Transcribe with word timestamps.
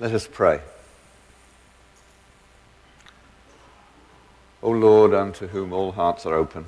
Let 0.00 0.12
us 0.12 0.28
pray. 0.30 0.60
O 4.62 4.70
Lord, 4.70 5.12
unto 5.12 5.48
whom 5.48 5.72
all 5.72 5.92
hearts 5.92 6.24
are 6.24 6.34
open, 6.34 6.66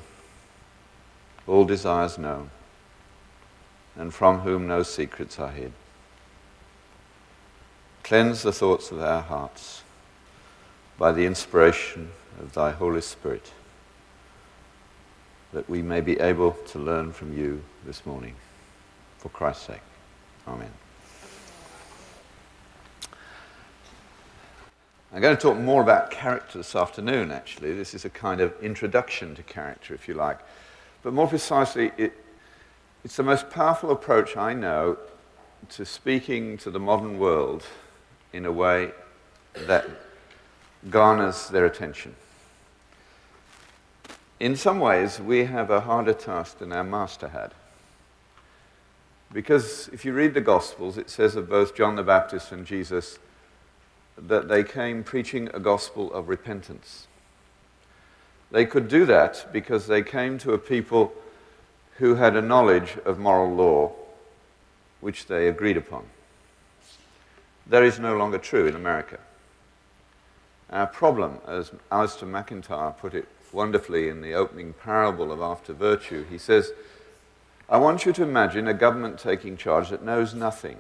all 1.47 1.65
desires 1.65 2.19
known, 2.19 2.51
and 3.97 4.13
from 4.13 4.41
whom 4.41 4.67
no 4.67 4.83
secrets 4.83 5.39
are 5.39 5.51
hid. 5.51 5.73
Cleanse 8.03 8.43
the 8.43 8.53
thoughts 8.53 8.91
of 8.91 9.01
our 9.01 9.23
hearts 9.23 9.83
by 10.99 11.13
the 11.13 11.25
inspiration 11.25 12.11
of 12.41 12.53
thy 12.53 12.71
Holy 12.71 13.01
Spirit, 13.01 13.53
that 15.53 15.71
we 15.71 15.83
may 15.83 16.01
be 16.01 16.19
able 16.21 16.53
to 16.69 16.79
learn 16.79 17.13
from 17.13 17.37
you 17.37 17.63
this 17.87 18.05
morning. 18.05 18.35
For 19.19 19.29
Christ's 19.31 19.69
sake. 19.69 19.81
Amen. 20.47 20.84
I'm 25.15 25.21
going 25.21 25.37
to 25.37 25.41
talk 25.41 25.57
more 25.57 25.81
about 25.81 26.11
character 26.11 26.59
this 26.59 26.75
afternoon, 26.75 27.31
actually. 27.31 27.73
This 27.73 27.95
is 27.95 28.05
a 28.05 28.11
kind 28.11 28.41
of 28.41 28.53
introduction 28.61 29.37
to 29.37 29.45
character, 29.45 29.95
if 29.95 30.09
you 30.09 30.15
like. 30.15 30.41
But 31.05 31.13
more 31.13 31.29
precisely, 31.29 31.93
it, 31.97 32.15
it's 33.05 33.15
the 33.15 33.23
most 33.23 33.49
powerful 33.49 33.93
approach 33.93 34.37
I 34.37 34.55
know 34.55 34.99
to 35.71 35.85
speaking 35.85 36.59
to 36.59 36.71
the 36.73 36.81
modern 36.81 37.21
world 37.21 37.63
in 38.33 38.45
a 38.45 38.51
way 38.51 38.91
that 39.55 39.87
garners 40.91 41.49
their 41.49 41.65
attention. 41.65 42.17
In 44.41 44.57
some 44.57 44.81
ways, 44.81 45.21
we 45.21 45.45
have 45.45 45.71
a 45.71 45.83
harder 45.83 46.13
task 46.13 46.59
than 46.59 46.73
our 46.73 46.83
master 46.83 47.29
had. 47.29 47.53
Because 49.33 49.89
if 49.93 50.05
you 50.05 50.13
read 50.13 50.35
the 50.35 50.41
Gospels, 50.41 50.99
it 50.99 51.09
says 51.09 51.37
of 51.37 51.49
both 51.49 51.77
John 51.77 51.95
the 51.95 52.03
Baptist 52.03 52.51
and 52.51 52.67
Jesus 52.67 53.21
that 54.17 54.49
they 54.49 54.63
came 54.63 55.03
preaching 55.03 55.49
a 55.53 55.61
gospel 55.61 56.13
of 56.13 56.29
repentance. 56.29 57.07
They 58.51 58.67
could 58.67 58.89
do 58.89 59.05
that 59.07 59.53
because 59.53 59.87
they 59.87 60.03
came 60.03 60.39
to 60.39 60.53
a 60.53 60.59
people 60.59 61.13
who 61.99 62.17
had 62.17 62.37
a 62.37 62.43
knowledge 62.43 62.97
of 63.05 63.19
moral 63.19 63.55
law 63.55 63.93
which 65.01 65.27
they 65.27 65.49
agreed 65.49 65.77
upon. 65.77 66.05
That 67.67 67.83
is 67.83 67.99
no 67.99 68.17
longer 68.17 68.39
true 68.39 68.67
in 68.67 68.75
America. 68.75 69.19
Our 70.71 70.87
problem, 70.87 71.39
as 71.47 71.73
Alasdair 71.91 72.29
MacIntyre 72.29 72.93
put 72.93 73.15
it 73.15 73.29
wonderfully 73.53 74.09
in 74.09 74.21
the 74.21 74.35
opening 74.35 74.73
parable 74.73 75.31
of 75.31 75.41
After 75.41 75.73
Virtue, 75.73 76.25
he 76.29 76.39
says, 76.39 76.73
I 77.69 77.79
want 77.79 78.05
you 78.05 78.13
to 78.13 78.23
imagine 78.23 78.67
a 78.69 78.75
government 78.75 79.19
taking 79.19 79.57
charge 79.57 79.91
that 79.91 80.05
knows 80.05 80.35
nothing. 80.35 80.79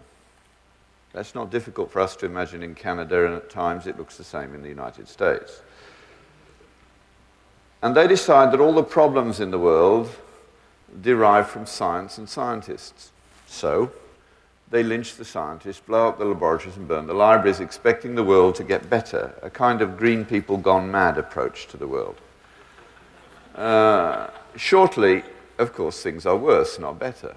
That's 1.14 1.34
not 1.34 1.50
difficult 1.50 1.92
for 1.92 2.00
us 2.00 2.16
to 2.16 2.26
imagine 2.26 2.62
in 2.64 2.74
Canada, 2.74 3.24
and 3.24 3.36
at 3.36 3.48
times 3.48 3.86
it 3.86 3.96
looks 3.96 4.16
the 4.16 4.24
same 4.24 4.52
in 4.52 4.62
the 4.62 4.68
United 4.68 5.08
States. 5.08 5.62
And 7.82 7.94
they 7.94 8.08
decide 8.08 8.52
that 8.52 8.60
all 8.60 8.72
the 8.72 8.82
problems 8.82 9.38
in 9.38 9.52
the 9.52 9.58
world 9.58 10.10
derive 11.00 11.48
from 11.48 11.66
science 11.66 12.18
and 12.18 12.28
scientists. 12.28 13.12
So, 13.46 13.92
they 14.70 14.82
lynch 14.82 15.14
the 15.14 15.24
scientists, 15.24 15.78
blow 15.78 16.08
up 16.08 16.18
the 16.18 16.24
laboratories, 16.24 16.76
and 16.76 16.88
burn 16.88 17.06
the 17.06 17.14
libraries, 17.14 17.60
expecting 17.60 18.16
the 18.16 18.24
world 18.24 18.56
to 18.56 18.64
get 18.64 18.90
better, 18.90 19.34
a 19.40 19.50
kind 19.50 19.82
of 19.82 19.96
green 19.96 20.24
people 20.24 20.56
gone 20.56 20.90
mad 20.90 21.16
approach 21.16 21.68
to 21.68 21.76
the 21.76 21.86
world. 21.86 22.16
Uh, 23.54 24.26
shortly, 24.56 25.22
of 25.58 25.72
course, 25.72 26.02
things 26.02 26.26
are 26.26 26.36
worse, 26.36 26.80
not 26.80 26.98
better. 26.98 27.36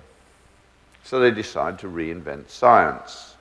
So 1.04 1.20
they 1.20 1.30
decide 1.30 1.78
to 1.80 1.88
reinvent 1.88 2.50
science. 2.50 3.37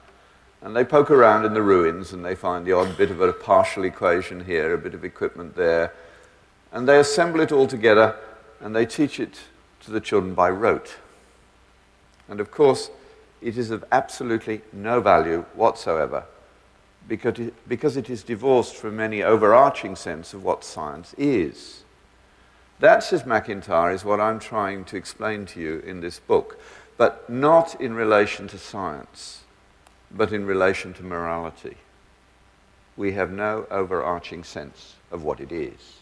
And 0.66 0.74
they 0.74 0.82
poke 0.82 1.12
around 1.12 1.44
in 1.44 1.54
the 1.54 1.62
ruins 1.62 2.12
and 2.12 2.24
they 2.24 2.34
find 2.34 2.66
the 2.66 2.72
odd 2.72 2.96
bit 2.96 3.12
of 3.12 3.20
a 3.20 3.32
partial 3.32 3.84
equation 3.84 4.46
here, 4.46 4.74
a 4.74 4.78
bit 4.78 4.94
of 4.94 5.04
equipment 5.04 5.54
there. 5.54 5.92
And 6.72 6.88
they 6.88 6.98
assemble 6.98 7.38
it 7.38 7.52
all 7.52 7.68
together 7.68 8.16
and 8.60 8.74
they 8.74 8.84
teach 8.84 9.20
it 9.20 9.42
to 9.82 9.92
the 9.92 10.00
children 10.00 10.34
by 10.34 10.50
rote. 10.50 10.96
And 12.28 12.40
of 12.40 12.50
course, 12.50 12.90
it 13.40 13.56
is 13.56 13.70
of 13.70 13.84
absolutely 13.92 14.62
no 14.72 15.00
value 15.00 15.44
whatsoever 15.54 16.24
because 17.06 17.38
it, 17.38 17.54
because 17.68 17.96
it 17.96 18.10
is 18.10 18.24
divorced 18.24 18.74
from 18.74 18.98
any 18.98 19.22
overarching 19.22 19.94
sense 19.94 20.34
of 20.34 20.42
what 20.42 20.64
science 20.64 21.14
is. 21.16 21.84
That, 22.80 23.04
says 23.04 23.24
MacIntyre, 23.24 23.92
is 23.92 24.04
what 24.04 24.18
I'm 24.18 24.40
trying 24.40 24.84
to 24.86 24.96
explain 24.96 25.46
to 25.46 25.60
you 25.60 25.78
in 25.86 26.00
this 26.00 26.18
book, 26.18 26.58
but 26.96 27.30
not 27.30 27.80
in 27.80 27.94
relation 27.94 28.48
to 28.48 28.58
science, 28.58 29.42
but 30.10 30.32
in 30.32 30.46
relation 30.46 30.92
to 30.94 31.02
morality. 31.02 31.76
We 32.96 33.12
have 33.12 33.30
no 33.30 33.66
overarching 33.70 34.44
sense 34.44 34.94
of 35.10 35.22
what 35.22 35.40
it 35.40 35.52
is. 35.52 35.98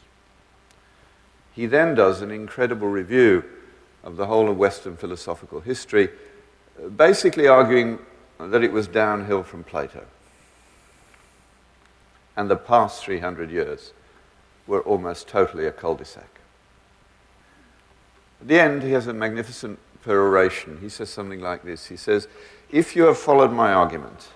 He 1.53 1.67
then 1.67 1.95
does 1.95 2.21
an 2.21 2.31
incredible 2.31 2.89
review 2.89 3.45
of 4.03 4.17
the 4.17 4.27
whole 4.27 4.49
of 4.51 4.57
Western 4.57 4.97
philosophical 4.97 5.61
history 5.61 6.09
basically 6.97 7.47
arguing 7.47 7.99
that 8.39 8.63
it 8.63 8.73
was 8.73 8.87
downhill 8.87 9.43
from 9.43 9.65
Plato. 9.65 10.05
And 12.37 12.51
the 12.51 12.57
past 12.57 13.05
300 13.05 13.51
years 13.51 13.93
were 14.67 14.83
almost 14.83 15.29
totally 15.29 15.67
a 15.67 15.73
cul 15.73 15.95
de 15.95 16.05
sac. 16.05 16.41
At 18.41 18.49
the 18.49 18.59
end, 18.59 18.83
he 18.83 18.91
has 18.93 19.07
a 19.07 19.13
magnificent 19.13 19.79
peroration. 20.03 20.79
He 20.81 20.89
says 20.89 21.11
something 21.11 21.41
like 21.41 21.63
this 21.63 21.87
He 21.87 21.97
says, 21.97 22.29
If 22.71 22.97
you 22.97 23.05
have 23.05 23.19
followed 23.19 23.53
my 23.53 23.73
argument, 23.73 24.29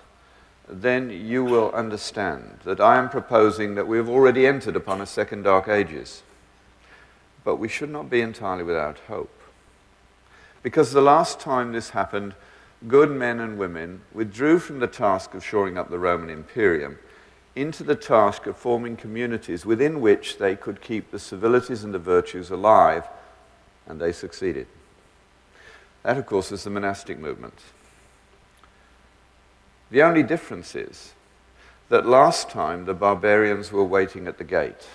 then 0.67 1.09
you 1.09 1.43
will 1.43 1.71
understand 1.71 2.59
that 2.63 2.79
I 2.79 2.97
am 2.97 3.09
proposing 3.09 3.75
that 3.75 3.87
we 3.87 3.97
have 3.97 4.09
already 4.09 4.45
entered 4.45 4.75
upon 4.75 5.01
a 5.01 5.05
second 5.05 5.43
dark 5.43 5.67
ages. 5.67 6.23
But 7.43 7.55
we 7.55 7.67
should 7.67 7.89
not 7.89 8.09
be 8.09 8.21
entirely 8.21 8.63
without 8.63 8.99
hope. 9.07 9.33
Because 10.61 10.91
the 10.91 11.01
last 11.01 11.39
time 11.39 11.71
this 11.71 11.91
happened, 11.91 12.35
good 12.87 13.09
men 13.09 13.39
and 13.39 13.57
women 13.57 14.01
withdrew 14.13 14.59
from 14.59 14.79
the 14.79 14.87
task 14.87 15.33
of 15.33 15.43
shoring 15.43 15.77
up 15.77 15.89
the 15.89 15.99
Roman 15.99 16.29
Imperium 16.29 16.99
into 17.55 17.83
the 17.83 17.95
task 17.95 18.45
of 18.45 18.55
forming 18.55 18.95
communities 18.95 19.65
within 19.65 19.99
which 20.01 20.37
they 20.37 20.55
could 20.55 20.81
keep 20.81 21.11
the 21.11 21.19
civilities 21.19 21.83
and 21.83 21.93
the 21.93 21.99
virtues 21.99 22.51
alive, 22.51 23.05
and 23.87 23.99
they 23.99 24.11
succeeded. 24.11 24.67
That, 26.03 26.17
of 26.17 26.25
course, 26.25 26.51
is 26.51 26.63
the 26.63 26.69
monastic 26.69 27.19
movement. 27.19 27.59
The 29.91 30.03
only 30.03 30.23
difference 30.23 30.75
is 30.75 31.13
that 31.89 32.05
last 32.05 32.49
time 32.49 32.85
the 32.85 32.93
barbarians 32.93 33.71
were 33.71 33.83
waiting 33.83 34.27
at 34.27 34.37
the 34.37 34.43
gate, 34.43 34.87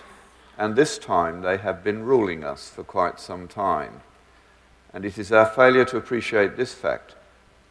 and 0.56 0.76
this 0.76 0.98
time 0.98 1.42
they 1.42 1.56
have 1.56 1.82
been 1.82 2.04
ruling 2.04 2.44
us 2.44 2.68
for 2.68 2.84
quite 2.84 3.18
some 3.18 3.48
time. 3.48 4.02
And 4.92 5.04
it 5.04 5.18
is 5.18 5.32
our 5.32 5.46
failure 5.46 5.84
to 5.86 5.96
appreciate 5.96 6.56
this 6.56 6.72
fact 6.72 7.16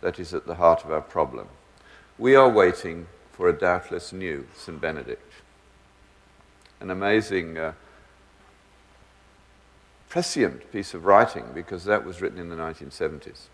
that 0.01 0.19
is 0.19 0.33
at 0.33 0.45
the 0.45 0.55
heart 0.55 0.83
of 0.83 0.91
our 0.91 1.01
problem. 1.01 1.47
We 2.17 2.35
are 2.35 2.49
waiting 2.49 3.07
for 3.31 3.47
a 3.47 3.53
doubtless 3.53 4.11
new 4.11 4.45
St. 4.57 4.79
Benedict. 4.79 5.31
An 6.81 6.91
amazing, 6.91 7.57
uh, 7.57 7.73
prescient 10.13 10.71
piece 10.71 10.93
of 10.93 11.05
writing 11.05 11.45
because 11.55 11.85
that 11.85 12.05
was 12.05 12.21
written 12.21 12.37
in 12.37 12.49
the 12.49 12.55
1970s. 12.55 13.47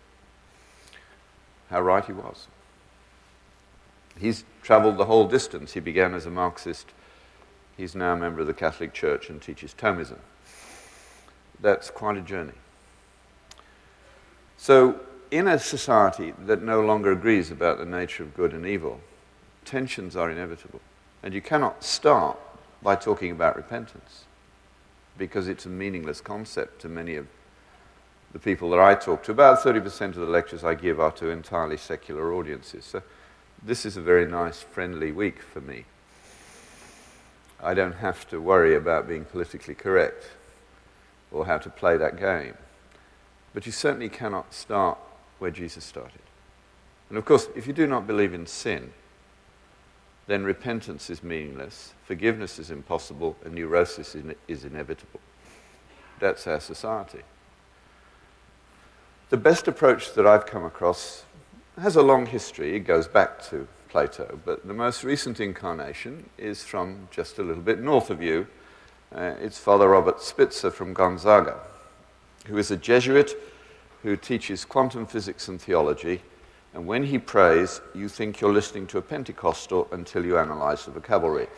How 1.70 1.80
right 1.80 2.04
he 2.04 2.12
was. 2.12 2.48
He's 4.20 4.44
traveled 4.62 4.98
the 4.98 5.06
whole 5.06 5.26
distance. 5.26 5.72
He 5.72 5.80
began 5.80 6.14
as 6.14 6.26
a 6.26 6.30
Marxist. 6.30 6.92
He's 7.76 7.94
now 7.94 8.12
a 8.12 8.16
member 8.16 8.42
of 8.42 8.46
the 8.46 8.54
Catholic 8.54 8.92
Church 8.92 9.30
and 9.30 9.40
teaches 9.40 9.74
Thomism. 9.74 10.18
That's 11.60 11.90
quite 11.90 12.16
a 12.16 12.20
journey. 12.20 12.52
So, 14.58 15.00
in 15.30 15.48
a 15.48 15.58
society 15.58 16.34
that 16.46 16.62
no 16.62 16.80
longer 16.82 17.12
agrees 17.12 17.50
about 17.50 17.78
the 17.78 17.86
nature 17.86 18.22
of 18.22 18.34
good 18.34 18.52
and 18.52 18.66
evil, 18.66 19.00
tensions 19.64 20.16
are 20.16 20.30
inevitable. 20.30 20.80
And 21.22 21.32
you 21.32 21.40
cannot 21.40 21.82
start 21.82 22.38
by 22.82 22.96
talking 22.96 23.30
about 23.30 23.56
repentance 23.56 24.24
because 25.16 25.48
it's 25.48 25.66
a 25.66 25.68
meaningless 25.68 26.20
concept 26.20 26.80
to 26.82 26.88
many 26.88 27.16
of 27.16 27.26
the 28.32 28.38
people 28.38 28.70
that 28.70 28.80
I 28.80 28.94
talk 28.94 29.22
to. 29.24 29.32
About 29.32 29.60
30% 29.60 30.08
of 30.08 30.14
the 30.16 30.26
lectures 30.26 30.64
I 30.64 30.74
give 30.74 31.00
are 31.00 31.12
to 31.12 31.30
entirely 31.30 31.76
secular 31.76 32.32
audiences. 32.32 32.84
So 32.84 33.02
this 33.62 33.84
is 33.84 33.96
a 33.96 34.00
very 34.00 34.26
nice, 34.26 34.62
friendly 34.62 35.12
week 35.12 35.40
for 35.40 35.60
me. 35.60 35.84
I 37.62 37.74
don't 37.74 37.96
have 37.96 38.28
to 38.30 38.40
worry 38.40 38.74
about 38.74 39.06
being 39.06 39.24
politically 39.24 39.74
correct 39.74 40.30
or 41.30 41.46
how 41.46 41.58
to 41.58 41.68
play 41.68 41.96
that 41.98 42.18
game. 42.18 42.54
But 43.52 43.66
you 43.66 43.72
certainly 43.72 44.08
cannot 44.08 44.54
start 44.54 44.98
where 45.38 45.50
Jesus 45.50 45.84
started. 45.84 46.22
And 47.08 47.18
of 47.18 47.24
course, 47.24 47.48
if 47.54 47.66
you 47.66 47.72
do 47.72 47.86
not 47.86 48.06
believe 48.06 48.32
in 48.32 48.46
sin, 48.46 48.92
then 50.26 50.44
repentance 50.44 51.10
is 51.10 51.22
meaningless, 51.22 51.92
forgiveness 52.04 52.58
is 52.58 52.70
impossible, 52.70 53.36
and 53.44 53.54
neurosis 53.54 54.16
is 54.46 54.64
inevitable. 54.64 55.20
That's 56.20 56.46
our 56.46 56.60
society. 56.60 57.22
The 59.30 59.36
best 59.36 59.68
approach 59.68 60.14
that 60.14 60.26
I've 60.26 60.46
come 60.46 60.64
across 60.64 61.24
has 61.80 61.96
a 61.96 62.02
long 62.02 62.26
history. 62.26 62.76
It 62.76 62.80
goes 62.80 63.08
back 63.08 63.42
to 63.48 63.66
Plato, 63.88 64.38
but 64.44 64.66
the 64.66 64.74
most 64.74 65.02
recent 65.02 65.40
incarnation 65.40 66.28
is 66.36 66.62
from 66.62 67.08
just 67.10 67.38
a 67.38 67.42
little 67.42 67.62
bit 67.62 67.80
north 67.80 68.10
of 68.10 68.22
you. 68.22 68.46
Uh, 69.14 69.34
it's 69.40 69.58
Father 69.58 69.88
Robert 69.88 70.20
Spitzer 70.20 70.70
from 70.70 70.92
Gonzaga, 70.92 71.58
who 72.46 72.58
is 72.58 72.70
a 72.70 72.76
Jesuit 72.76 73.34
who 74.02 74.14
teaches 74.14 74.64
quantum 74.64 75.06
physics 75.06 75.48
and 75.48 75.60
theology. 75.60 76.20
And 76.74 76.86
when 76.86 77.04
he 77.04 77.18
prays, 77.18 77.80
you 77.94 78.08
think 78.08 78.40
you're 78.40 78.52
listening 78.52 78.86
to 78.88 78.98
a 78.98 79.02
Pentecostal 79.02 79.88
until 79.90 80.24
you 80.24 80.36
analyze 80.36 80.84
the 80.84 80.90
vocabulary. 80.90 81.48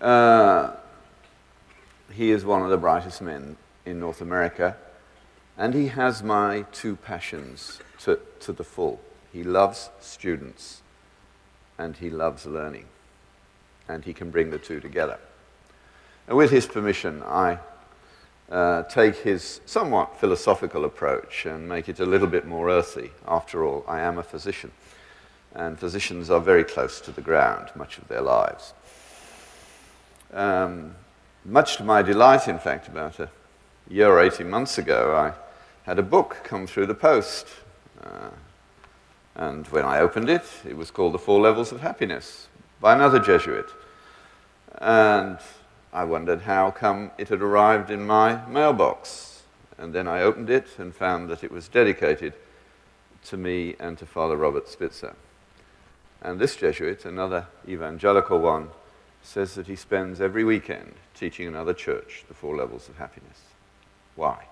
Uh, 0.00 0.74
he 2.12 2.30
is 2.30 2.44
one 2.44 2.62
of 2.62 2.70
the 2.70 2.78
brightest 2.78 3.20
men 3.20 3.56
in 3.84 3.98
North 3.98 4.20
America, 4.20 4.76
and 5.56 5.74
he 5.74 5.88
has 5.88 6.22
my 6.22 6.64
two 6.70 6.94
passions 6.94 7.80
to, 7.98 8.20
to 8.40 8.52
the 8.52 8.64
full. 8.64 9.00
He 9.32 9.42
loves 9.42 9.90
students 10.00 10.82
and 11.78 11.96
he 11.96 12.10
loves 12.10 12.44
learning, 12.44 12.86
and 13.88 14.04
he 14.04 14.12
can 14.12 14.30
bring 14.30 14.50
the 14.50 14.58
two 14.58 14.80
together. 14.80 15.18
And 16.26 16.36
with 16.36 16.50
his 16.50 16.66
permission, 16.66 17.22
I 17.22 17.58
uh, 18.50 18.82
take 18.84 19.16
his 19.16 19.60
somewhat 19.64 20.18
philosophical 20.18 20.84
approach 20.84 21.46
and 21.46 21.68
make 21.68 21.88
it 21.88 22.00
a 22.00 22.06
little 22.06 22.26
bit 22.26 22.46
more 22.46 22.68
earthy. 22.68 23.12
After 23.26 23.64
all, 23.64 23.84
I 23.86 24.00
am 24.00 24.18
a 24.18 24.22
physician, 24.22 24.72
and 25.54 25.78
physicians 25.78 26.30
are 26.30 26.40
very 26.40 26.64
close 26.64 27.00
to 27.02 27.12
the 27.12 27.20
ground 27.20 27.70
much 27.76 27.98
of 27.98 28.08
their 28.08 28.22
lives. 28.22 28.74
Um, 30.32 30.94
much 31.44 31.76
to 31.76 31.84
my 31.84 32.02
delight, 32.02 32.48
in 32.48 32.58
fact, 32.58 32.88
about 32.88 33.20
a 33.20 33.30
year 33.88 34.08
or 34.08 34.20
18 34.20 34.50
months 34.50 34.78
ago, 34.78 35.14
I 35.16 35.88
had 35.88 35.98
a 35.98 36.02
book 36.02 36.38
come 36.44 36.66
through 36.66 36.86
the 36.86 36.94
post. 36.94 37.46
Uh, 38.02 38.30
and 39.38 39.68
when 39.68 39.84
I 39.84 40.00
opened 40.00 40.28
it, 40.28 40.42
it 40.68 40.76
was 40.76 40.90
called 40.90 41.14
The 41.14 41.18
Four 41.18 41.40
Levels 41.40 41.70
of 41.70 41.80
Happiness 41.80 42.48
by 42.80 42.94
another 42.94 43.20
Jesuit. 43.20 43.66
And 44.78 45.38
I 45.92 46.02
wondered 46.02 46.40
how 46.42 46.72
come 46.72 47.12
it 47.18 47.28
had 47.28 47.40
arrived 47.40 47.88
in 47.88 48.04
my 48.04 48.44
mailbox. 48.46 49.44
And 49.78 49.94
then 49.94 50.08
I 50.08 50.22
opened 50.22 50.50
it 50.50 50.66
and 50.76 50.92
found 50.92 51.30
that 51.30 51.44
it 51.44 51.52
was 51.52 51.68
dedicated 51.68 52.34
to 53.26 53.36
me 53.36 53.76
and 53.78 53.96
to 53.98 54.06
Father 54.06 54.36
Robert 54.36 54.68
Spitzer. 54.68 55.14
And 56.20 56.40
this 56.40 56.56
Jesuit, 56.56 57.04
another 57.04 57.46
evangelical 57.68 58.40
one, 58.40 58.70
says 59.22 59.54
that 59.54 59.68
he 59.68 59.76
spends 59.76 60.20
every 60.20 60.42
weekend 60.42 60.94
teaching 61.14 61.46
another 61.46 61.74
church 61.74 62.24
the 62.26 62.34
four 62.34 62.56
levels 62.56 62.88
of 62.88 62.98
happiness. 62.98 63.42
Why? 64.16 64.46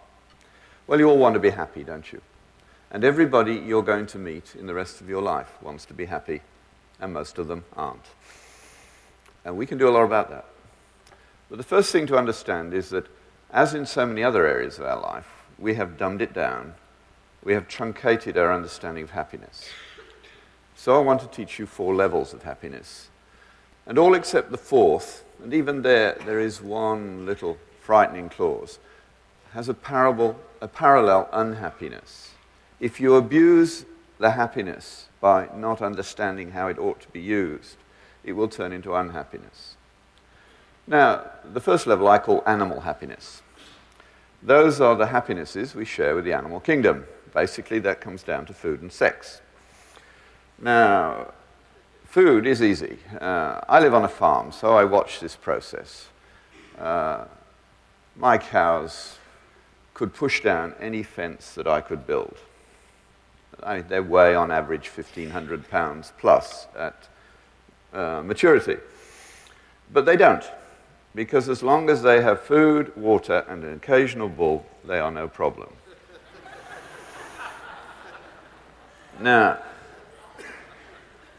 Well, 0.87 1.01
you 1.01 1.11
all 1.11 1.19
want 1.19 1.35
to 1.35 1.41
be 1.41 1.51
happy, 1.51 1.83
don't 1.83 2.13
you? 2.13 2.21
And 2.91 3.05
everybody 3.05 3.55
you're 3.55 3.83
going 3.83 4.07
to 4.07 4.19
meet 4.19 4.55
in 4.59 4.67
the 4.67 4.75
rest 4.75 5.01
of 5.01 5.09
your 5.09 5.23
life 5.23 5.53
wants 5.61 5.85
to 5.87 5.95
be 5.95 6.07
happy, 6.07 6.41
and 7.01 7.13
most 7.13 7.39
of 7.39 7.49
them 7.49 7.65
aren't. 7.77 8.07
And 9.45 9.57
we 9.57 9.67
can 9.67 9.79
do 9.79 9.89
a 9.89 9.91
lot 9.91 10.05
about 10.05 10.31
that. 10.31 10.47
But 11.49 11.59
the 11.59 11.65
first 11.65 11.93
thing 11.93 12.07
to 12.09 12.17
understand 12.17 12.75
is 12.75 12.91
that, 12.91 13.07
as 13.53 13.75
in 13.75 13.87
so 13.87 14.07
many 14.07 14.23
other 14.23 14.47
areas 14.47 14.79
of 14.79 14.85
our 14.85 15.01
life, 15.01 15.29
we 15.59 15.75
have 15.75 15.97
dumbed 15.97 16.23
it 16.23 16.33
down. 16.33 16.75
We 17.43 17.53
have 17.55 17.69
truncated 17.69 18.37
our 18.37 18.53
understanding 18.53 19.05
of 19.05 19.11
happiness. 19.11 19.69
So 20.75 20.97
I 20.97 20.99
want 20.99 21.21
to 21.21 21.29
teach 21.29 21.59
you 21.59 21.67
four 21.67 21.95
levels 21.95 22.35
of 22.35 22.43
happiness. 22.43 23.09
And 23.87 23.99
all 23.99 24.15
except 24.15 24.51
the 24.51 24.59
fourth, 24.59 25.25
and 25.43 25.55
even 25.55 25.83
there, 25.83 26.19
there 26.27 26.41
is 26.41 26.61
one 26.61 27.25
little 27.25 27.57
frightening 27.81 28.29
clause, 28.29 28.79
has 29.53 29.69
a, 29.69 29.75
parable, 29.75 30.37
a 30.61 30.69
parallel 30.69 31.29
unhappiness. 31.33 32.33
If 32.79 33.01
you 33.01 33.15
abuse 33.15 33.87
the 34.19 34.33
happiness 34.33 35.09
by 35.21 35.49
not 35.55 35.81
understanding 35.81 36.51
how 36.51 36.69
it 36.69 36.79
ought 36.79 37.01
to 37.01 37.09
be 37.09 37.21
used, 37.21 37.77
it 38.23 38.33
will 38.33 38.49
turn 38.49 38.73
into 38.73 38.95
unhappiness. 38.95 39.77
Now, 40.87 41.25
the 41.53 41.61
first 41.61 41.87
level 41.87 42.07
I 42.07 42.19
call 42.19 42.43
animal 42.47 42.81
happiness. 42.81 43.43
Those 44.43 44.81
are 44.81 44.95
the 44.95 45.07
happinesses 45.07 45.75
we 45.75 45.85
share 45.85 46.15
with 46.15 46.25
the 46.25 46.33
animal 46.33 46.61
kingdom. 46.61 47.07
Basically, 47.33 47.79
that 47.81 48.01
comes 48.01 48.23
down 48.23 48.47
to 48.47 48.53
food 48.53 48.83
and 48.83 48.93
sex. 48.93 49.41
Now, 50.59 51.33
food 52.05 52.47
is 52.47 52.63
easy. 52.63 52.99
Uh, 53.21 53.61
I 53.69 53.81
live 53.81 53.95
on 53.95 54.05
a 54.05 54.09
farm, 54.09 54.53
so 54.53 54.77
I 54.77 54.85
watch 54.85 55.21
this 55.21 55.35
process. 55.35 56.09
Uh, 56.79 57.25
my 58.17 58.39
cows 58.39 59.19
could 59.95 60.15
push 60.15 60.43
down 60.43 60.75
any 60.79 61.03
fence 61.03 61.55
that 61.55 61.67
I 61.67 61.81
could 61.81 62.07
build. 62.07 62.37
I, 63.63 63.81
they 63.81 64.01
weigh 64.01 64.35
on 64.35 64.51
average 64.51 64.89
1,500 64.89 65.69
pounds 65.71 66.13
plus 66.19 66.67
at 66.77 67.09
uh, 67.93 68.23
maturity. 68.25 68.77
But 69.93 70.05
they 70.05 70.17
don't, 70.17 70.45
because 71.15 71.49
as 71.49 71.63
long 71.63 71.89
as 71.89 72.03
they 72.03 72.23
have 72.23 72.41
food, 72.43 72.95
water, 72.97 73.45
and 73.49 73.65
an 73.65 73.75
occasional 73.75 74.29
bull, 74.29 74.67
they 74.85 74.99
are 74.99 75.11
no 75.11 75.29
problem. 75.29 75.73
now, 79.21 79.59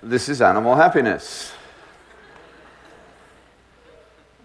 this 0.01 0.29
is 0.29 0.41
animal 0.41 0.75
happiness. 0.75 1.51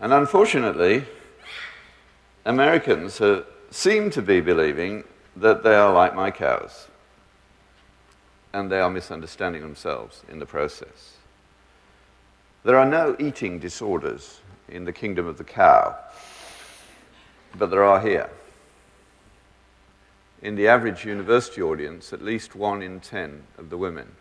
And 0.00 0.12
unfortunately, 0.12 1.04
Americans 2.44 3.20
seem 3.70 4.10
to 4.10 4.20
be 4.20 4.40
believing 4.40 5.04
that 5.36 5.62
they 5.62 5.74
are 5.74 5.92
like 5.92 6.14
my 6.14 6.30
cows 6.30 6.88
and 8.52 8.70
they 8.70 8.80
are 8.80 8.90
misunderstanding 8.90 9.62
themselves 9.62 10.22
in 10.28 10.38
the 10.38 10.46
process. 10.46 11.16
There 12.64 12.78
are 12.78 12.86
no 12.86 13.16
eating 13.18 13.58
disorders 13.58 14.40
in 14.68 14.84
the 14.84 14.92
kingdom 14.92 15.26
of 15.26 15.38
the 15.38 15.44
cow, 15.44 15.96
but 17.56 17.70
there 17.70 17.84
are 17.84 18.00
here. 18.00 18.30
In 20.42 20.54
the 20.56 20.68
average 20.68 21.04
university 21.04 21.62
audience, 21.62 22.12
at 22.12 22.22
least 22.22 22.54
one 22.54 22.82
in 22.82 23.00
ten 23.00 23.44
of 23.58 23.70
the 23.70 23.76
women 23.78 24.16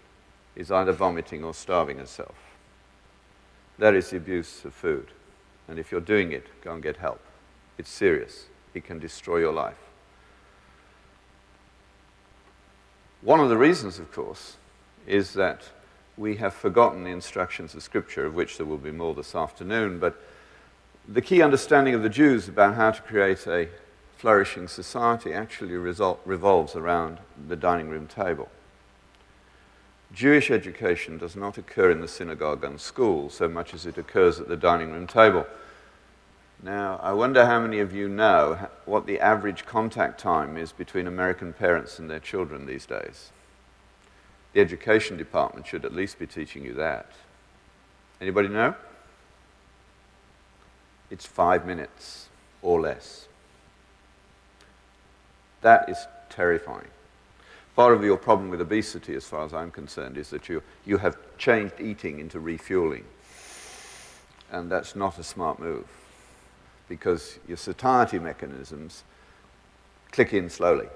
is 0.56 0.72
either 0.72 0.92
vomiting 0.92 1.44
or 1.44 1.54
starving 1.54 1.98
herself. 1.98 2.36
That 3.80 3.96
is 3.96 4.10
the 4.10 4.18
abuse 4.18 4.64
of 4.66 4.74
food. 4.74 5.08
And 5.68 5.80
if 5.80 5.92
you're 5.92 6.02
doing 6.02 6.32
it, 6.32 6.46
go 6.62 6.74
and 6.74 6.84
get 6.84 6.98
help. 6.98 7.22
It's 7.78 7.90
serious, 7.90 8.46
it 8.74 8.84
can 8.84 9.00
destroy 9.00 9.38
your 9.38 9.54
life. 9.54 9.91
One 13.22 13.40
of 13.40 13.50
the 13.50 13.58
reasons, 13.58 14.00
of 14.00 14.12
course, 14.12 14.58
is 15.06 15.34
that 15.34 15.70
we 16.18 16.38
have 16.38 16.54
forgotten 16.54 17.04
the 17.04 17.12
instructions 17.12 17.76
of 17.76 17.84
Scripture, 17.84 18.26
of 18.26 18.34
which 18.34 18.58
there 18.58 18.66
will 18.66 18.78
be 18.78 18.92
more 18.92 19.14
this 19.14 19.36
afternoon. 19.36 20.00
But 20.00 20.20
the 21.08 21.22
key 21.22 21.42
understanding 21.42 21.94
of 21.94 22.02
the 22.02 22.10
Jews 22.10 22.48
about 22.48 22.76
how 22.76 22.92
to 22.92 23.02
create 23.02 23.46
a 23.48 23.70
flourishing 24.18 24.68
society 24.68 25.34
actually 25.34 25.76
result, 25.76 26.20
revolves 26.26 26.76
around 26.76 27.20
the 27.48 27.56
dining 27.56 27.90
room 27.90 28.08
table. 28.08 28.50
Jewish 30.14 30.52
education 30.52 31.18
does 31.18 31.36
not 31.36 31.58
occur 31.58 31.90
in 31.92 32.02
the 32.02 32.08
synagogue 32.08 32.64
and 32.64 32.82
school 32.82 33.30
so 33.30 33.48
much 33.48 33.74
as 33.74 33.86
it 33.86 33.98
occurs 33.98 34.40
at 34.40 34.48
the 34.48 34.58
dining 34.58 34.92
room 34.92 35.08
table. 35.08 35.46
Now, 36.64 37.00
I 37.02 37.14
wonder 37.14 37.48
how 37.48 37.60
many 37.60 37.80
of 37.80 37.94
you 37.94 38.08
know 38.08 38.70
what 38.86 39.08
the 39.08 39.20
average 39.20 39.66
contact 39.66 40.20
time 40.20 40.58
is 40.58 40.72
between 40.72 41.08
American 41.08 41.54
parents 41.54 41.98
and 41.98 42.08
their 42.08 42.20
children 42.20 42.68
these 42.68 42.86
days. 42.86 43.32
The 44.54 44.62
education 44.62 45.18
department 45.18 45.66
should 45.66 45.86
at 45.86 45.94
least 45.94 46.20
be 46.20 46.28
teaching 46.28 46.64
you 46.64 46.74
that. 46.74 47.12
Anybody 48.20 48.48
know? 48.48 48.76
It's 51.10 51.26
five 51.26 51.66
minutes 51.66 52.28
or 52.62 52.80
less. 52.80 53.28
That 55.62 55.90
is 55.90 55.98
terrifying. 56.30 56.88
Part 57.76 57.96
of 57.96 58.04
your 58.04 58.18
problem 58.18 58.50
with 58.50 58.62
obesity, 58.62 59.16
as 59.16 59.26
far 59.26 59.46
as 59.46 59.54
I'm 59.54 59.72
concerned, 59.72 60.16
is 60.16 60.30
that 60.30 60.48
you, 60.48 60.62
you 60.86 61.00
have 61.00 61.18
changed 61.40 61.80
eating 61.80 62.20
into 62.20 62.40
refueling. 62.40 63.06
And 64.52 64.70
that's 64.70 64.96
not 64.96 65.18
a 65.18 65.24
smart 65.24 65.58
move 65.58 65.88
because 66.92 67.40
your 67.48 67.56
satiety 67.56 68.20
mechanisms 68.20 69.06
click 70.12 70.34
in 70.34 70.50
slowly. 70.50 70.90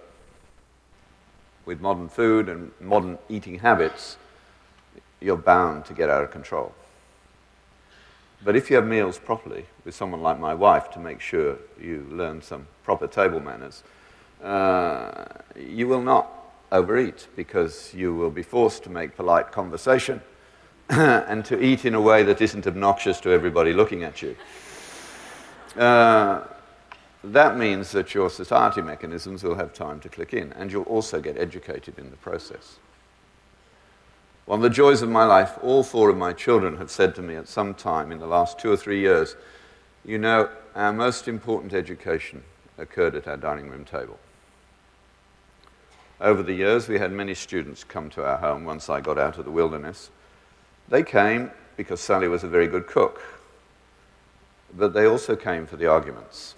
With 1.66 1.80
modern 1.80 2.10
food 2.10 2.50
and 2.50 2.74
modern 2.82 3.18
eating 3.30 3.60
habits, 3.60 4.18
you're 5.22 5.38
bound 5.38 5.86
to 5.86 5.94
get 5.94 6.10
out 6.10 6.22
of 6.22 6.32
control. 6.32 6.75
But 8.44 8.58
if 8.58 8.70
you 8.70 8.75
have 8.75 8.86
meals 8.86 9.18
properly 9.18 9.68
with 9.86 9.96
someone 9.96 10.22
like 10.22 10.38
my 10.38 10.54
wife 10.54 10.92
to 10.92 11.00
make 11.00 11.22
sure 11.22 11.60
you 11.80 12.06
learn 12.12 12.42
some 12.42 12.68
proper 12.84 13.08
table 13.08 13.40
manners, 13.40 13.82
uh, 14.44 15.24
you 15.58 15.88
will 15.88 16.02
not 16.02 16.30
overeat 16.74 17.25
because 17.38 17.94
you 17.94 18.14
will 18.14 18.30
be 18.30 18.44
forced 18.44 18.84
to 18.84 18.90
make 18.90 19.16
polite 19.16 19.54
conversation 19.54 20.22
and 20.90 21.46
to 21.46 21.64
eat 21.64 21.86
in 21.86 21.96
a 21.96 22.02
way 22.02 22.22
that 22.24 22.42
isn't 22.42 22.68
obnoxious 22.68 23.22
to 23.22 23.32
everybody 23.32 23.72
looking 23.72 24.04
at 24.04 24.22
you. 24.22 24.36
Uh, 25.75 26.41
that 27.24 27.58
means 27.58 27.91
that 27.91 28.13
your 28.13 28.29
satiety 28.29 28.82
mechanisms 28.82 29.44
will 29.44 29.55
have 29.55 29.74
time 29.74 30.00
to 30.01 30.10
click 30.10 30.34
in, 30.34 30.53
and 30.53 30.72
you'll 30.72 30.84
also 30.84 31.20
get 31.20 31.38
educated 31.38 31.98
in 31.98 32.12
the 32.12 32.17
process. 32.17 32.77
One 34.46 34.60
of 34.60 34.63
the 34.63 34.70
joys 34.70 35.01
of 35.01 35.10
my 35.10 35.25
life, 35.25 35.58
all 35.63 35.84
four 35.84 36.10
of 36.10 36.17
my 36.17 36.32
children 36.32 36.77
have 36.77 36.91
said 36.91 37.15
to 37.15 37.24
me 37.24 37.36
at 37.36 37.48
some 37.48 37.74
time 37.74 38.12
in 38.12 38.20
the 38.20 38.27
last 38.27 38.60
two 38.60 38.72
or 38.72 38.77
three 38.77 39.00
years, 39.00 39.36
you 40.05 40.20
know, 40.20 40.50
our 40.75 40.94
most 40.94 41.27
important 41.27 41.74
education 41.74 42.44
occurred 42.77 43.15
at 43.15 43.27
our 43.27 43.38
dining 43.38 43.70
room 43.70 43.86
table. 43.86 44.20
Over 46.22 46.44
the 46.44 46.53
years, 46.53 46.88
we 46.88 47.00
had 47.00 47.12
many 47.12 47.34
students 47.34 47.84
come 47.84 48.10
to 48.12 48.24
our 48.24 48.38
home 48.38 48.65
once 48.65 48.88
I 48.88 49.01
got 49.01 49.17
out 49.17 49.39
of 49.39 49.46
the 49.46 49.51
wilderness. 49.51 50.12
They 50.89 51.01
came 51.01 51.50
because 51.75 52.00
Sally 52.00 52.27
was 52.27 52.44
a 52.44 52.48
very 52.48 52.67
good 52.67 52.86
cook, 52.86 53.22
but 54.77 54.94
they 54.94 55.05
also 55.05 55.36
came 55.36 55.65
for 55.65 55.77
the 55.77 55.88
arguments. 55.88 56.55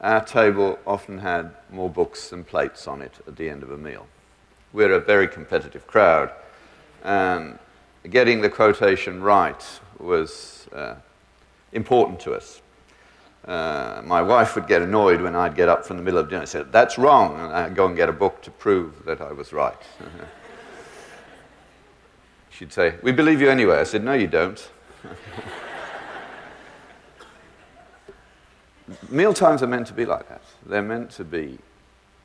Our 0.00 0.24
table 0.24 0.78
often 0.86 1.18
had 1.18 1.52
more 1.70 1.88
books 1.88 2.28
than 2.28 2.44
plates 2.44 2.86
on 2.86 3.00
it 3.00 3.14
at 3.26 3.36
the 3.36 3.48
end 3.48 3.62
of 3.62 3.70
a 3.70 3.78
meal. 3.78 4.06
We're 4.72 4.92
a 4.92 5.00
very 5.00 5.28
competitive 5.28 5.86
crowd, 5.86 6.30
and 7.02 7.58
getting 8.10 8.40
the 8.40 8.50
quotation 8.50 9.22
right 9.22 9.64
was 9.98 10.66
uh, 10.74 10.96
important 11.72 12.20
to 12.20 12.34
us. 12.34 12.60
Uh, 13.44 14.00
my 14.04 14.22
wife 14.22 14.54
would 14.54 14.66
get 14.66 14.82
annoyed 14.82 15.20
when 15.20 15.36
I'd 15.36 15.54
get 15.54 15.68
up 15.68 15.84
from 15.86 15.98
the 15.98 16.02
middle 16.02 16.18
of 16.18 16.28
dinner 16.28 16.40
and 16.40 16.48
say, 16.48 16.64
That's 16.70 16.98
wrong, 16.98 17.38
and 17.38 17.52
I'd 17.52 17.74
go 17.74 17.86
and 17.86 17.96
get 17.96 18.08
a 18.08 18.12
book 18.12 18.42
to 18.42 18.50
prove 18.50 19.04
that 19.04 19.20
I 19.20 19.32
was 19.32 19.52
right. 19.52 19.80
She'd 22.50 22.72
say, 22.72 22.94
We 23.02 23.12
believe 23.12 23.40
you 23.40 23.50
anyway. 23.50 23.78
I 23.78 23.84
said, 23.84 24.02
No, 24.02 24.14
you 24.14 24.26
don't. 24.26 24.70
Meal 29.08 29.32
times 29.32 29.62
are 29.62 29.66
meant 29.66 29.86
to 29.86 29.94
be 29.94 30.04
like 30.04 30.28
that. 30.28 30.42
They're 30.66 30.82
meant 30.82 31.10
to 31.12 31.24
be 31.24 31.58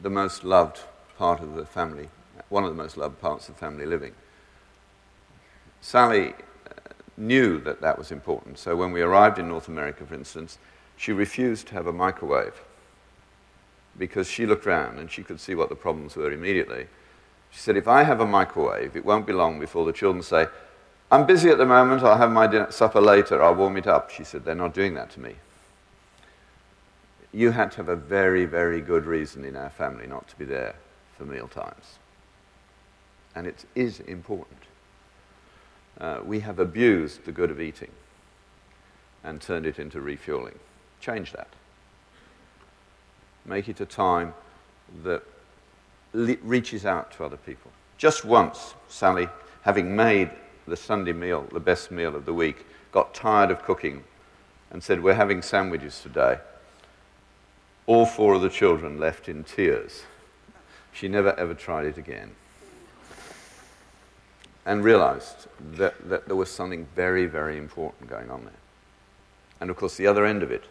the 0.02 0.10
most 0.10 0.44
loved 0.44 0.82
part 1.18 1.42
of 1.42 1.56
the 1.56 1.66
family, 1.66 2.10
one 2.50 2.64
of 2.64 2.70
the 2.70 2.82
most 2.82 2.98
loved 2.98 3.20
parts 3.22 3.48
of 3.48 3.56
family 3.56 3.86
living. 3.86 4.14
Sally 5.82 6.34
uh, 6.34 6.34
knew 7.18 7.60
that 7.62 7.80
that 7.82 7.98
was 7.98 8.12
important. 8.12 8.58
So 8.58 8.76
when 8.76 8.92
we 8.92 9.02
arrived 9.02 9.40
in 9.40 9.48
North 9.48 9.70
America, 9.70 10.06
for 10.06 10.16
instance, 10.16 10.58
she 10.98 11.14
refused 11.14 11.68
to 11.68 11.74
have 11.74 11.88
a 11.88 11.94
microwave 11.94 12.62
because 13.98 14.30
she 14.30 14.46
looked 14.46 14.68
around 14.68 15.00
and 15.00 15.10
she 15.10 15.24
could 15.24 15.40
see 15.40 15.56
what 15.56 15.70
the 15.70 15.76
problems 15.76 16.16
were 16.16 16.32
immediately. 16.32 16.88
She 17.52 17.60
said, 17.60 17.78
If 17.78 17.88
I 17.88 18.04
have 18.04 18.20
a 18.20 18.26
microwave, 18.26 18.98
it 18.98 19.06
won't 19.06 19.26
be 19.26 19.34
long 19.34 19.60
before 19.60 19.86
the 19.86 19.94
children 19.94 20.24
say, 20.24 20.48
I'm 21.10 21.26
busy 21.26 21.50
at 21.50 21.58
the 21.58 21.66
moment, 21.66 22.04
I'll 22.04 22.18
have 22.18 22.32
my 22.32 22.48
dinner, 22.48 22.70
supper 22.72 23.02
later, 23.02 23.42
I'll 23.42 23.56
warm 23.56 23.78
it 23.78 23.88
up. 23.88 24.12
She 24.12 24.24
said, 24.26 24.44
They're 24.44 24.56
not 24.56 24.74
doing 24.74 24.94
that 24.96 25.10
to 25.12 25.20
me. 25.22 25.36
You 27.32 27.52
had 27.52 27.72
to 27.72 27.78
have 27.78 27.90
a 27.90 27.96
very, 27.96 28.46
very 28.46 28.82
good 28.82 29.06
reason 29.06 29.46
in 29.46 29.56
our 29.56 29.70
family 29.70 30.08
not 30.08 30.28
to 30.30 30.36
be 30.36 30.46
there 30.46 30.76
for 31.18 31.26
meal 31.26 31.48
times. 31.48 32.00
And 33.36 33.46
it 33.46 33.66
is 33.76 34.00
important. 34.02 34.60
Uh, 36.00 36.20
we 36.24 36.40
have 36.40 36.60
abused 36.60 37.26
the 37.26 37.32
good 37.32 37.52
of 37.52 37.62
eating 37.62 37.92
and 39.24 39.42
turned 39.42 39.66
it 39.66 39.80
into 39.80 40.02
refueling. 40.02 40.58
Change 41.02 41.34
that. 41.34 41.50
Make 43.46 43.70
it 43.70 43.82
a 43.82 43.86
time 43.86 44.34
that 45.04 45.24
le- 46.14 46.38
reaches 46.42 46.86
out 46.86 47.12
to 47.14 47.26
other 47.26 47.38
people. 47.38 47.72
Just 47.98 48.24
once, 48.24 48.76
Sally, 48.88 49.28
having 49.62 49.96
made 49.96 50.32
the 50.68 50.78
Sunday 50.78 51.14
meal 51.14 51.48
the 51.52 51.60
best 51.60 51.92
meal 51.92 52.16
of 52.16 52.26
the 52.26 52.34
week, 52.34 52.66
got 52.92 53.14
tired 53.14 53.52
of 53.52 53.64
cooking 53.64 54.04
and 54.72 54.84
said, 54.84 55.04
We're 55.04 55.14
having 55.16 55.42
sandwiches 55.42 56.00
today. 56.02 56.40
All 57.90 58.06
four 58.06 58.36
of 58.36 58.44
the 58.44 58.52
children 58.52 59.00
left 59.00 59.28
in 59.28 59.44
tears. 59.44 60.04
She 60.94 61.08
never 61.08 61.34
ever 61.40 61.56
tried 61.56 61.88
it 61.88 61.98
again 61.98 62.36
and 64.64 64.84
realized 64.84 65.48
that, 65.60 66.08
that 66.08 66.28
there 66.28 66.36
was 66.36 66.52
something 66.52 66.86
very, 66.96 67.26
very 67.26 67.58
important 67.58 68.08
going 68.08 68.30
on 68.30 68.44
there. 68.44 68.62
And 69.60 69.72
of 69.72 69.76
course, 69.76 69.98
the 69.98 70.06
other 70.06 70.24
end 70.24 70.44
of 70.44 70.52
it, 70.52 70.66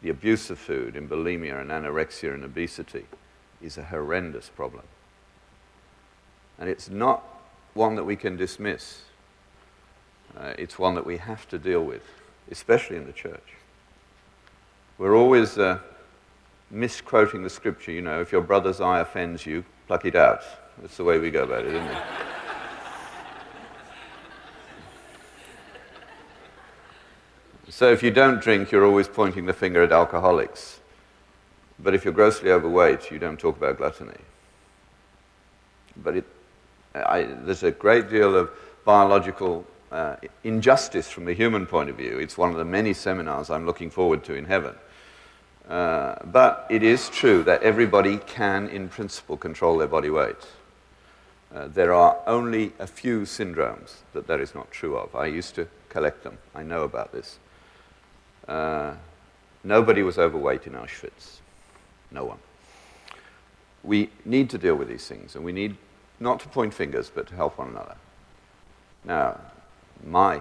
the 0.00 0.08
abuse 0.08 0.48
of 0.48 0.58
food 0.58 0.96
in 0.96 1.10
bulimia 1.10 1.60
and 1.60 1.70
anorexia 1.70 2.32
and 2.32 2.42
obesity, 2.42 3.04
is 3.60 3.76
a 3.76 3.84
horrendous 3.84 4.48
problem. 4.48 4.84
And 6.58 6.70
it's 6.70 6.88
not 6.88 7.22
one 7.74 7.96
that 7.96 8.04
we 8.04 8.16
can 8.16 8.38
dismiss. 8.38 9.02
Uh, 10.34 10.54
it's 10.56 10.78
one 10.78 10.94
that 10.94 11.04
we 11.04 11.18
have 11.18 11.46
to 11.50 11.58
deal 11.58 11.84
with, 11.84 12.04
especially 12.50 12.96
in 12.96 13.04
the 13.04 13.12
church. 13.12 13.52
We're 14.96 15.14
always 15.14 15.58
uh, 15.58 15.80
misquoting 16.70 17.42
the 17.42 17.50
scripture, 17.50 17.92
you 17.92 18.00
know, 18.00 18.20
if 18.20 18.32
your 18.32 18.40
brother's 18.40 18.80
eye 18.80 19.00
offends 19.00 19.46
you, 19.46 19.64
pluck 19.86 20.04
it 20.04 20.16
out. 20.16 20.42
That's 20.80 20.96
the 20.96 21.04
way 21.04 21.18
we 21.18 21.30
go 21.30 21.44
about 21.44 21.64
it, 21.64 21.74
isn't 21.74 21.86
it? 21.86 22.02
So 27.68 27.90
if 27.90 28.02
you 28.02 28.10
don't 28.12 28.40
drink, 28.40 28.70
you're 28.70 28.84
always 28.84 29.08
pointing 29.08 29.46
the 29.46 29.52
finger 29.52 29.82
at 29.82 29.90
alcoholics. 29.90 30.78
But 31.80 31.92
if 31.94 32.04
you're 32.04 32.14
grossly 32.14 32.52
overweight, 32.52 33.10
you 33.10 33.18
don't 33.18 33.38
talk 33.38 33.56
about 33.56 33.78
gluttony. 33.78 34.20
But 35.96 36.18
it, 36.18 36.24
I, 36.94 37.22
there's 37.22 37.64
a 37.64 37.72
great 37.72 38.08
deal 38.08 38.36
of 38.36 38.50
biological 38.84 39.66
uh, 39.90 40.16
injustice 40.44 41.08
from 41.08 41.24
the 41.24 41.32
human 41.32 41.66
point 41.66 41.90
of 41.90 41.96
view. 41.96 42.18
It's 42.18 42.38
one 42.38 42.50
of 42.50 42.56
the 42.56 42.64
many 42.64 42.92
seminars 42.92 43.50
I'm 43.50 43.66
looking 43.66 43.90
forward 43.90 44.22
to 44.24 44.34
in 44.34 44.44
heaven. 44.44 44.74
Uh, 45.68 46.16
but 46.26 46.66
it 46.68 46.82
is 46.82 47.08
true 47.08 47.42
that 47.42 47.62
everybody 47.62 48.18
can, 48.18 48.68
in 48.68 48.88
principle, 48.88 49.36
control 49.36 49.78
their 49.78 49.88
body 49.88 50.10
weight. 50.10 50.36
Uh, 51.54 51.68
there 51.68 51.94
are 51.94 52.18
only 52.26 52.72
a 52.78 52.86
few 52.86 53.20
syndromes 53.20 53.98
that 54.12 54.26
that 54.26 54.40
is 54.40 54.54
not 54.54 54.70
true 54.70 54.96
of. 54.96 55.14
I 55.14 55.26
used 55.26 55.54
to 55.54 55.66
collect 55.88 56.22
them. 56.22 56.36
I 56.54 56.62
know 56.62 56.82
about 56.82 57.12
this. 57.12 57.38
Uh, 58.46 58.94
nobody 59.62 60.02
was 60.02 60.18
overweight 60.18 60.66
in 60.66 60.74
Auschwitz. 60.74 61.38
No 62.10 62.24
one. 62.24 62.38
We 63.82 64.10
need 64.24 64.50
to 64.50 64.58
deal 64.58 64.74
with 64.74 64.88
these 64.88 65.06
things, 65.06 65.34
and 65.36 65.44
we 65.44 65.52
need 65.52 65.76
not 66.20 66.40
to 66.40 66.48
point 66.48 66.74
fingers, 66.74 67.10
but 67.14 67.26
to 67.28 67.34
help 67.34 67.58
one 67.58 67.68
another. 67.68 67.96
Now, 69.04 69.40
my, 70.04 70.40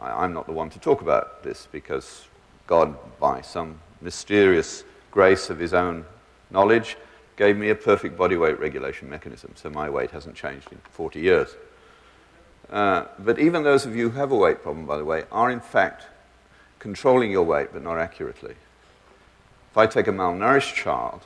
I, 0.00 0.24
I'm 0.24 0.32
not 0.32 0.46
the 0.46 0.52
one 0.52 0.70
to 0.70 0.78
talk 0.78 1.00
about 1.00 1.42
this 1.42 1.66
because 1.72 2.26
God, 2.66 2.94
by 3.18 3.40
some 3.40 3.78
mysterious 4.02 4.84
grace 5.10 5.50
of 5.50 5.58
his 5.58 5.72
own 5.72 6.04
knowledge, 6.50 6.96
gave 7.36 7.56
me 7.56 7.70
a 7.70 7.74
perfect 7.74 8.16
body 8.16 8.36
weight 8.36 8.58
regulation 8.58 9.08
mechanism, 9.08 9.52
so 9.54 9.70
my 9.70 9.88
weight 9.88 10.10
hasn't 10.10 10.36
changed 10.36 10.70
in 10.70 10.78
40 10.90 11.20
years. 11.20 11.56
Uh, 12.70 13.04
but 13.18 13.38
even 13.38 13.62
those 13.62 13.86
of 13.86 13.96
you 13.96 14.10
who 14.10 14.18
have 14.18 14.32
a 14.32 14.36
weight 14.36 14.62
problem, 14.62 14.86
by 14.86 14.96
the 14.96 15.04
way, 15.04 15.24
are 15.30 15.50
in 15.50 15.60
fact 15.60 16.06
controlling 16.78 17.30
your 17.30 17.44
weight 17.44 17.68
but 17.72 17.82
not 17.82 17.98
accurately. 17.98 18.54
If 19.70 19.78
I 19.78 19.86
take 19.86 20.06
a 20.06 20.12
malnourished 20.12 20.74
child, 20.74 21.22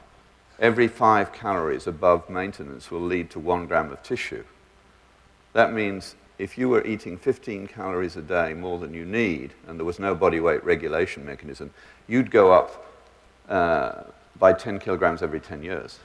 every 0.59 0.89
five 0.89 1.33
calories 1.33 1.87
above 1.87 2.29
maintenance 2.31 2.91
will 2.91 3.01
lead 3.01 3.31
to 3.31 3.41
one 3.41 3.67
gram 3.67 3.91
of 3.91 4.03
tissue. 4.03 4.45
That 5.53 5.73
means 5.73 6.15
if 6.39 6.59
you 6.59 6.69
were 6.69 6.85
eating 6.87 7.17
15 7.17 7.67
calories 7.69 8.17
a 8.17 8.23
day 8.23 8.53
more 8.55 8.79
than 8.79 8.93
you 8.93 9.05
need 9.05 9.53
and 9.67 9.79
there 9.79 9.87
was 9.87 9.99
no 9.99 10.15
body 10.15 10.41
weight 10.41 10.63
regulation 10.65 11.25
mechanism, 11.25 11.71
you'd 12.07 12.31
go 12.31 12.53
up 12.53 12.87
uh, 13.49 14.03
by 14.39 14.53
10 14.53 14.79
kilograms 14.79 15.23
every 15.23 15.41
10 15.41 15.63
years. 15.63 16.01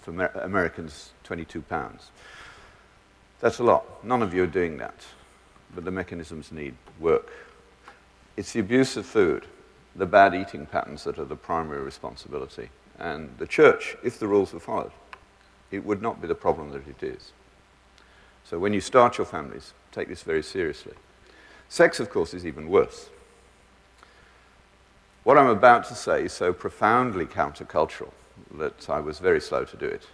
For 0.00 0.10
Amer- 0.10 0.40
Americans, 0.42 1.12
22 1.24 1.62
pounds. 1.62 2.10
That's 3.40 3.58
a 3.58 3.64
lot. 3.64 4.04
None 4.04 4.22
of 4.22 4.34
you 4.34 4.42
are 4.42 4.48
doing 4.48 4.76
that, 4.78 5.06
but 5.74 5.84
the 5.84 5.90
mechanisms 5.90 6.52
need 6.52 6.74
work. 7.00 7.30
It's 8.36 8.52
the 8.52 8.60
abuse 8.60 8.96
of 8.96 9.06
food, 9.06 9.46
the 9.96 10.06
bad 10.06 10.34
eating 10.34 10.66
patterns 10.66 11.04
that 11.04 11.18
are 11.18 11.24
the 11.24 11.36
primary 11.36 11.82
responsibility. 11.82 12.68
And 12.98 13.30
the 13.38 13.46
church, 13.46 13.96
if 14.04 14.18
the 14.18 14.28
rules 14.28 14.52
were 14.52 14.60
followed, 14.60 14.92
it 15.70 15.84
would 15.84 16.02
not 16.02 16.20
be 16.20 16.28
the 16.28 16.34
problem 16.34 16.70
that 16.72 16.86
it 16.86 17.02
is. 17.02 17.32
So 18.44 18.58
when 18.58 18.72
you 18.72 18.80
start 18.80 19.18
your 19.18 19.26
families, 19.26 19.72
take 19.92 20.08
this 20.08 20.22
very 20.22 20.42
seriously. 20.42 20.94
Sex, 21.68 22.00
of 22.00 22.10
course, 22.10 22.34
is 22.34 22.44
even 22.44 22.68
worse. 22.68 23.08
What 25.24 25.38
I'm 25.38 25.46
about 25.46 25.84
to 25.84 25.94
say 25.94 26.24
is 26.24 26.32
so 26.32 26.52
profoundly 26.52 27.26
countercultural 27.26 28.10
that 28.58 28.90
I 28.90 29.00
was 29.00 29.20
very 29.20 29.40
slow 29.40 29.64
to 29.64 29.76
do 29.76 29.86
it. 29.86 30.06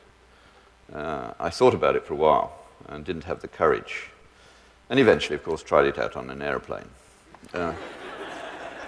Uh, 0.93 1.33
I 1.41 1.51
thought 1.51 1.75
about 1.75 1.97
it 1.97 2.07
for 2.07 2.15
a 2.15 2.17
while 2.17 2.53
and 2.87 3.05
didn't 3.05 3.25
have 3.25 3.41
the 3.41 3.49
courage. 3.49 4.11
And 4.91 5.01
eventually, 5.01 5.37
of 5.37 5.45
course, 5.45 5.63
tried 5.63 5.87
it 5.87 5.99
out 5.99 6.17
on 6.17 6.31
an 6.31 6.43
aeroplane. 6.43 6.89
Uh, 7.53 7.73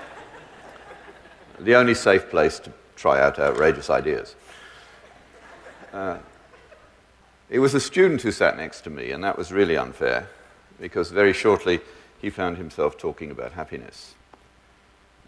the 1.58 1.74
only 1.74 1.94
safe 1.94 2.30
place 2.30 2.58
to 2.60 2.72
try 2.96 3.20
out 3.20 3.38
outrageous 3.38 3.90
ideas. 3.90 4.34
Uh, 5.92 6.18
it 7.50 7.58
was 7.58 7.74
a 7.74 7.80
student 7.80 8.22
who 8.22 8.30
sat 8.30 8.56
next 8.56 8.82
to 8.82 8.90
me, 8.90 9.10
and 9.10 9.24
that 9.24 9.36
was 9.36 9.50
really 9.50 9.76
unfair, 9.76 10.28
because 10.80 11.10
very 11.10 11.32
shortly 11.32 11.80
he 12.22 12.30
found 12.30 12.56
himself 12.56 12.96
talking 12.96 13.32
about 13.32 13.52
happiness. 13.52 14.14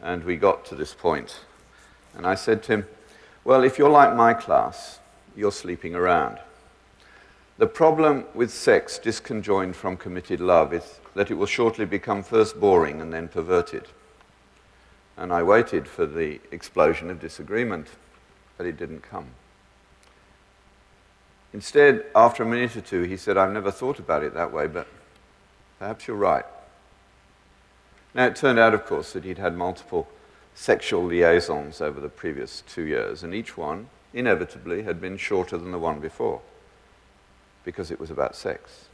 And 0.00 0.22
we 0.22 0.36
got 0.36 0.64
to 0.66 0.76
this 0.76 0.94
point. 0.94 1.40
and 2.14 2.26
I 2.26 2.36
said 2.36 2.62
to 2.64 2.72
him, 2.72 2.86
Well, 3.44 3.64
if 3.64 3.76
you're 3.76 3.90
like 3.90 4.14
my 4.14 4.34
class, 4.34 5.00
you're 5.36 5.52
sleeping 5.52 5.96
around. 5.96 6.38
The 7.58 7.66
problem 7.66 8.24
with 8.34 8.52
sex 8.52 9.00
disconjoined 9.02 9.74
from 9.74 9.96
committed 9.96 10.40
love 10.40 10.72
is 10.72 11.00
that 11.14 11.30
it 11.30 11.34
will 11.34 11.46
shortly 11.46 11.84
become 11.84 12.22
first 12.22 12.58
boring 12.58 13.00
and 13.00 13.12
then 13.12 13.28
perverted. 13.28 13.88
And 15.16 15.32
I 15.32 15.42
waited 15.42 15.88
for 15.88 16.06
the 16.06 16.40
explosion 16.50 17.10
of 17.10 17.20
disagreement, 17.20 17.88
but 18.56 18.66
it 18.66 18.76
didn't 18.76 19.02
come. 19.02 19.26
Instead, 21.52 22.06
after 22.14 22.42
a 22.42 22.46
minute 22.46 22.76
or 22.76 22.80
two, 22.80 23.02
he 23.02 23.16
said, 23.16 23.36
I've 23.36 23.52
never 23.52 23.70
thought 23.70 23.98
about 23.98 24.22
it 24.22 24.34
that 24.34 24.52
way, 24.52 24.66
but 24.66 24.86
perhaps 25.78 26.06
you're 26.06 26.16
right. 26.16 26.46
Now, 28.14 28.26
it 28.26 28.36
turned 28.36 28.58
out, 28.58 28.74
of 28.74 28.86
course, 28.86 29.12
that 29.12 29.24
he'd 29.24 29.38
had 29.38 29.56
multiple 29.56 30.08
sexual 30.54 31.04
liaisons 31.04 31.80
over 31.80 32.00
the 32.00 32.08
previous 32.08 32.62
two 32.66 32.82
years, 32.82 33.22
and 33.22 33.34
each 33.34 33.56
one, 33.56 33.88
inevitably, 34.12 34.82
had 34.82 35.00
been 35.00 35.16
shorter 35.16 35.56
than 35.56 35.72
the 35.72 35.78
one 35.78 36.00
before 36.00 36.40
because 37.64 37.90
it 37.90 38.00
was 38.00 38.10
about 38.10 38.34
sex. 38.34 38.86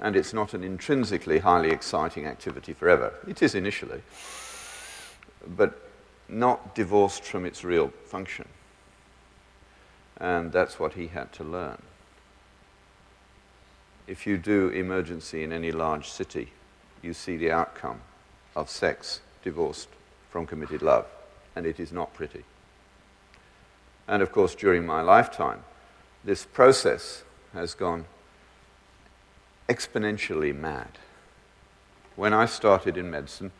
And 0.00 0.16
it's 0.16 0.32
not 0.32 0.54
an 0.54 0.64
intrinsically 0.64 1.38
highly 1.38 1.70
exciting 1.70 2.26
activity 2.26 2.72
forever. 2.72 3.12
It 3.28 3.42
is 3.42 3.54
initially, 3.54 4.02
but 5.56 5.88
not 6.28 6.74
divorced 6.74 7.22
from 7.22 7.44
its 7.44 7.62
real 7.62 7.92
function. 8.06 8.48
And 10.22 10.52
that's 10.52 10.78
what 10.78 10.94
he 10.94 11.08
had 11.08 11.32
to 11.32 11.44
learn. 11.44 11.82
If 14.06 14.24
you 14.24 14.38
do 14.38 14.68
emergency 14.68 15.42
in 15.42 15.52
any 15.52 15.72
large 15.72 16.08
city, 16.08 16.52
you 17.02 17.12
see 17.12 17.36
the 17.36 17.50
outcome 17.50 18.00
of 18.54 18.70
sex 18.70 19.20
divorced 19.42 19.88
from 20.30 20.46
committed 20.46 20.80
love, 20.80 21.06
and 21.56 21.66
it 21.66 21.80
is 21.80 21.90
not 21.90 22.14
pretty. 22.14 22.44
And 24.06 24.22
of 24.22 24.30
course, 24.30 24.54
during 24.54 24.86
my 24.86 25.00
lifetime, 25.00 25.64
this 26.24 26.44
process 26.44 27.24
has 27.52 27.74
gone 27.74 28.04
exponentially 29.68 30.54
mad. 30.54 30.98
When 32.14 32.32
I 32.32 32.46
started 32.46 32.96
in 32.96 33.10
medicine, 33.10 33.50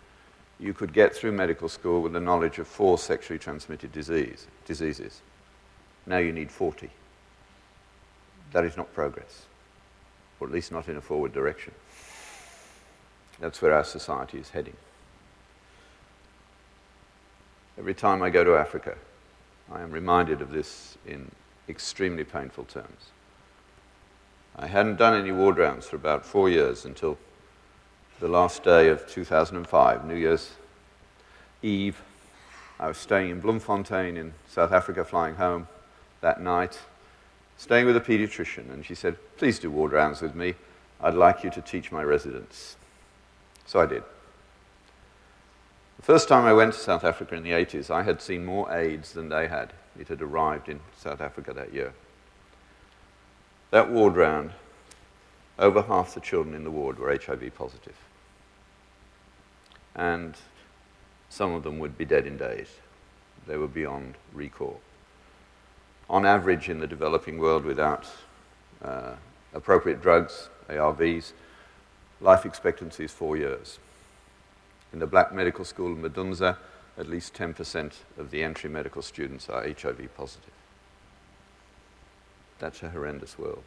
you 0.61 0.73
could 0.73 0.93
get 0.93 1.13
through 1.13 1.33
medical 1.33 1.69
school 1.69 2.03
with 2.03 2.13
the 2.13 2.21
knowledge 2.21 2.61
of 2.61 2.69
four 2.69 2.99
sexually 2.99 3.39
transmitted 3.39 3.91
disease, 3.91 4.47
diseases. 4.65 5.23
Now 6.07 6.19
you 6.19 6.33
need 6.33 6.51
40. 6.51 6.91
That 8.53 8.65
is 8.65 8.77
not 8.77 8.93
progress, 8.93 9.47
or 10.41 10.47
at 10.47 10.53
least 10.53 10.73
not 10.73 10.89
in 10.89 10.97
a 10.97 11.01
forward 11.01 11.33
direction. 11.33 11.73
That's 13.41 13.63
where 13.63 13.73
our 13.73 13.85
society 13.85 14.39
is 14.39 14.51
heading. 14.51 14.77
Every 17.79 17.95
time 17.95 18.23
I 18.23 18.31
go 18.31 18.45
to 18.45 18.55
Africa, 18.55 18.97
I 19.73 19.81
am 19.81 19.91
reminded 19.91 20.43
of 20.43 20.53
this 20.53 20.99
in 21.07 21.31
extremely 21.69 22.25
painful 22.25 22.65
terms. 22.65 23.11
I 24.55 24.67
hadn't 24.67 24.97
done 24.97 25.19
any 25.19 25.33
ward 25.33 25.57
rounds 25.57 25.87
for 25.87 25.97
about 25.97 26.27
four 26.27 26.51
years 26.51 26.85
until 26.85 27.17
the 28.21 28.29
last 28.29 28.63
day 28.63 28.89
of 28.89 29.09
2005, 29.09 30.05
New 30.05 30.15
Year's 30.15 30.51
Eve. 31.63 32.03
I 32.79 32.89
was 32.89 32.99
staying 32.99 33.31
in 33.31 33.41
Bloemfontein 33.41 34.19
in 34.19 34.35
South 34.49 34.73
Africa, 34.73 35.05
flying 35.05 35.37
home 35.37 35.69
that 36.23 36.41
night, 36.41 36.79
staying 37.59 37.85
with 37.87 37.97
a 37.97 38.01
pediatrician, 38.01 38.73
and 38.73 38.85
she 38.85 38.95
said, 38.95 39.17
Please 39.37 39.59
do 39.59 39.71
ward 39.71 39.93
rounds 39.93 40.23
with 40.23 40.35
me. 40.35 40.55
I'd 41.01 41.15
like 41.15 41.45
you 41.45 41.51
to 41.51 41.61
teach 41.61 41.93
my 41.93 42.03
residents. 42.03 42.77
So 43.67 43.81
I 43.81 43.87
did. 43.87 44.03
The 45.99 46.03
first 46.03 46.29
time 46.29 46.45
I 46.45 46.53
went 46.53 46.73
to 46.73 46.81
South 46.81 47.05
Africa 47.05 47.35
in 47.35 47.43
the 47.43 47.51
80s, 47.51 47.91
I 47.91 48.03
had 48.03 48.23
seen 48.23 48.45
more 48.45 48.73
AIDS 48.73 49.13
than 49.13 49.29
they 49.29 49.49
had. 49.49 49.73
It 49.99 50.09
had 50.09 50.23
arrived 50.23 50.69
in 50.69 50.81
South 50.97 51.21
Africa 51.21 51.53
that 51.53 51.75
year. 51.75 51.93
That 53.71 53.91
ward 53.91 54.17
round, 54.17 54.53
over 55.59 55.83
half 55.83 56.15
the 56.15 56.21
children 56.21 56.55
in 56.55 56.65
the 56.65 56.71
ward 56.71 56.99
were 56.99 57.11
HIV 57.11 57.55
positive. 57.55 57.97
And 59.95 60.37
some 61.29 61.53
of 61.55 61.63
them 61.63 61.79
would 61.79 61.99
be 61.99 62.05
dead 62.05 62.27
in 62.27 62.37
days. 62.37 62.69
They 63.47 63.57
were 63.57 63.69
beyond 63.69 64.15
recall. 64.33 64.81
On 66.13 66.27
average, 66.27 66.69
in 66.69 66.79
the 66.79 66.87
developing 66.87 67.39
world, 67.39 67.65
without 67.65 68.07
uh, 68.85 69.15
appropriate 69.55 70.03
drugs, 70.03 70.51
ARVs, 70.69 71.33
life 72.21 72.45
expectancy 72.45 73.05
is 73.05 73.11
four 73.11 73.39
years. 73.39 73.79
In 74.93 74.99
the 74.99 75.07
black 75.07 75.33
medical 75.33 75.65
school 75.65 75.87
in 75.87 76.03
Medunsa, 76.03 76.59
at 76.99 77.09
least 77.09 77.33
10% 77.33 77.93
of 78.19 78.31
the 78.31 78.43
entry 78.43 78.69
medical 78.69 79.01
students 79.01 79.49
are 79.49 79.63
HIV 79.63 80.15
positive. 80.15 80.53
That's 82.59 82.83
a 82.83 82.91
horrendous 82.91 83.39
world. 83.39 83.65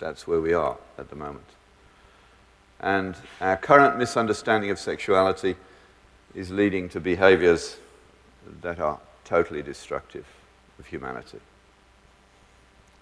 That's 0.00 0.26
where 0.26 0.40
we 0.40 0.52
are 0.52 0.78
at 0.98 1.10
the 1.10 1.16
moment. 1.16 1.46
And 2.80 3.14
our 3.40 3.56
current 3.56 3.98
misunderstanding 3.98 4.70
of 4.70 4.80
sexuality 4.80 5.54
is 6.34 6.50
leading 6.50 6.88
to 6.88 6.98
behaviors 6.98 7.76
that 8.62 8.80
are 8.80 8.98
totally 9.24 9.62
destructive 9.62 10.26
of 10.84 10.90
humanity. 10.90 11.40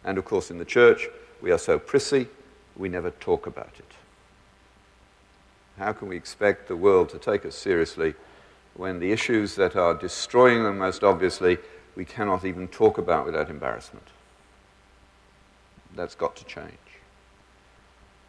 And 0.05 0.19
of 0.19 0.25
course, 0.25 0.51
in 0.51 0.59
the 0.59 0.65
church, 0.65 1.09
we 1.41 1.51
are 1.51 1.59
so 1.59 1.79
prissy, 1.79 2.29
we 2.77 2.89
never 2.89 3.11
talk 3.11 3.47
about 3.47 3.73
it. 3.79 3.93
How 5.79 5.93
can 5.93 6.09
we 6.09 6.17
expect 6.17 6.69
the 6.69 6.77
world 6.77 7.09
to 7.11 7.19
take 7.19 7.45
us 7.45 7.55
seriously 7.55 8.15
when 8.75 9.01
the 9.01 9.13
issues 9.13 9.57
that 9.57 9.77
are 9.77 9.95
destroying 9.95 10.63
them 10.63 10.79
most 10.79 11.03
obviously 11.03 11.59
we 11.97 12.05
cannot 12.05 12.45
even 12.45 12.69
talk 12.69 12.99
about 12.99 13.27
without 13.27 13.51
embarrassment? 13.51 14.07
That's 15.95 16.15
got 16.15 16.37
to 16.37 16.45
change. 16.45 16.73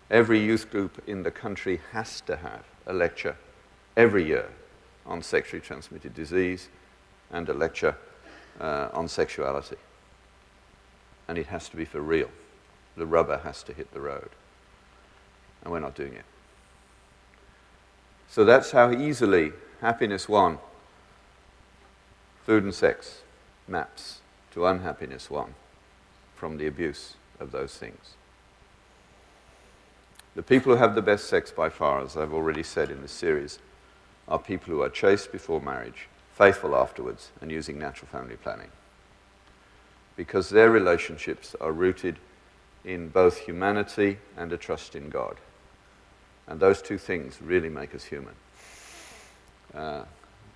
Every 0.09 0.43
youth 0.43 0.69
group 0.69 1.01
in 1.07 1.23
the 1.23 1.31
country 1.31 1.81
has 1.91 2.21
to 2.21 2.37
have 2.37 2.63
a 2.85 2.93
lecture 2.93 3.35
every 3.95 4.25
year 4.25 4.49
on 5.05 5.21
sexually 5.21 5.61
transmitted 5.61 6.13
disease 6.13 6.69
and 7.31 7.47
a 7.49 7.53
lecture 7.53 7.95
uh, 8.59 8.89
on 8.93 9.07
sexuality. 9.07 9.77
And 11.27 11.37
it 11.37 11.47
has 11.47 11.69
to 11.69 11.77
be 11.77 11.85
for 11.85 12.01
real. 12.01 12.29
The 12.97 13.05
rubber 13.05 13.37
has 13.39 13.63
to 13.63 13.73
hit 13.73 13.93
the 13.93 13.99
road. 13.99 14.29
And 15.63 15.71
we're 15.71 15.79
not 15.79 15.95
doing 15.95 16.13
it. 16.13 16.25
So 18.29 18.43
that's 18.43 18.71
how 18.71 18.91
easily 18.91 19.53
happiness 19.81 20.27
one, 20.27 20.57
food 22.45 22.63
and 22.63 22.73
sex, 22.73 23.21
maps 23.67 24.19
to 24.51 24.65
unhappiness 24.65 25.29
one 25.29 25.53
from 26.35 26.57
the 26.57 26.67
abuse 26.67 27.15
of 27.39 27.51
those 27.51 27.77
things. 27.77 28.15
The 30.35 30.43
people 30.43 30.73
who 30.73 30.79
have 30.79 30.95
the 30.95 31.01
best 31.01 31.25
sex 31.25 31.51
by 31.51 31.69
far, 31.69 32.01
as 32.01 32.17
I've 32.17 32.33
already 32.33 32.63
said 32.63 32.89
in 32.89 33.01
this 33.01 33.11
series, 33.11 33.59
are 34.27 34.39
people 34.39 34.73
who 34.73 34.81
are 34.81 34.89
chaste 34.89 35.31
before 35.31 35.61
marriage, 35.61 36.07
faithful 36.33 36.75
afterwards, 36.75 37.31
and 37.41 37.51
using 37.51 37.77
natural 37.77 38.07
family 38.07 38.35
planning. 38.35 38.69
Because 40.15 40.49
their 40.49 40.69
relationships 40.69 41.55
are 41.61 41.71
rooted 41.71 42.17
in 42.83 43.09
both 43.09 43.39
humanity 43.39 44.17
and 44.35 44.51
a 44.51 44.57
trust 44.57 44.95
in 44.95 45.09
God. 45.09 45.37
And 46.47 46.59
those 46.59 46.81
two 46.81 46.97
things 46.97 47.41
really 47.41 47.69
make 47.69 47.95
us 47.95 48.03
human. 48.03 48.33
Uh, 49.73 50.03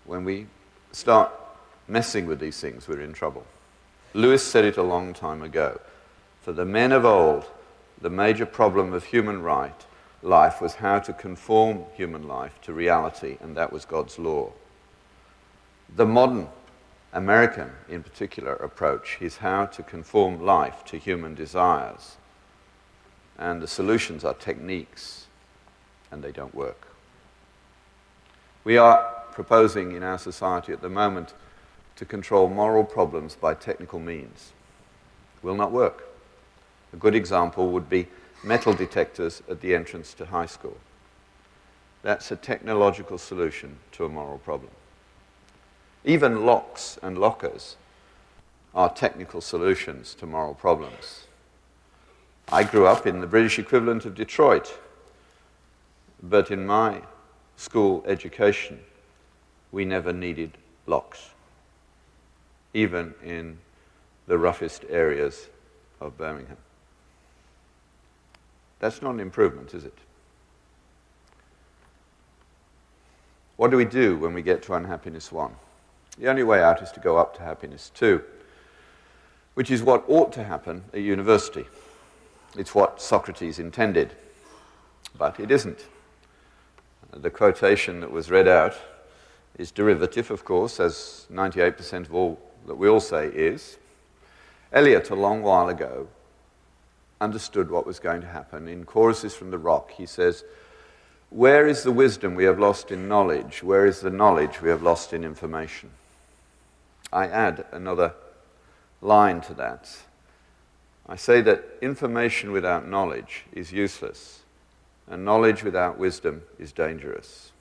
when 0.06 0.26
we 0.26 0.48
start 0.92 1.32
messing 1.88 2.26
with 2.26 2.40
these 2.40 2.60
things, 2.60 2.88
we're 2.88 3.02
in 3.02 3.14
trouble. 3.14 3.46
Lewis 4.14 4.44
said 4.44 4.66
it 4.66 4.78
a 4.78 4.84
long 4.84 5.14
time 5.14 5.42
ago. 5.42 5.80
For 6.42 6.52
the 6.52 6.66
men 6.66 6.92
of 6.92 7.06
old, 7.06 7.46
the 8.02 8.10
major 8.10 8.46
problem 8.46 8.94
of 8.94 9.06
human 9.06 9.42
right 9.42 9.86
life 10.22 10.62
was 10.62 10.76
how 10.76 11.00
to 11.00 11.14
conform 11.14 11.86
human 11.94 12.28
life 12.28 12.60
to 12.64 12.74
reality, 12.74 13.38
and 13.42 13.56
that 13.56 13.72
was 13.72 13.86
God's 13.86 14.18
law. 14.18 14.52
The 15.96 16.06
modern 16.06 16.50
American, 17.14 17.72
in 17.90 18.04
particular, 18.04 18.54
approach 18.54 19.18
is 19.22 19.38
how 19.38 19.66
to 19.68 19.84
conform 19.84 20.44
life 20.44 20.84
to 20.86 20.98
human 20.98 21.34
desires. 21.34 22.18
And 23.38 23.62
the 23.62 23.68
solutions 23.68 24.24
are 24.24 24.34
techniques 24.34 25.28
and 26.12 26.24
they 26.24 26.32
don't 26.32 26.54
work. 26.54 26.88
We 28.64 28.78
are 28.78 29.14
proposing 29.32 29.94
in 29.94 30.04
our 30.04 30.18
society 30.18 30.74
at 30.74 30.82
the 30.82 30.90
moment 30.90 31.34
to 31.96 32.06
control 32.06 32.50
moral 32.50 32.84
problems 32.84 33.36
by 33.36 33.54
technical 33.54 34.00
means. 34.00 34.52
Will 35.42 35.56
not 35.56 35.72
work. 35.72 36.04
A 36.94 36.98
good 36.98 37.16
example 37.16 37.70
would 37.72 37.90
be 37.90 38.08
metal 38.44 38.74
detectors 38.74 39.42
at 39.50 39.62
the 39.62 39.74
entrance 39.74 40.14
to 40.16 40.26
high 40.26 40.46
school. 40.46 40.78
That's 42.02 42.32
a 42.32 42.36
technological 42.36 43.18
solution 43.18 43.78
to 43.94 44.06
a 44.06 44.10
moral 44.10 44.38
problem. 44.40 44.72
Even 46.08 46.46
locks 46.46 46.98
and 47.04 47.18
lockers 47.18 47.76
are 48.74 48.90
technical 48.90 49.42
solutions 49.42 50.16
to 50.16 50.26
moral 50.26 50.54
problems. 50.54 51.26
I 52.50 52.64
grew 52.64 52.88
up 52.88 53.06
in 53.06 53.20
the 53.20 53.28
British 53.28 53.60
equivalent 53.60 54.06
of 54.06 54.16
Detroit, 54.16 54.80
but 56.24 56.50
in 56.50 56.66
my 56.66 57.02
school 57.58 58.06
education, 58.08 58.80
we 59.74 59.84
never 59.84 60.14
needed 60.14 60.58
locks, 60.86 61.32
even 62.74 63.14
in 63.22 63.58
the 64.28 64.38
roughest 64.38 64.86
areas 64.88 65.50
of 66.00 66.18
Birmingham. 66.18 66.56
That's 68.80 69.02
not 69.02 69.14
an 69.14 69.20
improvement, 69.20 69.74
is 69.74 69.84
it? 69.84 69.98
What 73.58 73.72
do 73.72 73.76
we 73.76 73.84
do 73.84 74.18
when 74.18 74.34
we 74.34 74.42
get 74.42 74.64
to 74.64 74.74
unhappiness 74.74 75.34
one? 75.34 75.56
The 76.18 76.28
only 76.28 76.44
way 76.44 76.62
out 76.62 76.82
is 76.82 76.92
to 76.92 77.00
go 77.00 77.18
up 77.18 77.36
to 77.38 77.44
happiness 77.44 77.92
two, 77.94 78.24
which 79.54 79.70
is 79.70 79.84
what 79.84 80.04
ought 80.08 80.32
to 80.34 80.44
happen 80.44 80.84
at 80.94 81.02
university. 81.02 81.66
It's 82.58 82.74
what 82.74 83.02
Socrates 83.02 83.60
intended, 83.60 84.14
but 85.18 85.40
it 85.40 85.52
isn't. 85.52 85.86
The 87.12 87.30
quotation 87.30 88.00
that 88.02 88.12
was 88.12 88.32
read 88.32 88.48
out 88.48 88.76
is 89.58 89.72
derivative, 89.72 90.32
of 90.32 90.44
course, 90.44 90.80
as 90.80 91.28
98% 91.32 92.06
of 92.06 92.16
all 92.16 92.40
that 92.66 92.76
we 92.76 92.88
all 92.88 93.00
say 93.00 93.28
is. 93.28 93.78
Eliot, 94.74 95.10
a 95.10 95.16
long 95.16 95.42
while 95.42 95.70
ago, 95.70 96.08
understood 97.22 97.70
what 97.70 97.86
was 97.86 98.00
going 98.00 98.22
to 98.22 98.28
happen. 98.28 98.68
In 98.68 98.86
Choruses 98.86 99.36
from 99.36 99.52
the 99.52 99.58
Rock, 99.58 99.92
he 99.92 100.06
says, 100.06 100.44
Where 101.30 101.68
is 101.68 101.84
the 101.84 101.92
wisdom 101.92 102.36
we 102.36 102.44
have 102.44 102.60
lost 102.60 102.92
in 102.92 103.08
knowledge? 103.08 103.64
Where 103.64 103.86
is 103.86 104.02
the 104.02 104.10
knowledge 104.10 104.62
we 104.62 104.70
have 104.70 104.84
lost 104.84 105.14
in 105.14 105.24
information? 105.24 105.90
I 107.12 107.28
add 107.28 107.66
another 107.72 108.14
line 109.02 109.42
to 109.42 109.54
that. 109.56 109.90
I 111.08 111.16
say 111.16 111.42
that 111.42 111.64
information 111.82 112.52
without 112.52 112.88
knowledge 112.88 113.46
is 113.54 113.72
useless, 113.72 114.42
and 115.10 115.24
knowledge 115.24 115.64
without 115.64 115.98
wisdom 115.98 116.44
is 116.60 116.72
dangerous. 116.72 117.52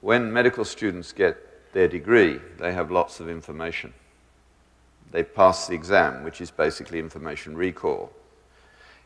When 0.00 0.32
medical 0.32 0.64
students 0.64 1.12
get 1.12 1.72
their 1.72 1.86
degree, 1.86 2.40
they 2.58 2.72
have 2.72 2.90
lots 2.90 3.20
of 3.20 3.28
information. 3.28 3.94
They 5.12 5.22
pass 5.22 5.68
the 5.68 5.74
exam, 5.74 6.24
which 6.24 6.40
is 6.40 6.50
basically 6.50 6.98
information 6.98 7.56
recall. 7.56 8.12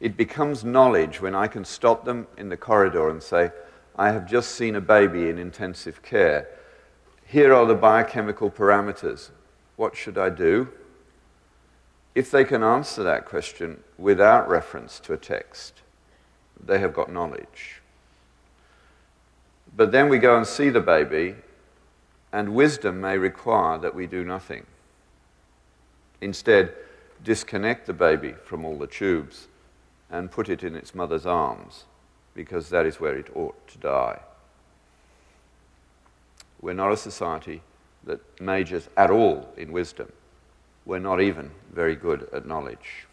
It 0.01 0.17
becomes 0.17 0.65
knowledge 0.65 1.21
when 1.21 1.35
I 1.35 1.49
can 1.49 1.65
stop 1.65 2.05
them 2.05 2.27
in 2.39 2.49
the 2.49 2.57
corridor 2.57 3.11
and 3.11 3.23
say, 3.23 3.51
I 3.97 4.11
have 4.11 4.27
just 4.27 4.53
seen 4.53 4.77
a 4.77 4.81
baby 4.81 5.29
in 5.29 5.39
intensive 5.39 6.03
care. 6.03 6.49
Here 7.29 7.53
are 7.53 7.67
the 7.67 7.75
biochemical 7.75 8.53
parameters. 8.53 9.31
What 9.75 9.97
should 9.97 10.17
I 10.17 10.29
do? 10.29 10.69
If 12.15 12.31
they 12.31 12.45
can 12.45 12.63
answer 12.63 13.03
that 13.03 13.25
question 13.25 13.83
without 13.99 14.49
reference 14.49 15.01
to 15.01 15.13
a 15.13 15.17
text, 15.17 15.83
they 16.65 16.79
have 16.79 16.95
got 16.95 17.13
knowledge. 17.13 17.83
But 19.77 19.91
then 19.91 20.09
we 20.09 20.19
go 20.19 20.37
and 20.37 20.47
see 20.47 20.71
the 20.71 20.81
baby, 20.81 21.35
and 22.33 22.55
wisdom 22.55 23.01
may 23.01 23.19
require 23.19 23.77
that 23.79 23.95
we 23.95 24.07
do 24.07 24.25
nothing. 24.25 24.65
Instead, 26.21 26.73
disconnect 27.25 27.87
the 27.87 27.93
baby 27.93 28.35
from 28.45 28.65
all 28.65 28.79
the 28.79 28.87
tubes 28.87 29.49
and 30.09 30.31
put 30.31 30.49
it 30.49 30.63
in 30.63 30.77
its 30.77 30.95
mother's 30.95 31.27
arms, 31.27 31.87
because 32.35 32.71
that 32.71 32.87
is 32.87 33.01
where 33.01 33.17
it 33.17 33.35
ought 33.35 33.67
to 33.67 33.79
die. 33.79 34.21
We're 36.67 36.73
not 36.73 36.91
a 36.91 36.97
society 36.97 37.63
that 38.03 38.41
majors 38.41 38.89
at 38.97 39.09
all 39.09 39.55
in 39.57 39.71
wisdom 39.71 40.11
we're 40.85 40.99
not 40.99 41.21
even 41.21 41.53
very 41.73 41.95
good 41.95 42.29
at 42.33 42.45
knowledge. 42.45 43.07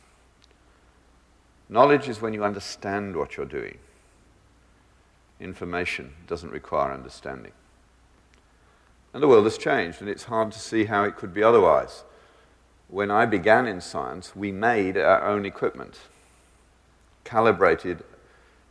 Knowledge 1.70 2.10
is 2.10 2.20
when 2.20 2.34
you 2.34 2.44
understand 2.44 3.16
what 3.16 3.38
you're 3.38 3.46
doing. 3.46 3.78
Information 5.40 6.16
doesn't 6.26 6.50
require 6.50 6.92
understanding. 6.92 7.52
And 9.14 9.22
the 9.22 9.28
world 9.28 9.46
has 9.46 9.60
changed, 9.60 10.02
and 10.02 10.10
it's 10.10 10.24
hard 10.24 10.52
to 10.54 10.60
see 10.60 10.86
how 10.86 11.04
it 11.04 11.16
could 11.16 11.32
be 11.32 11.44
otherwise. 11.44 12.04
When 12.88 13.12
I 13.12 13.28
began 13.28 13.68
in 13.68 13.82
science, 13.82 14.36
we 14.36 14.52
made 14.52 14.98
our 14.98 15.24
own 15.24 15.46
equipment, 15.46 16.00
calibrated 17.24 18.04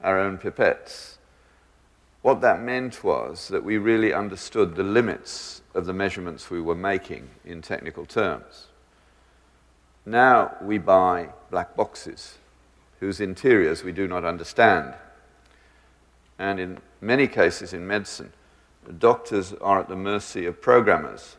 our 0.03 0.19
own 0.19 0.39
pipettes. 0.39 1.19
What 2.23 2.41
that 2.41 2.63
meant 2.63 3.03
was 3.03 3.49
that 3.49 3.65
we 3.65 3.79
really 3.79 4.13
understood 4.13 4.77
the 4.77 4.85
limits 4.85 5.63
of 5.75 5.87
the 5.87 5.93
measurements 5.93 6.51
we 6.51 6.61
were 6.61 6.77
making 6.77 7.29
in 7.45 7.63
technical 7.63 8.07
terms. 8.07 8.69
Now 10.07 10.57
we 10.63 10.79
buy 10.79 11.31
black 11.51 11.75
boxes 11.75 12.39
whose 13.01 13.21
interiors 13.21 13.83
we 13.83 13.91
do 13.91 14.07
not 14.07 14.25
understand. 14.25 14.95
And 16.39 16.61
in 16.61 16.79
many 17.01 17.27
cases 17.27 17.73
in 17.73 17.87
medicine, 17.87 18.33
doctors 18.99 19.53
are 19.55 19.81
at 19.81 19.89
the 19.89 19.97
mercy 19.97 20.47
of 20.47 20.63
programmers, 20.63 21.37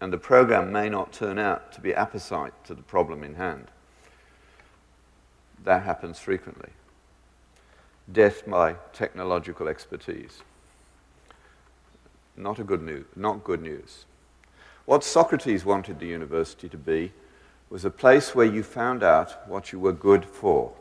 and 0.00 0.10
the 0.10 0.18
program 0.18 0.72
may 0.72 0.88
not 0.88 1.12
turn 1.12 1.38
out 1.38 1.72
to 1.72 1.82
be 1.82 1.92
apposite 1.92 2.52
to 2.64 2.74
the 2.74 2.82
problem 2.82 3.22
in 3.22 3.34
hand. 3.34 3.66
That 5.64 5.82
happens 5.82 6.18
frequently. 6.18 6.70
Death 8.10 8.48
by 8.48 8.76
technological 8.92 9.68
expertise. 9.68 10.42
Not, 12.36 12.58
a 12.58 12.64
good 12.64 12.82
news, 12.82 13.04
not 13.16 13.44
good 13.44 13.62
news. 13.62 14.06
What 14.86 15.04
Socrates 15.04 15.64
wanted 15.64 15.98
the 15.98 16.06
university 16.06 16.68
to 16.68 16.78
be 16.78 17.12
was 17.68 17.84
a 17.84 17.90
place 17.90 18.34
where 18.34 18.46
you 18.46 18.62
found 18.62 19.02
out 19.02 19.46
what 19.48 19.72
you 19.72 19.78
were 19.78 19.92
good 19.92 20.24
for. 20.24 20.72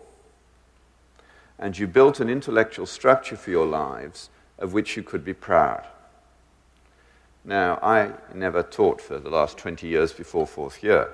And 1.59 1.77
you 1.77 1.87
built 1.87 2.19
an 2.19 2.29
intellectual 2.29 2.85
structure 2.85 3.35
for 3.35 3.49
your 3.49 3.65
lives 3.65 4.29
of 4.57 4.73
which 4.73 4.95
you 4.95 5.03
could 5.03 5.25
be 5.25 5.33
proud. 5.33 5.85
Now, 7.43 7.79
I 7.81 8.11
never 8.33 8.63
taught 8.63 9.01
for 9.01 9.19
the 9.19 9.29
last 9.29 9.57
20 9.57 9.87
years 9.87 10.13
before 10.13 10.47
fourth 10.47 10.83
year. 10.83 11.09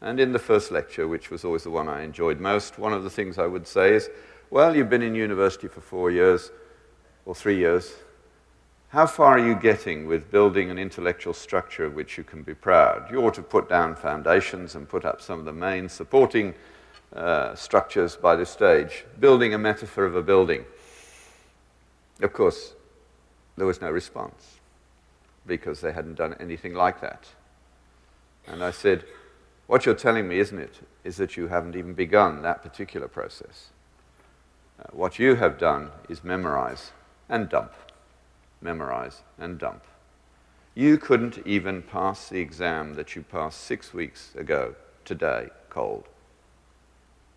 And 0.00 0.20
in 0.20 0.32
the 0.32 0.38
first 0.38 0.70
lecture, 0.70 1.08
which 1.08 1.30
was 1.30 1.44
always 1.44 1.64
the 1.64 1.70
one 1.70 1.88
I 1.88 2.02
enjoyed 2.02 2.40
most, 2.40 2.78
one 2.78 2.92
of 2.92 3.04
the 3.04 3.10
things 3.10 3.38
I 3.38 3.46
would 3.46 3.66
say 3.66 3.94
is, 3.94 4.08
well, 4.50 4.74
you've 4.74 4.90
been 4.90 5.02
in 5.02 5.14
university 5.14 5.68
for 5.68 5.80
four 5.80 6.10
years 6.10 6.50
or 7.26 7.34
three 7.34 7.58
years. 7.58 7.94
How 8.88 9.06
far 9.06 9.38
are 9.38 9.46
you 9.46 9.54
getting 9.54 10.06
with 10.06 10.30
building 10.30 10.70
an 10.70 10.78
intellectual 10.78 11.34
structure 11.34 11.84
of 11.84 11.94
which 11.94 12.16
you 12.16 12.24
can 12.24 12.42
be 12.42 12.54
proud? 12.54 13.10
You 13.10 13.18
ought 13.18 13.34
to 13.34 13.42
put 13.42 13.68
down 13.68 13.94
foundations 13.94 14.74
and 14.74 14.88
put 14.88 15.04
up 15.04 15.20
some 15.20 15.38
of 15.38 15.44
the 15.44 15.52
main 15.52 15.90
supporting 15.90 16.54
uh, 17.14 17.54
structures 17.54 18.16
by 18.16 18.36
this 18.36 18.48
stage, 18.48 19.04
building 19.20 19.52
a 19.52 19.58
metaphor 19.58 20.06
of 20.06 20.16
a 20.16 20.22
building. 20.22 20.64
Of 22.22 22.32
course, 22.32 22.72
there 23.58 23.66
was 23.66 23.82
no 23.82 23.90
response 23.90 24.56
because 25.46 25.82
they 25.82 25.92
hadn't 25.92 26.14
done 26.14 26.34
anything 26.40 26.74
like 26.74 27.02
that. 27.02 27.26
And 28.46 28.64
I 28.64 28.70
said, 28.70 29.04
What 29.66 29.84
you're 29.84 29.94
telling 29.94 30.26
me, 30.26 30.38
isn't 30.38 30.58
it, 30.58 30.80
is 31.04 31.18
that 31.18 31.36
you 31.36 31.48
haven't 31.48 31.76
even 31.76 31.92
begun 31.92 32.40
that 32.42 32.62
particular 32.62 33.08
process. 33.08 33.68
Uh, 34.78 34.84
what 34.92 35.18
you 35.18 35.34
have 35.34 35.58
done 35.58 35.90
is 36.08 36.22
memorize 36.22 36.92
and 37.28 37.48
dump 37.48 37.72
memorize, 38.60 39.22
and 39.38 39.58
dump. 39.58 39.84
You 40.74 40.98
couldn't 40.98 41.46
even 41.46 41.82
pass 41.82 42.28
the 42.28 42.40
exam 42.40 42.94
that 42.94 43.16
you 43.16 43.22
passed 43.22 43.60
six 43.60 43.92
weeks 43.92 44.34
ago, 44.36 44.74
today, 45.04 45.48
cold. 45.70 46.04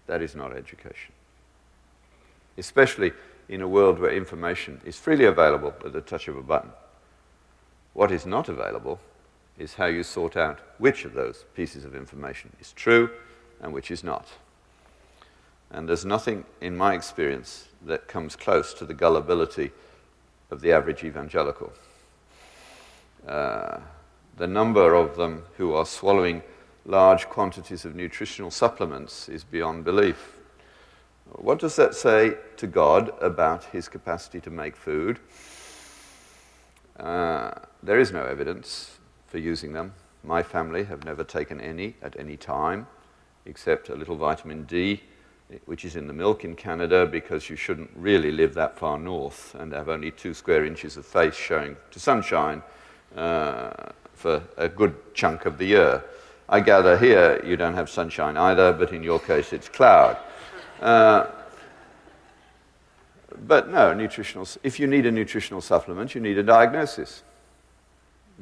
That 0.08 0.22
is 0.22 0.36
not 0.36 0.56
education. 0.56 1.14
Especially 2.58 3.14
in 3.50 3.62
a 3.62 3.68
world 3.68 4.00
where 4.00 4.12
information 4.12 4.82
is 4.86 4.98
freely 4.98 5.26
available 5.26 5.74
at 5.86 5.94
the 5.94 6.02
touch 6.02 6.28
of 6.28 6.38
a 6.38 6.44
button. 6.44 6.72
What 7.94 8.12
is 8.12 8.26
not 8.26 8.48
available 8.48 9.00
is 9.58 9.76
how 9.76 9.86
you 9.86 10.04
sort 10.04 10.38
out 10.38 10.60
which 10.78 11.06
of 11.06 11.14
those 11.14 11.46
pieces 11.56 11.86
of 11.86 11.96
information 11.96 12.56
is 12.60 12.72
true 12.74 13.10
and 13.62 13.74
which 13.74 13.92
is 13.92 14.04
not. 14.04 14.28
And 15.74 15.88
there's 15.88 16.06
nothing 16.06 16.46
in 16.60 16.76
my 16.76 16.94
experience 16.94 17.68
that 17.86 18.08
comes 18.08 18.36
close 18.36 18.74
to 18.76 18.86
the 18.86 18.94
gullibility 18.94 19.72
of 20.52 20.62
the 20.62 20.74
average 20.74 21.04
evangelical. 21.04 21.72
Uh, 23.26 23.80
the 24.38 24.48
number 24.48 24.94
of 24.94 25.16
them 25.16 25.44
who 25.58 25.74
are 25.74 25.86
swallowing 25.86 26.44
large 26.86 27.30
quantities 27.30 27.86
of 27.86 27.96
nutritional 27.96 28.52
supplements 28.52 29.30
is 29.30 29.44
beyond 29.44 29.86
belief. 29.86 30.36
What 31.34 31.60
does 31.60 31.78
that 31.78 31.96
say 31.96 32.36
to 32.58 32.68
God 32.68 33.12
about 33.22 33.64
his 33.66 33.88
capacity 33.88 34.42
to 34.42 34.50
make 34.50 34.76
food? 34.76 35.20
Uh, 37.00 37.52
there 37.82 38.00
is 38.00 38.12
no 38.12 38.26
evidence 38.26 38.98
for 39.28 39.38
using 39.38 39.72
them. 39.72 39.94
My 40.24 40.44
family 40.44 40.84
have 40.84 41.06
never 41.06 41.24
taken 41.24 41.62
any 41.62 41.96
at 42.02 42.20
any 42.20 42.36
time, 42.36 42.88
except 43.46 43.90
a 43.90 43.96
little 43.96 44.18
vitamin 44.18 44.64
D 44.64 45.02
which 45.66 45.86
is 45.86 45.96
in 45.96 46.08
the 46.08 46.14
milk 46.14 46.44
in 46.44 46.56
Canada 46.56 47.06
because 47.06 47.50
you 47.50 47.56
shouldn't 47.56 47.90
really 47.96 48.32
live 48.32 48.54
that 48.54 48.78
far 48.78 48.98
north 48.98 49.56
and 49.56 49.74
have 49.74 49.90
only 49.90 50.12
two 50.12 50.34
square 50.34 50.66
inches 50.66 50.98
of 50.98 51.06
face 51.06 51.36
showing 51.36 51.76
to 51.92 52.00
sunshine 52.00 52.62
uh, 53.16 53.72
for 54.14 54.44
a 54.58 54.70
good 54.70 54.96
chunk 55.14 55.46
of 55.46 55.58
the 55.58 55.66
year. 55.66 56.04
I 56.48 56.60
gather 56.60 56.98
here 56.98 57.42
you 57.46 57.58
don't 57.58 57.74
have 57.74 57.90
sunshine 57.90 58.38
either, 58.38 58.74
but 58.74 58.92
in 58.92 59.04
your 59.04 59.20
case 59.20 59.54
it's 59.54 59.70
cloud. 59.70 60.18
Uh, 60.82 61.28
but 63.48 63.70
no, 63.70 63.94
nutritional, 63.94 64.48
if 64.64 64.80
you 64.80 64.88
need 64.88 65.06
a 65.06 65.12
nutritional 65.12 65.62
supplement, 65.62 66.14
you 66.14 66.22
need 66.22 66.38
a 66.38 66.44
diagnosis. 66.44 67.24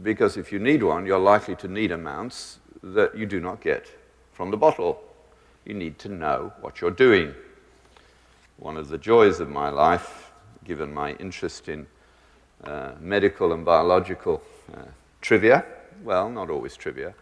Because 0.01 0.37
if 0.37 0.51
you 0.51 0.59
need 0.59 0.83
one, 0.83 1.05
you're 1.05 1.19
likely 1.19 1.55
to 1.57 1.67
need 1.67 1.91
amounts 1.91 2.59
that 2.81 3.17
you 3.17 3.25
do 3.25 3.39
not 3.39 3.61
get 3.61 3.87
from 4.31 4.51
the 4.51 4.57
bottle. 4.57 5.01
You 5.65 5.73
need 5.73 5.99
to 5.99 6.09
know 6.09 6.53
what 6.61 6.81
you're 6.81 6.91
doing. 6.91 7.33
One 8.57 8.77
of 8.77 8.89
the 8.89 8.97
joys 8.97 9.39
of 9.39 9.49
my 9.49 9.69
life, 9.69 10.31
given 10.65 10.93
my 10.93 11.13
interest 11.13 11.69
in 11.69 11.87
uh, 12.63 12.91
medical 12.99 13.53
and 13.53 13.63
biological 13.63 14.41
uh, 14.73 14.81
trivia, 15.21 15.65
well, 16.03 16.29
not 16.29 16.49
always 16.49 16.75
trivia, 16.75 17.13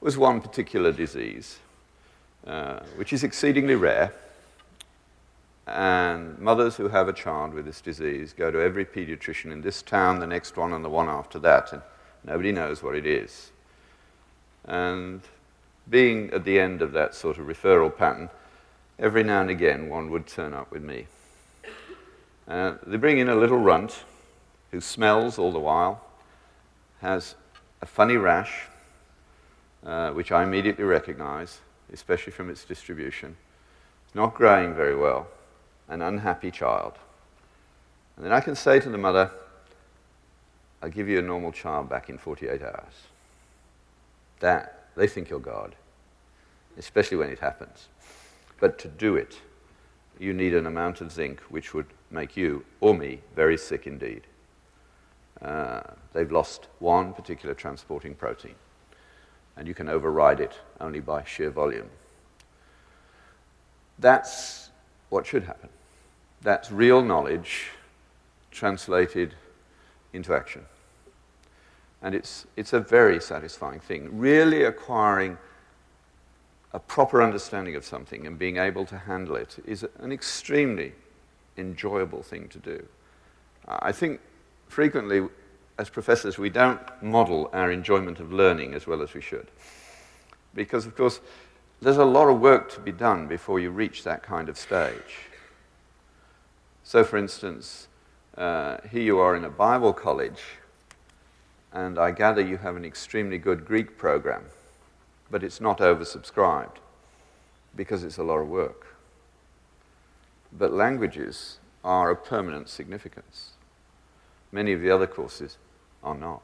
was 0.00 0.18
one 0.18 0.40
particular 0.40 0.92
disease, 0.92 1.58
uh, 2.46 2.80
which 2.96 3.12
is 3.12 3.24
exceedingly 3.24 3.74
rare. 3.74 4.12
And 5.66 6.38
mothers 6.38 6.76
who 6.76 6.88
have 6.88 7.08
a 7.08 7.12
child 7.12 7.54
with 7.54 7.64
this 7.64 7.80
disease 7.80 8.34
go 8.34 8.50
to 8.50 8.60
every 8.60 8.84
pediatrician 8.84 9.50
in 9.50 9.62
this 9.62 9.80
town, 9.80 10.20
the 10.20 10.26
next 10.26 10.56
one, 10.56 10.74
and 10.74 10.84
the 10.84 10.90
one 10.90 11.08
after 11.08 11.38
that, 11.38 11.72
and 11.72 11.80
nobody 12.22 12.52
knows 12.52 12.82
what 12.82 12.94
it 12.94 13.06
is. 13.06 13.50
And 14.66 15.22
being 15.88 16.30
at 16.30 16.44
the 16.44 16.58
end 16.58 16.82
of 16.82 16.92
that 16.92 17.14
sort 17.14 17.38
of 17.38 17.46
referral 17.46 17.94
pattern, 17.94 18.30
every 18.98 19.22
now 19.22 19.40
and 19.40 19.50
again 19.50 19.88
one 19.88 20.10
would 20.10 20.26
turn 20.26 20.54
up 20.54 20.70
with 20.70 20.82
me. 20.82 21.06
Uh, 22.46 22.74
they 22.86 22.96
bring 22.96 23.18
in 23.18 23.28
a 23.28 23.34
little 23.34 23.58
runt 23.58 24.04
who 24.70 24.80
smells 24.80 25.38
all 25.38 25.52
the 25.52 25.58
while, 25.58 26.04
has 27.00 27.34
a 27.80 27.86
funny 27.86 28.16
rash, 28.16 28.64
uh, 29.84 30.10
which 30.10 30.32
I 30.32 30.42
immediately 30.42 30.84
recognize, 30.84 31.60
especially 31.92 32.32
from 32.32 32.50
its 32.50 32.64
distribution. 32.64 33.36
It's 34.06 34.14
not 34.14 34.34
growing 34.34 34.74
very 34.74 34.96
well, 34.96 35.28
an 35.88 36.02
unhappy 36.02 36.50
child. 36.50 36.94
And 38.16 38.24
then 38.24 38.32
I 38.32 38.40
can 38.40 38.54
say 38.54 38.80
to 38.80 38.88
the 38.88 38.98
mother, 38.98 39.30
I'll 40.82 40.90
give 40.90 41.08
you 41.08 41.18
a 41.18 41.22
normal 41.22 41.52
child 41.52 41.88
back 41.88 42.10
in 42.10 42.18
48 42.18 42.62
hours. 42.62 42.94
That, 44.40 44.83
they 44.96 45.06
think 45.06 45.28
you're 45.28 45.40
God, 45.40 45.74
especially 46.76 47.16
when 47.16 47.30
it 47.30 47.40
happens. 47.40 47.88
But 48.60 48.78
to 48.78 48.88
do 48.88 49.16
it, 49.16 49.40
you 50.18 50.32
need 50.32 50.54
an 50.54 50.66
amount 50.66 51.00
of 51.00 51.10
zinc 51.10 51.40
which 51.48 51.74
would 51.74 51.86
make 52.10 52.36
you 52.36 52.64
or 52.80 52.94
me 52.94 53.20
very 53.34 53.58
sick 53.58 53.86
indeed. 53.86 54.22
Uh, 55.42 55.82
they've 56.12 56.30
lost 56.30 56.68
one 56.78 57.12
particular 57.12 57.54
transporting 57.54 58.14
protein, 58.14 58.54
and 59.56 59.66
you 59.66 59.74
can 59.74 59.88
override 59.88 60.40
it 60.40 60.54
only 60.80 61.00
by 61.00 61.24
sheer 61.24 61.50
volume. 61.50 61.90
That's 63.98 64.70
what 65.10 65.26
should 65.26 65.44
happen. 65.44 65.68
That's 66.42 66.70
real 66.70 67.02
knowledge 67.02 67.70
translated 68.50 69.34
into 70.12 70.34
action. 70.34 70.64
And 72.04 72.14
it's, 72.14 72.46
it's 72.54 72.74
a 72.74 72.80
very 72.80 73.18
satisfying 73.18 73.80
thing. 73.80 74.18
Really 74.18 74.62
acquiring 74.62 75.38
a 76.74 76.78
proper 76.78 77.22
understanding 77.22 77.76
of 77.76 77.84
something 77.84 78.26
and 78.26 78.38
being 78.38 78.58
able 78.58 78.84
to 78.86 78.98
handle 78.98 79.36
it 79.36 79.56
is 79.64 79.86
an 80.00 80.12
extremely 80.12 80.92
enjoyable 81.56 82.22
thing 82.22 82.48
to 82.48 82.58
do. 82.58 82.86
I 83.66 83.90
think 83.90 84.20
frequently, 84.68 85.26
as 85.78 85.88
professors, 85.88 86.36
we 86.36 86.50
don't 86.50 86.78
model 87.02 87.48
our 87.54 87.72
enjoyment 87.72 88.20
of 88.20 88.32
learning 88.32 88.74
as 88.74 88.86
well 88.86 89.00
as 89.00 89.14
we 89.14 89.22
should. 89.22 89.50
Because, 90.54 90.84
of 90.84 90.94
course, 90.94 91.20
there's 91.80 91.96
a 91.96 92.04
lot 92.04 92.28
of 92.28 92.38
work 92.38 92.70
to 92.72 92.80
be 92.80 92.92
done 92.92 93.28
before 93.28 93.60
you 93.60 93.70
reach 93.70 94.04
that 94.04 94.22
kind 94.22 94.50
of 94.50 94.58
stage. 94.58 95.30
So, 96.82 97.02
for 97.02 97.16
instance, 97.16 97.88
uh, 98.36 98.76
here 98.90 99.02
you 99.02 99.18
are 99.20 99.34
in 99.36 99.44
a 99.44 99.50
Bible 99.50 99.94
college, 99.94 100.42
and 101.74 101.98
I 101.98 102.12
gather 102.12 102.40
you 102.40 102.56
have 102.58 102.76
an 102.76 102.84
extremely 102.84 103.36
good 103.36 103.64
Greek 103.66 103.98
program, 103.98 104.44
but 105.30 105.42
it's 105.42 105.60
not 105.60 105.78
oversubscribed 105.78 106.76
because 107.76 108.04
it's 108.04 108.16
a 108.16 108.22
lot 108.22 108.38
of 108.38 108.48
work. 108.48 108.96
But 110.56 110.72
languages 110.72 111.58
are 111.82 112.10
of 112.10 112.24
permanent 112.24 112.68
significance. 112.68 113.50
Many 114.52 114.72
of 114.72 114.80
the 114.80 114.90
other 114.90 115.08
courses 115.08 115.58
are 116.04 116.14
not. 116.14 116.42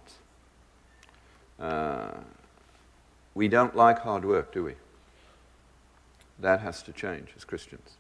Uh, 1.60 2.10
we 3.34 3.46
don't 3.46 3.76
like 3.76 4.00
hard 4.00 4.24
work, 4.24 4.52
do 4.52 4.64
we? 4.64 4.74
That 6.40 6.60
has 6.60 6.82
to 6.82 6.92
change 6.92 7.28
as 7.36 7.44
Christians. 7.44 7.96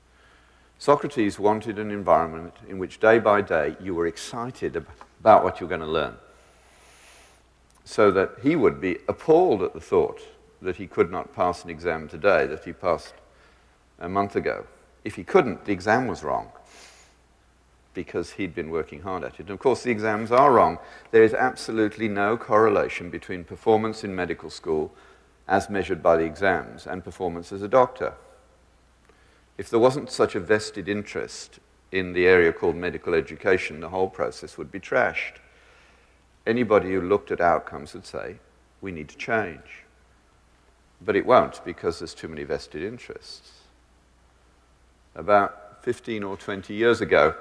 Socrates 0.78 1.38
wanted 1.38 1.78
an 1.78 1.90
environment 1.90 2.54
in 2.68 2.78
which 2.78 2.98
day 2.98 3.18
by 3.18 3.42
day 3.42 3.76
you 3.80 3.94
were 3.94 4.06
excited 4.06 4.74
about 5.20 5.44
what 5.44 5.60
you're 5.60 5.68
going 5.68 5.82
to 5.82 5.86
learn, 5.86 6.16
so 7.84 8.10
that 8.10 8.36
he 8.42 8.56
would 8.56 8.80
be 8.80 8.98
appalled 9.08 9.62
at 9.62 9.74
the 9.74 9.80
thought 9.80 10.20
that 10.62 10.76
he 10.76 10.86
could 10.86 11.10
not 11.10 11.34
pass 11.34 11.64
an 11.64 11.70
exam 11.70 12.08
today 12.08 12.46
that 12.46 12.64
he 12.64 12.72
passed 12.72 13.14
a 13.98 14.08
month 14.08 14.36
ago. 14.36 14.66
If 15.04 15.14
he 15.16 15.24
couldn't, 15.24 15.64
the 15.64 15.72
exam 15.72 16.06
was 16.06 16.22
wrong 16.22 16.50
because 17.94 18.32
he'd 18.32 18.54
been 18.54 18.70
working 18.70 19.02
hard 19.02 19.24
at 19.24 19.34
it. 19.34 19.40
And 19.40 19.50
of 19.50 19.58
course, 19.58 19.82
the 19.82 19.90
exams 19.90 20.30
are 20.30 20.52
wrong. 20.52 20.78
There 21.10 21.24
is 21.24 21.34
absolutely 21.34 22.08
no 22.08 22.36
correlation 22.36 23.10
between 23.10 23.44
performance 23.44 24.04
in 24.04 24.14
medical 24.14 24.50
school, 24.50 24.92
as 25.48 25.68
measured 25.68 26.02
by 26.02 26.16
the 26.16 26.24
exams, 26.24 26.86
and 26.86 27.02
performance 27.02 27.52
as 27.52 27.62
a 27.62 27.68
doctor. 27.68 28.14
If 29.58 29.68
there 29.68 29.80
wasn't 29.80 30.10
such 30.10 30.34
a 30.34 30.40
vested 30.40 30.88
interest 30.88 31.58
in 31.90 32.12
the 32.12 32.26
area 32.26 32.52
called 32.52 32.76
medical 32.76 33.14
education, 33.14 33.80
the 33.80 33.88
whole 33.88 34.08
process 34.08 34.56
would 34.56 34.70
be 34.70 34.80
trashed. 34.80 35.38
Anybody 36.50 36.92
who 36.92 37.00
looked 37.00 37.30
at 37.30 37.40
outcomes 37.40 37.94
would 37.94 38.06
say, 38.06 38.36
we 38.80 38.92
need 38.92 39.08
to 39.08 39.16
change. 39.16 39.84
But 41.00 41.16
it 41.16 41.24
won't 41.24 41.64
because 41.64 41.98
there's 41.98 42.14
too 42.14 42.28
many 42.28 42.44
vested 42.44 42.82
interests. 42.82 43.52
About 45.14 45.82
15 45.82 46.22
or 46.22 46.36
20 46.36 46.74
years 46.74 47.00
ago, 47.00 47.34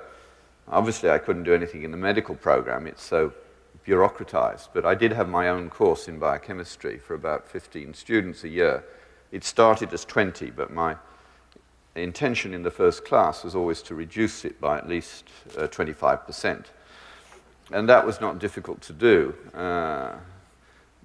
Obviously, 0.71 1.09
I 1.09 1.17
couldn't 1.17 1.43
do 1.43 1.53
anything 1.53 1.83
in 1.83 1.91
the 1.91 1.97
medical 1.97 2.35
program, 2.35 2.85
it's 2.85 3.03
so 3.03 3.33
bureaucratized, 3.87 4.69
but 4.71 4.85
I 4.85 4.93
did 4.93 5.11
have 5.13 5.27
my 5.27 5.49
own 5.49 5.69
course 5.69 6.07
in 6.07 6.19
biochemistry 6.19 6.99
for 6.99 7.15
about 7.15 7.47
15 7.47 7.95
students 7.95 8.43
a 8.43 8.49
year. 8.49 8.83
It 9.31 9.43
started 9.43 9.91
as 9.93 10.05
20, 10.05 10.51
but 10.51 10.71
my 10.71 10.95
intention 11.95 12.53
in 12.53 12.61
the 12.61 12.69
first 12.69 13.03
class 13.03 13.43
was 13.43 13.55
always 13.55 13.81
to 13.83 13.95
reduce 13.95 14.45
it 14.45 14.61
by 14.61 14.77
at 14.77 14.87
least 14.87 15.27
uh, 15.57 15.61
25%. 15.67 16.65
And 17.71 17.87
that 17.87 18.05
was 18.05 18.19
not 18.19 18.39
difficult 18.39 18.81
to 18.81 18.93
do 18.93 19.35
uh, 19.53 20.13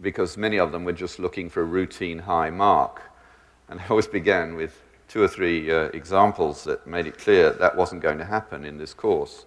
because 0.00 0.37
many 0.37 0.59
of 0.59 0.72
them 0.72 0.85
were 0.85 0.92
just 0.92 1.18
looking 1.18 1.50
for 1.50 1.61
a 1.61 1.64
routine 1.64 2.20
high 2.20 2.50
mark. 2.50 3.03
And 3.68 3.81
I 3.81 3.87
always 3.88 4.07
began 4.07 4.55
with 4.55 4.81
two 5.09 5.22
or 5.22 5.29
three 5.29 5.70
uh, 5.70 5.90
examples 5.92 6.64
that 6.64 6.87
made 6.87 7.07
it 7.07 7.18
clear 7.18 7.50
that 7.50 7.77
wasn't 7.77 8.03
going 8.03 8.18
to 8.18 8.24
happen 8.24 8.64
in 8.64 8.79
this 8.79 8.94
course. 8.94 9.44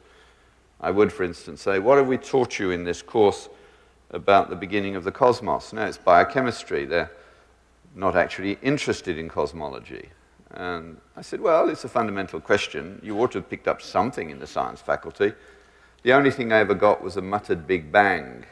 I 0.79 0.91
would, 0.91 1.11
for 1.11 1.23
instance, 1.23 1.63
say, 1.63 1.79
What 1.79 1.97
have 1.97 2.07
we 2.07 2.17
taught 2.17 2.59
you 2.59 2.71
in 2.71 2.83
this 2.83 3.01
course 3.01 3.49
about 4.11 4.49
the 4.49 4.55
beginning 4.55 4.95
of 4.95 5.03
the 5.03 5.11
cosmos? 5.11 5.73
No, 5.73 5.85
it's 5.85 5.97
biochemistry. 5.97 6.85
They're 6.85 7.11
not 7.95 8.15
actually 8.15 8.59
interested 8.61 9.17
in 9.17 9.27
cosmology. 9.27 10.09
And 10.51 10.97
I 11.15 11.21
said, 11.21 11.41
Well, 11.41 11.69
it's 11.69 11.83
a 11.83 11.89
fundamental 11.89 12.39
question. 12.39 12.99
You 13.03 13.19
ought 13.19 13.31
to 13.31 13.39
have 13.39 13.49
picked 13.49 13.67
up 13.67 13.81
something 13.81 14.29
in 14.29 14.37
the 14.37 14.47
science 14.47 14.81
faculty. 14.81 15.33
The 16.07 16.13
only 16.13 16.31
thing 16.31 16.53
I 16.53 16.59
ever 16.59 16.73
got 16.73 17.03
was 17.03 17.17
a 17.17 17.21
muttered 17.21 17.67
Big 17.67 17.91
Bang. 17.91 18.45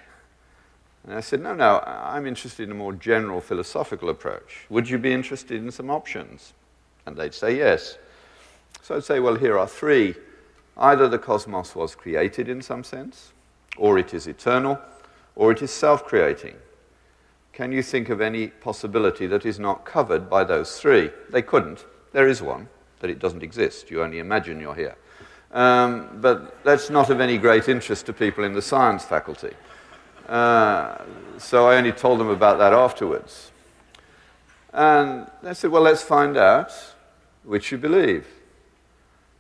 And 1.06 1.14
I 1.14 1.22
said, 1.22 1.42
No, 1.42 1.54
no, 1.54 1.80
I'm 1.86 2.28
interested 2.28 2.64
in 2.64 2.72
a 2.72 2.76
more 2.76 2.92
general 2.92 3.40
philosophical 3.40 4.10
approach. 4.10 4.66
Would 4.70 4.90
you 4.90 4.98
be 4.98 5.14
interested 5.14 5.64
in 5.64 5.72
some 5.72 5.90
options? 5.90 6.52
And 7.06 7.16
they'd 7.16 7.34
say 7.34 7.56
yes. 7.56 7.98
So 8.82 8.98
I'd 8.98 9.06
say, 9.06 9.22
Well, 9.22 9.36
here 9.36 9.58
are 9.58 9.70
three. 9.70 10.16
Either 10.76 11.08
the 11.08 11.18
cosmos 11.18 11.76
was 11.76 11.96
created 11.96 12.50
in 12.50 12.62
some 12.62 12.84
sense, 12.84 13.32
or 13.78 13.98
it 13.98 14.14
is 14.14 14.28
eternal, 14.28 14.78
or 15.38 15.54
it 15.54 15.62
is 15.62 15.72
self 15.72 16.04
creating. 16.04 16.58
Can 17.54 17.72
you 17.72 17.82
think 17.82 18.10
of 18.10 18.20
any 18.20 18.48
possibility 18.48 19.28
that 19.28 19.46
is 19.46 19.60
not 19.60 19.86
covered 19.86 20.30
by 20.30 20.44
those 20.44 20.78
three? 20.78 21.10
They 21.30 21.42
couldn't. 21.42 21.86
There 22.12 22.28
is 22.28 22.42
one, 22.42 22.68
that 23.00 23.10
it 23.10 23.20
doesn't 23.20 23.44
exist. 23.44 23.90
You 23.90 24.04
only 24.04 24.20
imagine 24.20 24.60
you're 24.60 24.76
here. 24.76 24.98
Um, 25.56 26.20
but 26.22 26.64
that's 26.64 26.92
not 26.92 27.10
of 27.10 27.20
any 27.20 27.40
great 27.40 27.68
interest 27.68 28.06
to 28.06 28.14
people 28.14 28.44
in 28.44 28.54
the 28.54 28.62
science 28.62 29.04
faculty. 29.04 29.54
Uh, 30.28 30.98
so 31.40 31.68
I 31.68 31.78
only 31.78 31.94
told 31.94 32.20
them 32.20 32.30
about 32.30 32.60
that 32.60 32.74
afterwards. 32.74 33.52
And 34.74 35.28
they 35.42 35.56
said, 35.56 35.72
well, 35.72 35.82
let's 35.82 36.04
find 36.04 36.38
out 36.38 36.72
which 37.44 37.72
you 37.72 37.78
believe. 37.78 38.28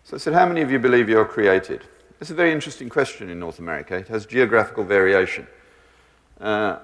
So 0.05 0.17
I 0.17 0.19
said, 0.19 0.33
How 0.33 0.45
many 0.45 0.61
of 0.61 0.69
you 0.71 0.77
believe 0.77 1.09
you're 1.09 1.25
created? 1.25 1.81
It's 2.21 2.29
a 2.29 2.35
very 2.35 2.51
interesting 2.51 2.89
question 2.89 3.29
in 3.29 3.39
North 3.39 3.57
America. 3.57 3.95
It 3.95 4.07
has 4.07 4.27
geographical 4.27 4.83
variation. 4.83 5.47
Uh, 6.39 6.77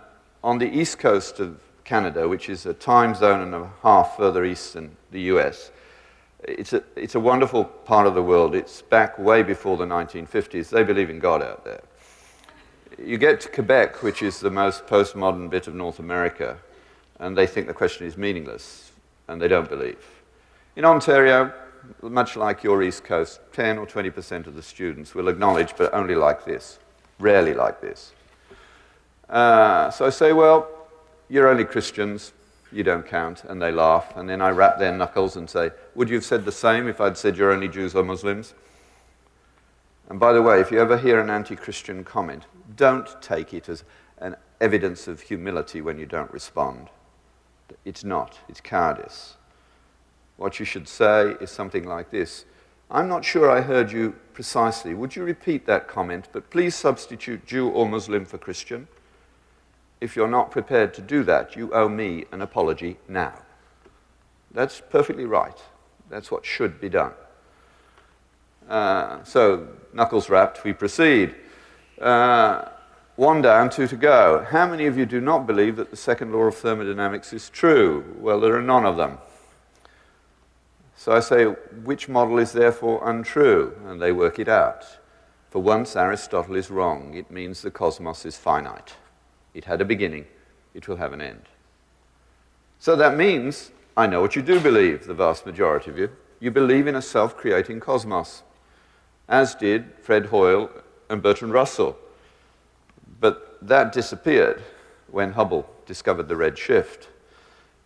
on 0.43 0.57
the 0.57 0.65
east 0.67 0.97
coast 0.97 1.39
of 1.39 1.59
Canada, 1.83 2.27
which 2.27 2.49
is 2.49 2.65
a 2.65 2.73
time 2.73 3.13
zone 3.13 3.41
and 3.41 3.53
a 3.53 3.69
half 3.83 4.17
further 4.17 4.43
east 4.43 4.73
than 4.73 4.97
the 5.11 5.21
US, 5.33 5.71
it's 6.43 6.73
a, 6.73 6.83
it's 6.95 7.15
a 7.15 7.19
wonderful 7.19 7.65
part 7.65 8.07
of 8.07 8.15
the 8.15 8.23
world. 8.23 8.55
It's 8.55 8.81
back 8.81 9.17
way 9.19 9.43
before 9.43 9.77
the 9.77 9.85
1950s. 9.85 10.69
They 10.69 10.83
believe 10.83 11.09
in 11.09 11.19
God 11.19 11.41
out 11.41 11.63
there. 11.63 11.81
You 13.03 13.17
get 13.17 13.41
to 13.41 13.49
Quebec, 13.49 14.03
which 14.03 14.21
is 14.21 14.39
the 14.39 14.51
most 14.51 14.85
postmodern 14.87 15.49
bit 15.49 15.67
of 15.67 15.75
North 15.75 15.99
America, 15.99 16.57
and 17.19 17.37
they 17.37 17.47
think 17.47 17.67
the 17.67 17.73
question 17.73 18.05
is 18.05 18.17
meaningless. 18.17 18.91
and 19.27 19.41
they 19.41 19.47
don't 19.47 19.69
believe. 19.69 20.05
In 20.75 20.83
Ontario, 20.83 21.53
much 22.01 22.35
like 22.35 22.63
your 22.63 22.83
East 22.83 23.03
Coast, 23.05 23.39
10 23.53 23.77
or 23.77 23.85
20% 23.85 24.45
of 24.45 24.55
the 24.55 24.61
students 24.61 25.15
will 25.15 25.29
acknowledge, 25.29 25.73
but 25.77 25.93
only 25.93 26.15
like 26.15 26.43
this, 26.43 26.79
rarely 27.17 27.53
like 27.53 27.79
this. 27.79 28.11
Uh, 29.29 29.89
so 29.89 30.05
I 30.05 30.09
say, 30.09 30.33
well, 30.33 30.67
you're 31.29 31.47
only 31.47 31.63
Christians, 31.63 32.33
you 32.71 32.83
don't 32.83 33.05
count, 33.05 33.43
and 33.43 33.61
they 33.61 33.71
laugh. 33.71 34.15
And 34.15 34.29
then 34.29 34.41
I 34.41 34.49
rap 34.49 34.79
their 34.79 34.95
knuckles 34.95 35.35
and 35.35 35.49
say, 35.49 35.71
would 35.95 36.09
you 36.09 36.15
have 36.15 36.25
said 36.25 36.45
the 36.45 36.51
same 36.51 36.87
if 36.87 37.01
I'd 37.01 37.17
said 37.17 37.37
you're 37.37 37.51
only 37.51 37.67
Jews 37.67 37.95
or 37.95 38.03
Muslims? 38.03 38.53
And 40.09 40.19
by 40.19 40.33
the 40.33 40.41
way, 40.41 40.59
if 40.59 40.71
you 40.71 40.79
ever 40.79 40.97
hear 40.97 41.19
an 41.19 41.29
anti 41.29 41.55
Christian 41.55 42.03
comment, 42.03 42.45
don't 42.75 43.21
take 43.21 43.53
it 43.53 43.69
as 43.69 43.83
an 44.17 44.35
evidence 44.59 45.07
of 45.07 45.21
humility 45.21 45.81
when 45.81 45.97
you 45.97 46.05
don't 46.05 46.31
respond. 46.31 46.89
It's 47.85 48.03
not, 48.03 48.39
it's 48.49 48.61
cowardice. 48.61 49.37
What 50.37 50.59
you 50.59 50.65
should 50.65 50.87
say 50.87 51.35
is 51.39 51.51
something 51.51 51.85
like 51.85 52.11
this 52.11 52.45
I'm 52.89 53.07
not 53.07 53.23
sure 53.23 53.49
I 53.49 53.61
heard 53.61 53.89
you 53.91 54.15
precisely. 54.33 54.93
Would 54.93 55.15
you 55.15 55.23
repeat 55.23 55.65
that 55.65 55.87
comment? 55.87 56.27
But 56.33 56.49
please 56.49 56.75
substitute 56.75 57.45
Jew 57.45 57.69
or 57.69 57.87
Muslim 57.87 58.25
for 58.25 58.37
Christian. 58.37 58.89
If 60.01 60.15
you're 60.15 60.27
not 60.27 60.49
prepared 60.49 60.93
to 60.95 61.01
do 61.01 61.23
that, 61.23 61.55
you 61.55 61.71
owe 61.73 61.87
me 61.87 62.25
an 62.31 62.41
apology 62.41 62.97
now. 63.07 63.35
That's 64.51 64.81
perfectly 64.81 65.25
right. 65.25 65.57
That's 66.09 66.31
what 66.31 66.45
should 66.45 66.81
be 66.81 66.89
done. 66.89 67.13
Uh, 68.67 69.23
so, 69.23 69.67
knuckles 69.93 70.29
rapped, 70.29 70.63
we 70.63 70.73
proceed. 70.73 71.35
Uh, 72.01 72.65
one 73.15 73.41
down, 73.41 73.69
two 73.69 73.87
to 73.87 73.95
go. 73.95 74.45
How 74.49 74.67
many 74.67 74.87
of 74.87 74.97
you 74.97 75.05
do 75.05 75.21
not 75.21 75.45
believe 75.45 75.75
that 75.75 75.91
the 75.91 75.97
second 75.97 76.33
law 76.33 76.43
of 76.43 76.55
thermodynamics 76.55 77.31
is 77.33 77.49
true? 77.49 78.15
Well, 78.19 78.39
there 78.39 78.55
are 78.55 78.61
none 78.61 78.85
of 78.85 78.97
them. 78.97 79.19
So 80.95 81.11
I 81.11 81.19
say, 81.19 81.45
which 81.45 82.09
model 82.09 82.39
is 82.39 82.51
therefore 82.51 83.07
untrue? 83.07 83.75
And 83.85 84.01
they 84.01 84.11
work 84.11 84.39
it 84.39 84.47
out. 84.47 84.85
For 85.49 85.61
once, 85.61 85.95
Aristotle 85.95 86.55
is 86.55 86.71
wrong. 86.71 87.13
It 87.13 87.29
means 87.29 87.61
the 87.61 87.71
cosmos 87.71 88.25
is 88.25 88.37
finite. 88.37 88.95
It 89.53 89.65
had 89.65 89.81
a 89.81 89.85
beginning, 89.85 90.25
it 90.73 90.87
will 90.87 90.97
have 90.97 91.13
an 91.13 91.21
end. 91.21 91.43
So 92.79 92.95
that 92.95 93.17
means 93.17 93.71
I 93.95 94.07
know 94.07 94.21
what 94.21 94.35
you 94.35 94.41
do 94.41 94.59
believe, 94.59 95.05
the 95.05 95.13
vast 95.13 95.45
majority 95.45 95.91
of 95.91 95.97
you. 95.97 96.09
You 96.39 96.49
believe 96.51 96.87
in 96.87 96.95
a 96.95 97.01
self 97.01 97.35
creating 97.37 97.79
cosmos, 97.81 98.43
as 99.27 99.53
did 99.53 99.93
Fred 100.01 100.27
Hoyle 100.27 100.69
and 101.09 101.21
Bertrand 101.21 101.53
Russell. 101.53 101.97
But 103.19 103.57
that 103.61 103.91
disappeared 103.91 104.63
when 105.11 105.33
Hubble 105.33 105.69
discovered 105.85 106.27
the 106.27 106.35
red 106.35 106.57
shift. 106.57 107.09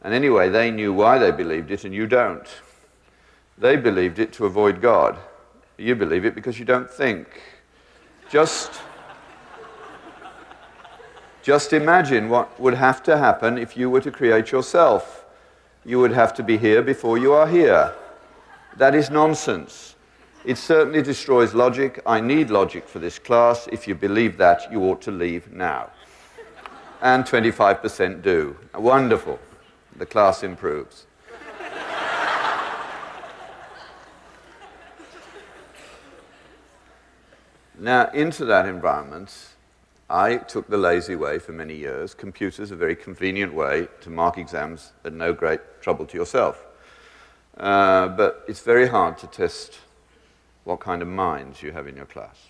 And 0.01 0.13
anyway, 0.13 0.49
they 0.49 0.69
knew 0.69 0.93
why 0.93 1.17
they 1.17 1.31
believed 1.31 1.71
it, 1.71 1.83
and 1.83 1.93
you 1.93 2.05
don't. 2.05 2.47
They 3.57 3.75
believed 3.75 4.19
it 4.19 4.31
to 4.33 4.45
avoid 4.45 4.81
God. 4.81 5.17
You 5.77 5.95
believe 5.95 6.23
it 6.23 6.35
because 6.35 6.59
you 6.59 6.65
don't 6.65 6.89
think. 6.89 7.27
Just, 8.29 8.71
just 11.45 11.73
imagine 11.73 12.27
what 12.27 12.59
would 12.59 12.73
have 12.73 13.03
to 13.03 13.19
happen 13.19 13.59
if 13.59 13.77
you 13.77 13.87
were 13.87 14.01
to 14.01 14.09
create 14.09 14.51
yourself. 14.51 15.25
You 15.85 15.99
would 15.99 16.11
have 16.11 16.33
to 16.37 16.43
be 16.43 16.57
here 16.57 16.81
before 16.81 17.19
you 17.19 17.33
are 17.33 17.47
here. 17.47 17.93
That 18.77 18.95
is 18.95 19.11
nonsense. 19.11 19.93
It 20.43 20.57
certainly 20.57 21.03
destroys 21.03 21.53
logic. 21.53 22.01
I 22.03 22.19
need 22.19 22.49
logic 22.49 22.87
for 22.87 22.97
this 22.97 23.19
class. 23.19 23.67
If 23.71 23.87
you 23.87 23.93
believe 23.93 24.37
that, 24.37 24.71
you 24.71 24.81
ought 24.85 25.03
to 25.03 25.11
leave 25.11 25.51
now. 25.51 25.91
And 27.03 27.23
25% 27.23 28.23
do. 28.23 28.57
Wonderful. 28.73 29.37
The 29.97 30.05
class 30.07 30.41
improves. 30.41 31.05
Now, 37.77 38.09
into 38.13 38.45
that 38.45 38.65
environment, 38.65 39.54
I 40.09 40.37
took 40.37 40.67
the 40.67 40.77
lazy 40.77 41.15
way 41.15 41.39
for 41.39 41.51
many 41.51 41.75
years. 41.75 42.13
Computers, 42.13 42.71
are 42.71 42.75
a 42.75 42.77
very 42.77 42.95
convenient 42.95 43.53
way 43.53 43.87
to 44.01 44.09
mark 44.09 44.37
exams 44.37 44.93
at 45.03 45.13
no 45.13 45.33
great 45.33 45.59
trouble 45.81 46.05
to 46.05 46.17
yourself. 46.17 46.63
Uh, 47.57 48.09
but 48.09 48.43
it's 48.47 48.59
very 48.59 48.87
hard 48.87 49.17
to 49.19 49.27
test 49.27 49.79
what 50.63 50.79
kind 50.79 51.01
of 51.01 51.07
minds 51.07 51.63
you 51.63 51.71
have 51.71 51.87
in 51.87 51.95
your 51.95 52.05
class. 52.05 52.49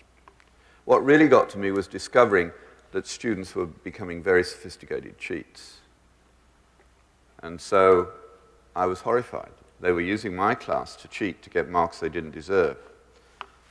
What 0.84 1.04
really 1.04 1.28
got 1.28 1.48
to 1.50 1.58
me 1.58 1.70
was 1.70 1.86
discovering 1.86 2.52
that 2.92 3.06
students 3.06 3.54
were 3.54 3.66
becoming 3.66 4.22
very 4.22 4.44
sophisticated 4.44 5.18
cheats. 5.18 5.78
And 7.42 7.60
so 7.60 8.10
I 8.74 8.86
was 8.86 9.00
horrified. 9.00 9.50
They 9.80 9.92
were 9.92 10.00
using 10.00 10.36
my 10.36 10.54
class 10.54 10.96
to 10.96 11.08
cheat 11.08 11.42
to 11.42 11.50
get 11.50 11.68
marks 11.68 12.00
they 12.00 12.08
didn't 12.08 12.32
deserve. 12.32 12.76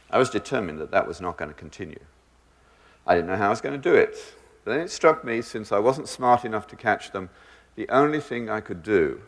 I 0.10 0.18
was 0.18 0.30
determined 0.30 0.80
that 0.80 0.92
that 0.92 1.08
was 1.08 1.22
not 1.22 1.38
going 1.38 1.50
to 1.50 1.56
continue. 1.56 2.00
I 3.08 3.16
didn't 3.16 3.28
know 3.28 3.38
how 3.38 3.48
I 3.48 3.50
was 3.50 3.62
going 3.62 3.80
to 3.80 3.90
do 3.90 3.96
it. 3.96 4.18
But 4.64 4.72
then 4.72 4.82
it 4.82 4.90
struck 4.90 5.24
me, 5.24 5.42
since 5.42 5.72
I 5.72 5.80
wasn't 5.80 6.10
smart 6.10 6.44
enough 6.44 6.68
to 6.68 6.76
catch 6.76 7.12
them, 7.12 7.30
the 7.76 7.88
only 7.90 8.20
thing 8.20 8.50
I 8.50 8.62
could 8.62 8.82
do 8.82 9.22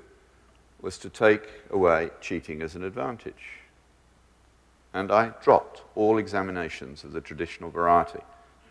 was 0.81 0.97
to 0.99 1.09
take 1.09 1.47
away 1.69 2.09
cheating 2.21 2.61
as 2.61 2.75
an 2.75 2.83
advantage. 2.83 3.61
And 4.93 5.11
I 5.11 5.33
dropped 5.43 5.83
all 5.95 6.17
examinations 6.17 7.03
of 7.03 7.11
the 7.11 7.21
traditional 7.21 7.69
variety. 7.69 8.21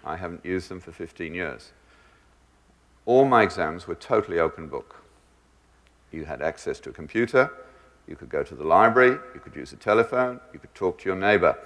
I 0.05 0.17
haven't 0.17 0.45
used 0.45 0.69
them 0.69 0.81
for 0.81 0.93
15 0.93 1.35
years. 1.35 1.73
All 3.05 3.25
my 3.25 3.43
exams 3.43 3.87
were 3.87 3.95
totally 3.95 4.41
open 4.41 4.67
book. 4.67 4.97
You 6.11 6.25
had 6.25 6.43
access 6.43 6.81
to 6.81 6.91
a 6.91 6.93
computer, 6.93 7.51
you 8.09 8.17
could 8.17 8.29
go 8.29 8.43
to 8.43 8.55
the 8.55 8.65
library, 8.65 9.19
you 9.35 9.41
could 9.41 9.55
use 9.55 9.73
a 9.73 9.77
telephone, 9.77 10.41
you 10.53 10.59
could 10.59 10.75
talk 10.75 10.99
to 10.99 11.09
your 11.09 11.17
neighbor. 11.17 11.57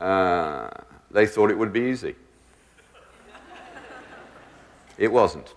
Uh, 0.00 0.68
they 1.16 1.26
thought 1.26 1.50
it 1.50 1.56
would 1.56 1.72
be 1.72 1.80
easy. 1.80 2.14
it 4.98 5.10
wasn't. 5.10 5.54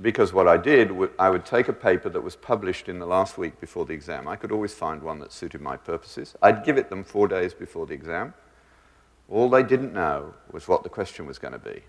Because 0.00 0.32
what 0.32 0.48
I 0.48 0.56
did, 0.56 0.90
I 1.18 1.28
would 1.28 1.44
take 1.44 1.68
a 1.68 1.72
paper 1.74 2.08
that 2.08 2.22
was 2.22 2.34
published 2.34 2.88
in 2.88 2.98
the 2.98 3.04
last 3.04 3.36
week 3.36 3.60
before 3.60 3.84
the 3.84 3.92
exam. 3.92 4.26
I 4.26 4.36
could 4.36 4.50
always 4.50 4.72
find 4.72 5.02
one 5.02 5.18
that 5.18 5.32
suited 5.32 5.60
my 5.60 5.76
purposes. 5.76 6.34
I'd 6.40 6.64
give 6.64 6.78
it 6.78 6.88
them 6.88 7.04
four 7.04 7.28
days 7.28 7.52
before 7.52 7.84
the 7.84 7.92
exam. 7.92 8.32
All 9.28 9.50
they 9.50 9.62
didn't 9.62 9.92
know 9.92 10.32
was 10.50 10.66
what 10.66 10.82
the 10.82 10.88
question 10.88 11.26
was 11.26 11.38
going 11.38 11.52
to 11.52 11.58
be. 11.58 11.82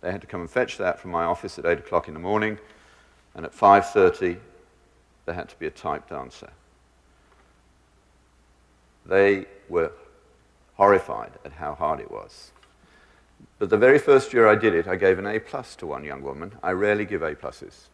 They 0.00 0.12
had 0.12 0.20
to 0.20 0.28
come 0.28 0.42
and 0.42 0.50
fetch 0.50 0.78
that 0.78 1.00
from 1.00 1.10
my 1.10 1.24
office 1.24 1.58
at 1.58 1.66
8 1.66 1.80
o'clock 1.80 2.06
in 2.06 2.14
the 2.14 2.20
morning, 2.20 2.56
and 3.34 3.44
at 3.44 3.52
5.30, 3.52 4.38
there 5.26 5.34
had 5.34 5.48
to 5.48 5.58
be 5.58 5.66
a 5.66 5.70
typed 5.70 6.12
answer. 6.12 6.50
They 9.04 9.46
were 9.68 9.90
horrified 10.76 11.32
at 11.44 11.52
how 11.52 11.74
hard 11.74 12.00
it 12.00 12.10
was. 12.10 12.50
But 13.58 13.70
the 13.70 13.76
very 13.76 13.98
first 13.98 14.32
year 14.32 14.48
I 14.48 14.54
did 14.56 14.74
it, 14.74 14.86
I 14.86 14.96
gave 14.96 15.18
an 15.18 15.26
A 15.26 15.38
plus 15.38 15.76
to 15.76 15.86
one 15.86 16.04
young 16.04 16.22
woman. 16.22 16.52
I 16.62 16.72
rarely 16.72 17.04
give 17.04 17.22
A 17.22 17.34
pluses. 17.34 17.88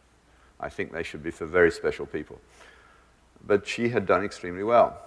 I 0.59 0.69
think 0.69 0.91
they 0.91 1.03
should 1.03 1.23
be 1.23 1.31
for 1.31 1.45
very 1.45 1.71
special 1.71 2.05
people. 2.05 2.39
But 3.45 3.67
she 3.67 3.89
had 3.89 4.05
done 4.05 4.23
extremely 4.23 4.63
well. 4.63 4.99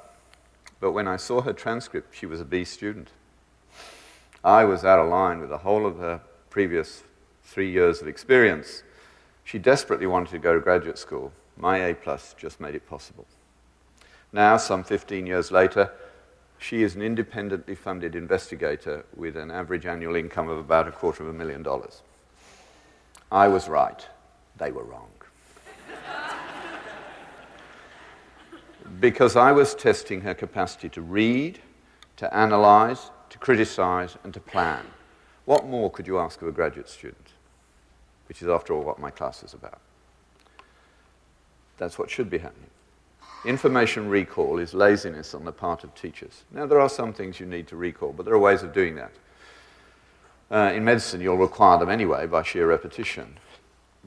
But 0.80 0.92
when 0.92 1.08
I 1.08 1.16
saw 1.16 1.40
her 1.42 1.52
transcript, 1.52 2.14
she 2.14 2.26
was 2.26 2.40
a 2.40 2.44
B 2.44 2.64
student. 2.64 3.08
I 4.42 4.64
was 4.64 4.84
out 4.84 4.98
of 4.98 5.08
line 5.08 5.40
with 5.40 5.48
the 5.48 5.58
whole 5.58 5.87
of 5.87 5.98
her 5.98 6.20
previous 6.50 7.02
three 7.44 7.70
years 7.70 8.02
of 8.02 8.08
experience. 8.08 8.82
She 9.44 9.58
desperately 9.58 10.06
wanted 10.06 10.30
to 10.30 10.38
go 10.38 10.54
to 10.54 10.60
graduate 10.60 10.98
school. 10.98 11.32
My 11.56 11.78
A 11.78 11.94
plus 11.94 12.34
just 12.37 12.60
made 12.60 12.74
it 12.74 12.88
possible. 12.88 13.26
Now, 14.32 14.56
some 14.56 14.82
15 14.82 15.26
years 15.26 15.52
later, 15.52 15.90
she 16.64 16.83
is 16.83 16.94
an 16.94 17.03
independently 17.03 17.74
funded 17.74 18.16
investigator 18.16 19.05
with 19.14 19.37
an 19.37 19.50
average 19.50 19.85
annual 19.85 20.16
income 20.16 20.48
of 20.48 20.57
about 20.57 20.88
a 20.88 20.90
quarter 20.90 21.22
of 21.22 21.29
a 21.29 21.33
million 21.33 21.62
dollars. 21.62 22.00
I 23.31 23.48
was 23.48 23.69
right. 23.69 24.02
They 24.56 24.73
were 24.73 24.85
wrong. 24.85 25.10
because 29.00 29.37
I 29.37 29.52
was 29.52 29.75
testing 29.75 30.23
her 30.23 30.33
capacity 30.33 30.88
to 30.88 31.02
read, 31.02 31.58
to 32.17 32.35
analyze, 32.35 33.10
to 33.29 33.37
criticize, 33.37 34.17
and 34.25 34.33
to 34.33 34.40
plan. 34.40 34.87
What 35.44 35.67
more 35.67 35.90
could 35.90 36.06
you 36.06 36.19
ask 36.19 36.40
of 36.40 36.48
a 36.48 36.52
graduate 36.52 36.88
student? 36.88 37.29
Which 38.27 38.40
is, 38.40 38.48
after 38.48 38.73
all, 38.73 38.85
what 38.85 38.98
my 38.98 39.10
class 39.10 39.42
is 39.42 39.52
about. 39.52 39.81
That's 41.77 41.98
what 41.98 42.10
should 42.10 42.31
be 42.31 42.38
happening. 42.38 42.71
Information 43.45 44.09
recall 44.09 44.59
is 44.59 44.73
laziness 44.73 45.35
on 45.35 45.45
the 45.45 45.53
part 45.53 45.85
of 45.85 45.95
teachers. 45.95 46.45
Now, 46.51 46.65
there 46.65 46.81
are 46.81 46.88
some 46.88 47.13
things 47.13 47.38
you 47.38 47.47
need 47.47 47.67
to 47.69 47.77
recall, 47.77 48.13
but 48.13 48.25
there 48.25 48.35
are 48.35 48.38
ways 48.38 48.63
of 48.63 48.73
doing 48.73 48.95
that. 48.95 49.13
Uh, 50.51 50.73
in 50.73 50.85
medicine, 50.85 51.21
you'll 51.21 51.37
require 51.37 51.79
them 51.79 51.90
anyway 51.90 52.27
by 52.27 52.42
sheer 52.42 52.67
repetition. 52.67 53.37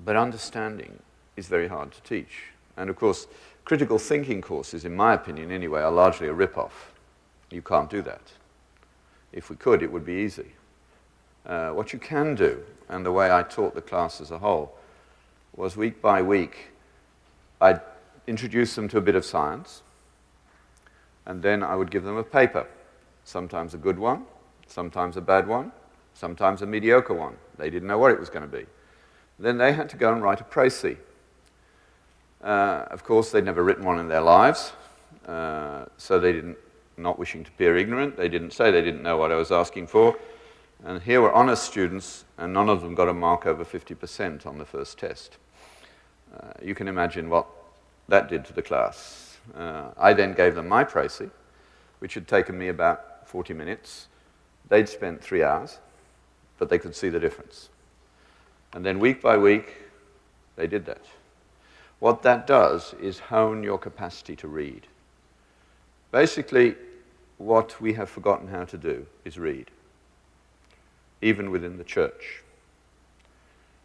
But 0.04 0.16
understanding 0.16 1.00
is 1.36 1.48
very 1.48 1.68
hard 1.68 1.92
to 1.92 2.02
teach. 2.02 2.46
And 2.78 2.90
of 2.90 2.96
course, 2.96 3.28
critical 3.64 4.00
thinking 4.00 4.42
courses, 4.42 4.86
in 4.86 4.96
my 4.96 5.14
opinion 5.14 5.52
anyway, 5.52 5.82
are 5.82 5.92
largely 5.92 6.28
a 6.28 6.34
rip-off. 6.34 6.94
You 7.52 7.62
can't 7.62 7.90
do 7.90 8.02
that. 8.04 8.34
If 9.32 9.50
we 9.52 9.56
could, 9.56 9.84
it 9.84 9.92
would 9.92 10.06
be 10.06 10.14
easy. 10.14 10.54
Uh, 11.46 11.72
what 11.72 11.94
you 11.94 12.00
can 12.00 12.34
do, 12.34 12.64
and 12.90 13.06
the 13.06 13.12
way 13.12 13.32
I 13.32 13.44
taught 13.44 13.76
the 13.76 13.82
class 13.82 14.20
as 14.20 14.32
a 14.32 14.40
whole, 14.40 14.76
was 15.56 15.78
week 15.78 16.02
by 16.02 16.22
week 16.22 16.70
I'd 17.62 17.82
introduce 18.28 18.76
them 18.76 18.88
to 18.90 18.98
a 18.98 19.02
bit 19.02 19.16
of 19.16 19.26
science, 19.26 19.82
and 21.26 21.42
then 21.42 21.64
I 21.64 21.76
would 21.76 21.90
give 21.90 22.04
them 22.04 22.18
a 22.18 22.24
paper, 22.24 22.68
sometimes 23.24 23.74
a 23.74 23.78
good 23.78 23.98
one, 23.98 24.26
sometimes 24.68 25.18
a 25.18 25.22
bad 25.22 25.48
one, 25.48 25.72
sometimes 26.14 26.62
a 26.62 26.66
mediocre 26.66 27.14
one. 27.14 27.38
They 27.58 27.70
didn't 27.70 27.88
know 27.88 27.98
what 27.98 28.12
it 28.12 28.20
was 28.20 28.30
going 28.30 28.50
to 28.50 28.58
be. 28.58 28.66
Then 29.40 29.58
they 29.58 29.74
had 29.74 29.90
to 29.90 29.98
go 29.98 30.14
and 30.14 30.22
write 30.22 30.42
a 30.42 30.44
précis. 30.44 30.98
Uh, 32.42 32.86
of 32.92 33.04
course, 33.04 33.32
they'd 33.32 33.44
never 33.44 33.64
written 33.64 33.84
one 33.84 34.00
in 34.00 34.08
their 34.08 34.22
lives, 34.22 34.74
uh, 35.28 35.86
so 35.98 36.20
they 36.20 36.32
didn't, 36.32 36.58
not 36.98 37.20
wishing 37.20 37.44
to 37.44 37.50
appear 37.50 37.78
ignorant, 37.78 38.18
they 38.18 38.30
didn't 38.30 38.52
say 38.52 38.72
they 38.72 38.82
didn't 38.82 39.04
know 39.04 39.18
what 39.18 39.32
I 39.32 39.36
was 39.36 39.52
asking 39.52 39.88
for. 39.88 40.18
And 40.84 41.02
here 41.02 41.22
were 41.22 41.34
honest 41.34 41.64
students, 41.64 42.26
and 42.38 42.54
none 42.54 42.70
of 42.70 42.82
them 42.82 42.94
got 42.94 43.10
a 43.10 43.14
mark 43.14 43.46
over 43.46 43.66
50% 43.66 44.46
on 44.46 44.58
the 44.58 44.66
first 44.66 44.98
test. 44.98 45.38
Uh, 46.36 46.52
you 46.62 46.76
can 46.76 46.88
imagine 46.88 47.30
what 47.30 47.48
that 48.08 48.30
did 48.30 48.46
to 48.46 48.54
the 48.54 48.62
class. 48.62 49.38
Uh, 49.56 49.90
I 49.98 50.14
then 50.14 50.34
gave 50.34 50.56
them 50.56 50.68
my 50.68 50.84
précis, 50.84 51.32
which 52.00 52.14
had 52.14 52.28
taken 52.28 52.58
me 52.58 52.68
about 52.68 53.28
40 53.28 53.54
minutes. 53.54 54.08
They'd 54.70 54.90
spent 54.90 55.22
three 55.22 55.44
hours, 55.44 55.80
but 56.58 56.70
they 56.70 56.80
could 56.80 56.96
see 56.96 57.10
the 57.10 57.20
difference. 57.20 57.70
And 58.74 58.86
then 58.86 59.00
week 59.00 59.22
by 59.22 59.38
week, 59.38 59.76
they 60.56 60.68
did 60.68 60.86
that. 60.86 61.06
What 62.00 62.22
that 62.24 62.46
does 62.46 62.94
is 63.02 63.20
hone 63.20 63.64
your 63.64 63.78
capacity 63.78 64.36
to 64.38 64.48
read. 64.48 64.88
Basically, 66.12 66.76
what 67.38 67.80
we 67.82 67.94
have 67.94 68.10
forgotten 68.10 68.48
how 68.48 68.66
to 68.66 68.78
do 68.78 69.06
is 69.26 69.38
read, 69.38 69.72
even 71.22 71.52
within 71.52 71.78
the 71.78 71.84
church. 71.84 72.44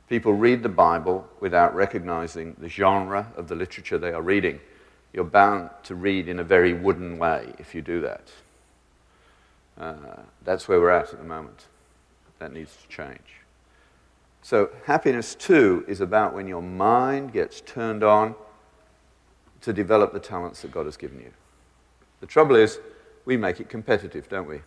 People 0.09 0.35
read 0.35 0.63
the 0.63 0.69
Bible 0.69 1.27
without 1.41 1.75
recognizing 1.75 2.55
the 2.59 2.69
genre 2.69 3.33
of 3.37 3.49
the 3.49 3.55
literature 3.55 3.99
they 3.99 4.13
are 4.13 4.23
reading. 4.23 4.61
You're 5.13 5.25
bound 5.25 5.71
to 5.85 5.95
read 5.95 6.29
in 6.29 6.39
a 6.39 6.45
very 6.45 6.75
wooden 6.75 7.19
way 7.19 7.53
if 7.59 7.75
you 7.75 7.83
do 7.83 8.01
that. 8.03 8.31
Uh, 9.79 9.95
that's 10.45 10.69
where 10.69 10.81
we're 10.81 10.91
at 10.91 11.13
at 11.13 11.19
the 11.19 11.25
moment. 11.25 11.67
That 12.39 12.53
needs 12.53 12.77
to 12.77 12.89
change. 12.89 13.43
So, 14.43 14.71
happiness 14.87 15.35
two 15.37 15.85
is 15.87 16.01
about 16.01 16.35
when 16.35 16.49
your 16.49 16.63
mind 16.63 17.33
gets 17.33 17.61
turned 17.61 18.03
on 18.03 18.35
to 19.61 19.73
develop 19.73 20.13
the 20.13 20.21
talents 20.21 20.63
that 20.63 20.73
God 20.73 20.87
has 20.87 20.97
given 20.97 21.21
you. 21.21 21.31
The 22.21 22.27
trouble 22.27 22.57
is, 22.57 22.81
we 23.25 23.37
make 23.37 23.61
it 23.61 23.69
competitive, 23.69 24.29
don't 24.29 24.49
we? 24.49 24.61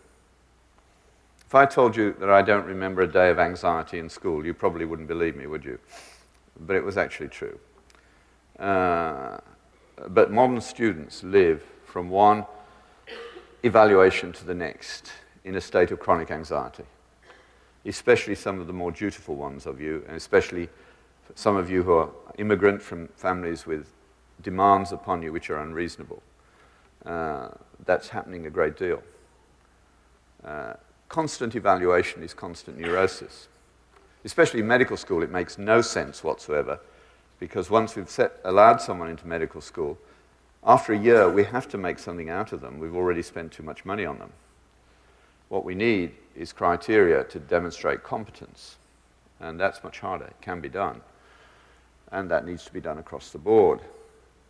If 1.46 1.54
I 1.54 1.64
told 1.64 1.96
you 1.96 2.12
that 2.18 2.28
I 2.28 2.42
don't 2.42 2.66
remember 2.66 3.02
a 3.02 3.06
day 3.06 3.30
of 3.30 3.38
anxiety 3.38 4.00
in 4.00 4.08
school, 4.08 4.44
you 4.44 4.52
probably 4.52 4.84
wouldn't 4.84 5.06
believe 5.06 5.36
me, 5.36 5.46
would 5.46 5.64
you? 5.64 5.78
But 6.58 6.74
it 6.74 6.84
was 6.84 6.96
actually 6.96 7.28
true. 7.28 7.58
Uh, 8.58 9.38
but 10.08 10.32
modern 10.32 10.60
students 10.60 11.22
live 11.22 11.62
from 11.84 12.10
one 12.10 12.46
evaluation 13.62 14.32
to 14.32 14.44
the 14.44 14.54
next 14.54 15.12
in 15.44 15.54
a 15.54 15.60
state 15.60 15.92
of 15.92 16.00
chronic 16.00 16.32
anxiety, 16.32 16.82
especially 17.84 18.34
some 18.34 18.60
of 18.60 18.66
the 18.66 18.72
more 18.72 18.90
dutiful 18.90 19.36
ones 19.36 19.66
of 19.66 19.80
you, 19.80 20.02
and 20.08 20.16
especially 20.16 20.68
some 21.36 21.54
of 21.54 21.70
you 21.70 21.84
who 21.84 21.92
are 21.92 22.10
immigrant 22.38 22.82
from 22.82 23.06
families 23.14 23.66
with 23.66 23.92
demands 24.42 24.90
upon 24.90 25.22
you 25.22 25.32
which 25.32 25.48
are 25.48 25.58
unreasonable. 25.58 26.22
Uh, 27.04 27.50
that's 27.84 28.08
happening 28.08 28.46
a 28.46 28.50
great 28.50 28.76
deal. 28.76 29.00
Uh, 30.44 30.74
constant 31.08 31.54
evaluation 31.54 32.22
is 32.22 32.34
constant 32.34 32.78
neurosis. 32.78 33.48
Especially 34.24 34.60
in 34.60 34.66
medical 34.66 34.96
school, 34.96 35.22
it 35.22 35.30
makes 35.30 35.58
no 35.58 35.80
sense 35.80 36.24
whatsoever 36.24 36.80
because 37.38 37.70
once 37.70 37.96
we've 37.96 38.10
set, 38.10 38.40
allowed 38.44 38.80
someone 38.80 39.08
into 39.08 39.26
medical 39.26 39.60
school, 39.60 39.98
after 40.64 40.92
a 40.92 40.98
year, 40.98 41.30
we 41.30 41.44
have 41.44 41.68
to 41.68 41.78
make 41.78 41.98
something 41.98 42.30
out 42.30 42.52
of 42.52 42.60
them. 42.60 42.78
We've 42.78 42.96
already 42.96 43.22
spent 43.22 43.52
too 43.52 43.62
much 43.62 43.84
money 43.84 44.04
on 44.04 44.18
them. 44.18 44.32
What 45.48 45.64
we 45.64 45.74
need 45.74 46.12
is 46.34 46.52
criteria 46.52 47.22
to 47.24 47.38
demonstrate 47.38 48.02
competence, 48.02 48.76
and 49.38 49.60
that's 49.60 49.84
much 49.84 50.00
harder. 50.00 50.24
It 50.24 50.40
can 50.40 50.60
be 50.60 50.68
done, 50.68 51.02
and 52.10 52.28
that 52.30 52.46
needs 52.46 52.64
to 52.64 52.72
be 52.72 52.80
done 52.80 52.98
across 52.98 53.30
the 53.30 53.38
board. 53.38 53.80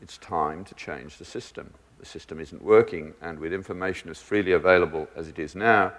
It's 0.00 0.16
time 0.16 0.64
to 0.64 0.74
change 0.74 1.18
the 1.18 1.24
system. 1.24 1.74
The 1.98 2.06
system 2.06 2.40
isn't 2.40 2.62
working, 2.62 3.12
and 3.20 3.38
with 3.38 3.52
information 3.52 4.08
as 4.08 4.22
freely 4.22 4.52
available 4.52 5.08
as 5.14 5.28
it 5.28 5.38
is 5.38 5.54
now, 5.54 5.92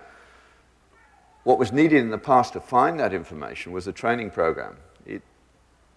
what 1.48 1.58
was 1.58 1.72
needed 1.72 2.00
in 2.00 2.10
the 2.10 2.18
past 2.18 2.52
to 2.52 2.60
find 2.60 3.00
that 3.00 3.14
information 3.14 3.72
was 3.72 3.88
a 3.88 3.94
training 3.94 4.30
program. 4.30 4.76
It, 5.06 5.22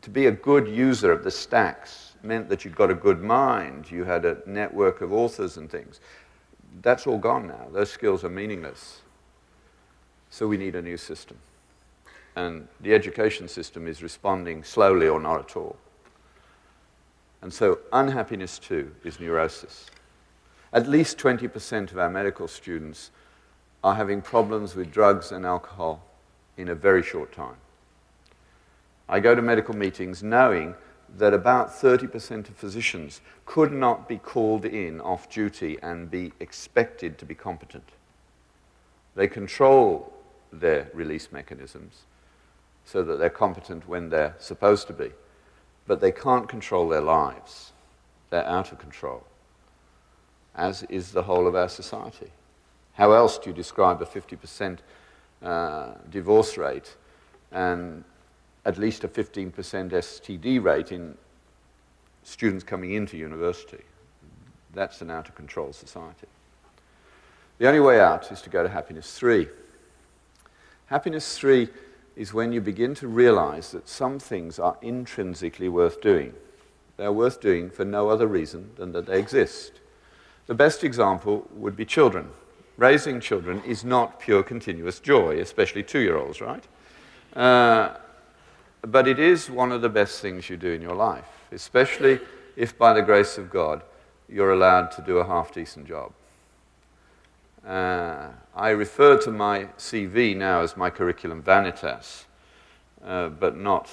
to 0.02 0.08
be 0.08 0.26
a 0.26 0.30
good 0.30 0.68
user 0.68 1.10
of 1.10 1.24
the 1.24 1.30
stacks 1.32 2.12
meant 2.22 2.48
that 2.48 2.64
you'd 2.64 2.76
got 2.76 2.88
a 2.88 2.94
good 2.94 3.20
mind, 3.20 3.90
you 3.90 4.04
had 4.04 4.24
a 4.24 4.38
network 4.46 5.00
of 5.00 5.12
authors 5.12 5.56
and 5.56 5.68
things. 5.68 5.98
That's 6.82 7.04
all 7.04 7.18
gone 7.18 7.48
now. 7.48 7.66
Those 7.72 7.90
skills 7.90 8.22
are 8.22 8.30
meaningless. 8.30 9.00
So 10.30 10.46
we 10.46 10.56
need 10.56 10.76
a 10.76 10.82
new 10.82 10.96
system. 10.96 11.36
And 12.36 12.68
the 12.80 12.94
education 12.94 13.48
system 13.48 13.88
is 13.88 14.04
responding 14.04 14.62
slowly 14.62 15.08
or 15.08 15.18
not 15.18 15.40
at 15.40 15.56
all. 15.56 15.76
And 17.42 17.52
so 17.52 17.80
unhappiness 17.92 18.60
two 18.60 18.94
is 19.02 19.18
neurosis. 19.18 19.86
At 20.72 20.88
least 20.88 21.18
20% 21.18 21.90
of 21.90 21.98
our 21.98 22.08
medical 22.08 22.46
students 22.46 23.10
are 23.82 23.94
having 23.94 24.20
problems 24.20 24.74
with 24.74 24.92
drugs 24.92 25.32
and 25.32 25.46
alcohol 25.46 26.02
in 26.56 26.68
a 26.68 26.74
very 26.74 27.02
short 27.02 27.32
time. 27.32 27.56
I 29.08 29.20
go 29.20 29.34
to 29.34 29.42
medical 29.42 29.74
meetings 29.74 30.22
knowing 30.22 30.74
that 31.16 31.34
about 31.34 31.70
30% 31.70 32.48
of 32.48 32.56
physicians 32.56 33.20
could 33.46 33.72
not 33.72 34.08
be 34.08 34.18
called 34.18 34.64
in 34.64 35.00
off 35.00 35.28
duty 35.28 35.78
and 35.82 36.10
be 36.10 36.32
expected 36.38 37.18
to 37.18 37.24
be 37.24 37.34
competent. 37.34 37.88
They 39.16 39.26
control 39.26 40.12
their 40.52 40.88
release 40.94 41.32
mechanisms 41.32 42.02
so 42.84 43.02
that 43.02 43.18
they're 43.18 43.30
competent 43.30 43.88
when 43.88 44.08
they're 44.08 44.34
supposed 44.38 44.86
to 44.86 44.92
be, 44.92 45.10
but 45.86 46.00
they 46.00 46.12
can't 46.12 46.48
control 46.48 46.88
their 46.88 47.00
lives. 47.00 47.72
They're 48.30 48.46
out 48.46 48.70
of 48.70 48.78
control, 48.78 49.24
as 50.54 50.84
is 50.84 51.10
the 51.12 51.22
whole 51.22 51.48
of 51.48 51.56
our 51.56 51.68
society. 51.68 52.30
How 52.94 53.12
else 53.12 53.38
do 53.38 53.50
you 53.50 53.56
describe 53.56 54.02
a 54.02 54.06
50% 54.06 54.78
uh, 55.42 55.94
divorce 56.10 56.56
rate 56.56 56.96
and 57.50 58.04
at 58.64 58.78
least 58.78 59.04
a 59.04 59.08
15% 59.08 59.52
STD 59.52 60.62
rate 60.62 60.92
in 60.92 61.16
students 62.22 62.64
coming 62.64 62.92
into 62.92 63.16
university? 63.16 63.84
That's 64.74 65.00
an 65.00 65.10
out 65.10 65.28
of 65.28 65.34
control 65.34 65.72
society. 65.72 66.26
The 67.58 67.68
only 67.68 67.80
way 67.80 68.00
out 68.00 68.30
is 68.30 68.40
to 68.42 68.50
go 68.50 68.62
to 68.62 68.68
happiness 68.68 69.18
three. 69.18 69.48
Happiness 70.86 71.38
three 71.38 71.68
is 72.16 72.34
when 72.34 72.52
you 72.52 72.60
begin 72.60 72.94
to 72.96 73.08
realize 73.08 73.72
that 73.72 73.88
some 73.88 74.18
things 74.18 74.58
are 74.58 74.76
intrinsically 74.82 75.68
worth 75.68 76.00
doing. 76.00 76.34
They're 76.96 77.12
worth 77.12 77.40
doing 77.40 77.70
for 77.70 77.84
no 77.84 78.10
other 78.10 78.26
reason 78.26 78.70
than 78.76 78.92
that 78.92 79.06
they 79.06 79.18
exist. 79.18 79.72
The 80.46 80.54
best 80.54 80.84
example 80.84 81.48
would 81.52 81.76
be 81.76 81.84
children 81.84 82.30
raising 82.80 83.20
children 83.20 83.62
is 83.64 83.84
not 83.84 84.18
pure 84.18 84.42
continuous 84.42 85.00
joy, 85.00 85.38
especially 85.38 85.82
two 85.82 85.98
year 85.98 86.16
olds, 86.16 86.40
right? 86.40 86.64
Uh, 87.36 87.94
but 88.80 89.06
it 89.06 89.18
is 89.18 89.50
one 89.50 89.70
of 89.70 89.82
the 89.82 89.88
best 89.88 90.22
things 90.22 90.48
you 90.48 90.56
do 90.56 90.72
in 90.72 90.80
your 90.80 90.94
life, 90.94 91.26
especially 91.52 92.18
if 92.56 92.76
by 92.78 92.94
the 92.94 93.02
grace 93.02 93.36
of 93.36 93.50
God 93.50 93.82
you're 94.30 94.52
allowed 94.52 94.90
to 94.92 95.02
do 95.02 95.18
a 95.18 95.26
half 95.26 95.52
decent 95.52 95.86
job. 95.86 96.12
Uh, 97.66 98.30
I 98.56 98.70
refer 98.70 99.18
to 99.18 99.30
my 99.30 99.64
CV 99.76 100.34
now 100.34 100.62
as 100.62 100.74
my 100.74 100.88
curriculum 100.88 101.42
vanitas, 101.42 102.24
uh, 103.04 103.28
but 103.28 103.58
not 103.58 103.90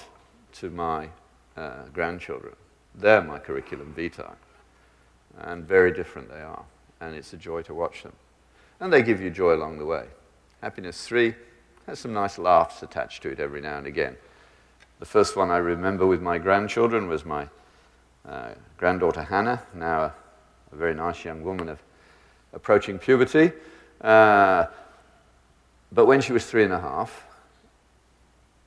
to 0.54 0.70
my 0.70 1.10
uh, 1.58 1.84
grandchildren. 1.92 2.56
They're 2.94 3.20
my 3.20 3.38
curriculum 3.38 3.92
vitae, 3.94 4.32
and 5.36 5.68
very 5.68 5.92
different 5.92 6.30
they 6.30 6.40
are, 6.40 6.64
and 7.02 7.14
it's 7.14 7.34
a 7.34 7.36
joy 7.36 7.60
to 7.62 7.74
watch 7.74 8.02
them 8.02 8.14
and 8.80 8.92
they 8.92 9.02
give 9.02 9.20
you 9.20 9.30
joy 9.30 9.54
along 9.54 9.78
the 9.78 9.84
way. 9.84 10.06
Happiness 10.62 11.06
three 11.06 11.34
has 11.86 11.98
some 11.98 12.12
nice 12.12 12.38
laughs 12.38 12.82
attached 12.82 13.22
to 13.22 13.30
it 13.30 13.40
every 13.40 13.60
now 13.60 13.78
and 13.78 13.86
again. 13.86 14.16
The 14.98 15.06
first 15.06 15.36
one 15.36 15.50
I 15.50 15.58
remember 15.58 16.06
with 16.06 16.20
my 16.20 16.38
grandchildren 16.38 17.08
was 17.08 17.24
my 17.24 17.48
uh, 18.28 18.50
granddaughter 18.76 19.22
Hannah, 19.22 19.62
now 19.74 20.00
a, 20.00 20.14
a, 20.72 20.76
very 20.76 20.94
nice 20.94 21.24
young 21.24 21.42
woman 21.42 21.68
of 21.68 21.82
approaching 22.52 22.98
puberty. 22.98 23.52
Uh, 24.00 24.66
but 25.92 26.06
when 26.06 26.20
she 26.20 26.32
was 26.32 26.44
three 26.44 26.64
and 26.64 26.72
a 26.72 26.80
half, 26.80 27.24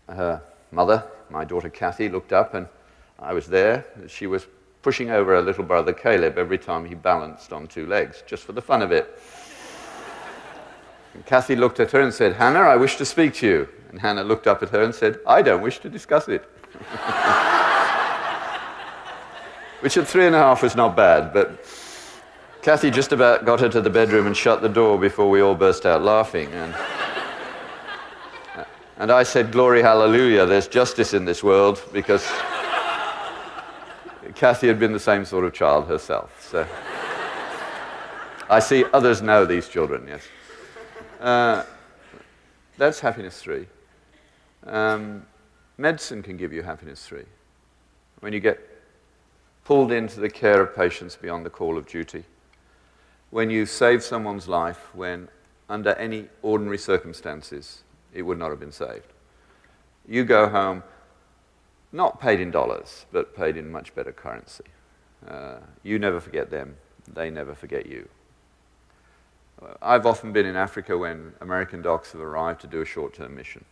her 0.07 0.41
mother, 0.71 1.03
my 1.29 1.45
daughter 1.45 1.69
Kathy, 1.69 2.09
looked 2.09 2.33
up 2.33 2.53
and 2.53 2.67
I 3.19 3.33
was 3.33 3.47
there. 3.47 3.85
She 4.07 4.25
was 4.25 4.47
pushing 4.81 5.11
over 5.11 5.35
her 5.35 5.41
little 5.41 5.63
brother 5.63 5.93
Caleb 5.93 6.37
every 6.37 6.57
time 6.57 6.85
he 6.85 6.95
balanced 6.95 7.53
on 7.53 7.67
two 7.67 7.85
legs, 7.85 8.23
just 8.25 8.43
for 8.43 8.53
the 8.53 8.61
fun 8.61 8.81
of 8.81 8.91
it. 8.91 9.19
And 11.13 11.25
Kathy 11.25 11.55
looked 11.55 11.79
at 11.79 11.91
her 11.91 12.01
and 12.01 12.13
said, 12.13 12.33
Hannah, 12.33 12.59
I 12.59 12.75
wish 12.75 12.95
to 12.97 13.05
speak 13.05 13.33
to 13.35 13.47
you. 13.47 13.67
And 13.89 13.99
Hannah 13.99 14.23
looked 14.23 14.47
up 14.47 14.63
at 14.63 14.69
her 14.69 14.81
and 14.83 14.95
said, 14.95 15.19
I 15.27 15.41
don't 15.41 15.61
wish 15.61 15.79
to 15.79 15.89
discuss 15.89 16.27
it. 16.27 16.43
which 19.81 19.97
at 19.97 20.07
three 20.07 20.25
and 20.27 20.35
a 20.35 20.39
half 20.39 20.63
was 20.63 20.75
not 20.75 20.95
bad, 20.95 21.33
but 21.33 21.65
Kathy 22.61 22.91
just 22.91 23.11
about 23.11 23.45
got 23.45 23.59
her 23.59 23.69
to 23.69 23.81
the 23.81 23.89
bedroom 23.89 24.27
and 24.27 24.37
shut 24.37 24.61
the 24.61 24.69
door 24.69 24.99
before 24.99 25.29
we 25.29 25.41
all 25.41 25.55
burst 25.55 25.85
out 25.85 26.03
laughing. 26.03 26.47
And, 26.53 26.75
and 28.97 29.11
I 29.11 29.23
said, 29.23 29.51
Glory, 29.51 29.81
hallelujah, 29.81 30.45
there's 30.45 30.67
justice 30.67 31.15
in 31.15 31.25
this 31.25 31.43
world, 31.43 31.81
because 31.91 32.23
Kathy 34.35 34.67
had 34.67 34.79
been 34.79 34.93
the 34.93 34.99
same 34.99 35.25
sort 35.25 35.43
of 35.43 35.53
child 35.53 35.87
herself. 35.87 36.47
So 36.49 36.67
I 38.49 38.59
see 38.59 38.85
others 38.93 39.23
know 39.23 39.45
these 39.45 39.67
children, 39.67 40.05
yes. 40.07 40.21
Uh, 41.21 41.63
that's 42.79 42.99
happiness 42.99 43.39
three. 43.39 43.67
Um, 44.65 45.27
medicine 45.77 46.23
can 46.23 46.35
give 46.35 46.51
you 46.51 46.63
happiness 46.63 47.05
three. 47.05 47.25
When 48.21 48.33
you 48.33 48.39
get 48.39 48.59
pulled 49.63 49.91
into 49.91 50.19
the 50.19 50.29
care 50.29 50.61
of 50.61 50.75
patients 50.75 51.15
beyond 51.15 51.45
the 51.45 51.51
call 51.51 51.77
of 51.77 51.85
duty, 51.85 52.23
when 53.29 53.51
you 53.51 53.67
save 53.67 54.03
someone's 54.03 54.47
life 54.47 54.93
when, 54.95 55.27
under 55.69 55.91
any 55.93 56.25
ordinary 56.41 56.79
circumstances, 56.79 57.83
it 58.15 58.23
would 58.23 58.39
not 58.39 58.49
have 58.49 58.59
been 58.59 58.71
saved. 58.71 59.13
You 60.07 60.25
go 60.25 60.49
home, 60.49 60.81
not 61.91 62.19
paid 62.19 62.39
in 62.39 62.49
dollars, 62.49 63.05
but 63.11 63.35
paid 63.35 63.57
in 63.57 63.71
much 63.71 63.93
better 63.93 64.11
currency. 64.11 64.65
Uh, 65.27 65.57
you 65.83 65.99
never 65.99 66.19
forget 66.19 66.49
them, 66.49 66.77
they 67.13 67.29
never 67.29 67.53
forget 67.53 67.85
you. 67.85 68.09
I've 69.81 70.05
often 70.05 70.31
been 70.31 70.45
in 70.45 70.55
Africa 70.55 70.97
when 70.97 71.33
American 71.39 71.81
docs 71.81 72.13
have 72.13 72.21
arrived 72.21 72.61
to 72.61 72.67
do 72.67 72.81
a 72.81 72.85
short 72.85 73.13
term 73.13 73.35
mission. 73.35 73.63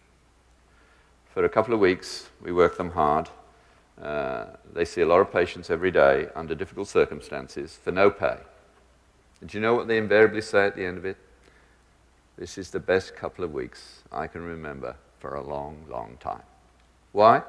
For 1.33 1.43
a 1.45 1.49
couple 1.49 1.73
of 1.73 1.79
weeks, 1.79 2.29
we 2.41 2.51
work 2.51 2.77
them 2.77 2.91
hard. 2.91 3.29
Uh, 4.01 4.45
they 4.73 4.85
see 4.85 5.01
a 5.01 5.05
lot 5.05 5.19
of 5.19 5.31
patients 5.31 5.69
every 5.69 5.91
day 5.91 6.27
under 6.35 6.55
difficult 6.55 6.87
circumstances 6.87 7.77
for 7.83 7.91
no 7.91 8.09
pay. 8.09 8.37
And 9.41 9.49
do 9.49 9.57
you 9.57 9.61
know 9.61 9.73
what 9.73 9.87
they 9.87 9.97
invariably 9.97 10.41
say 10.41 10.65
at 10.65 10.75
the 10.75 10.85
end 10.85 10.97
of 10.97 11.05
it? 11.05 11.17
This 12.37 12.57
is 12.57 12.71
the 12.71 12.79
best 12.79 13.15
couple 13.15 13.43
of 13.43 13.53
weeks 13.53 14.03
I 14.11 14.27
can 14.27 14.43
remember 14.43 14.95
for 15.19 15.35
a 15.35 15.43
long, 15.43 15.85
long 15.89 16.17
time. 16.19 16.43
Why? 17.11 17.41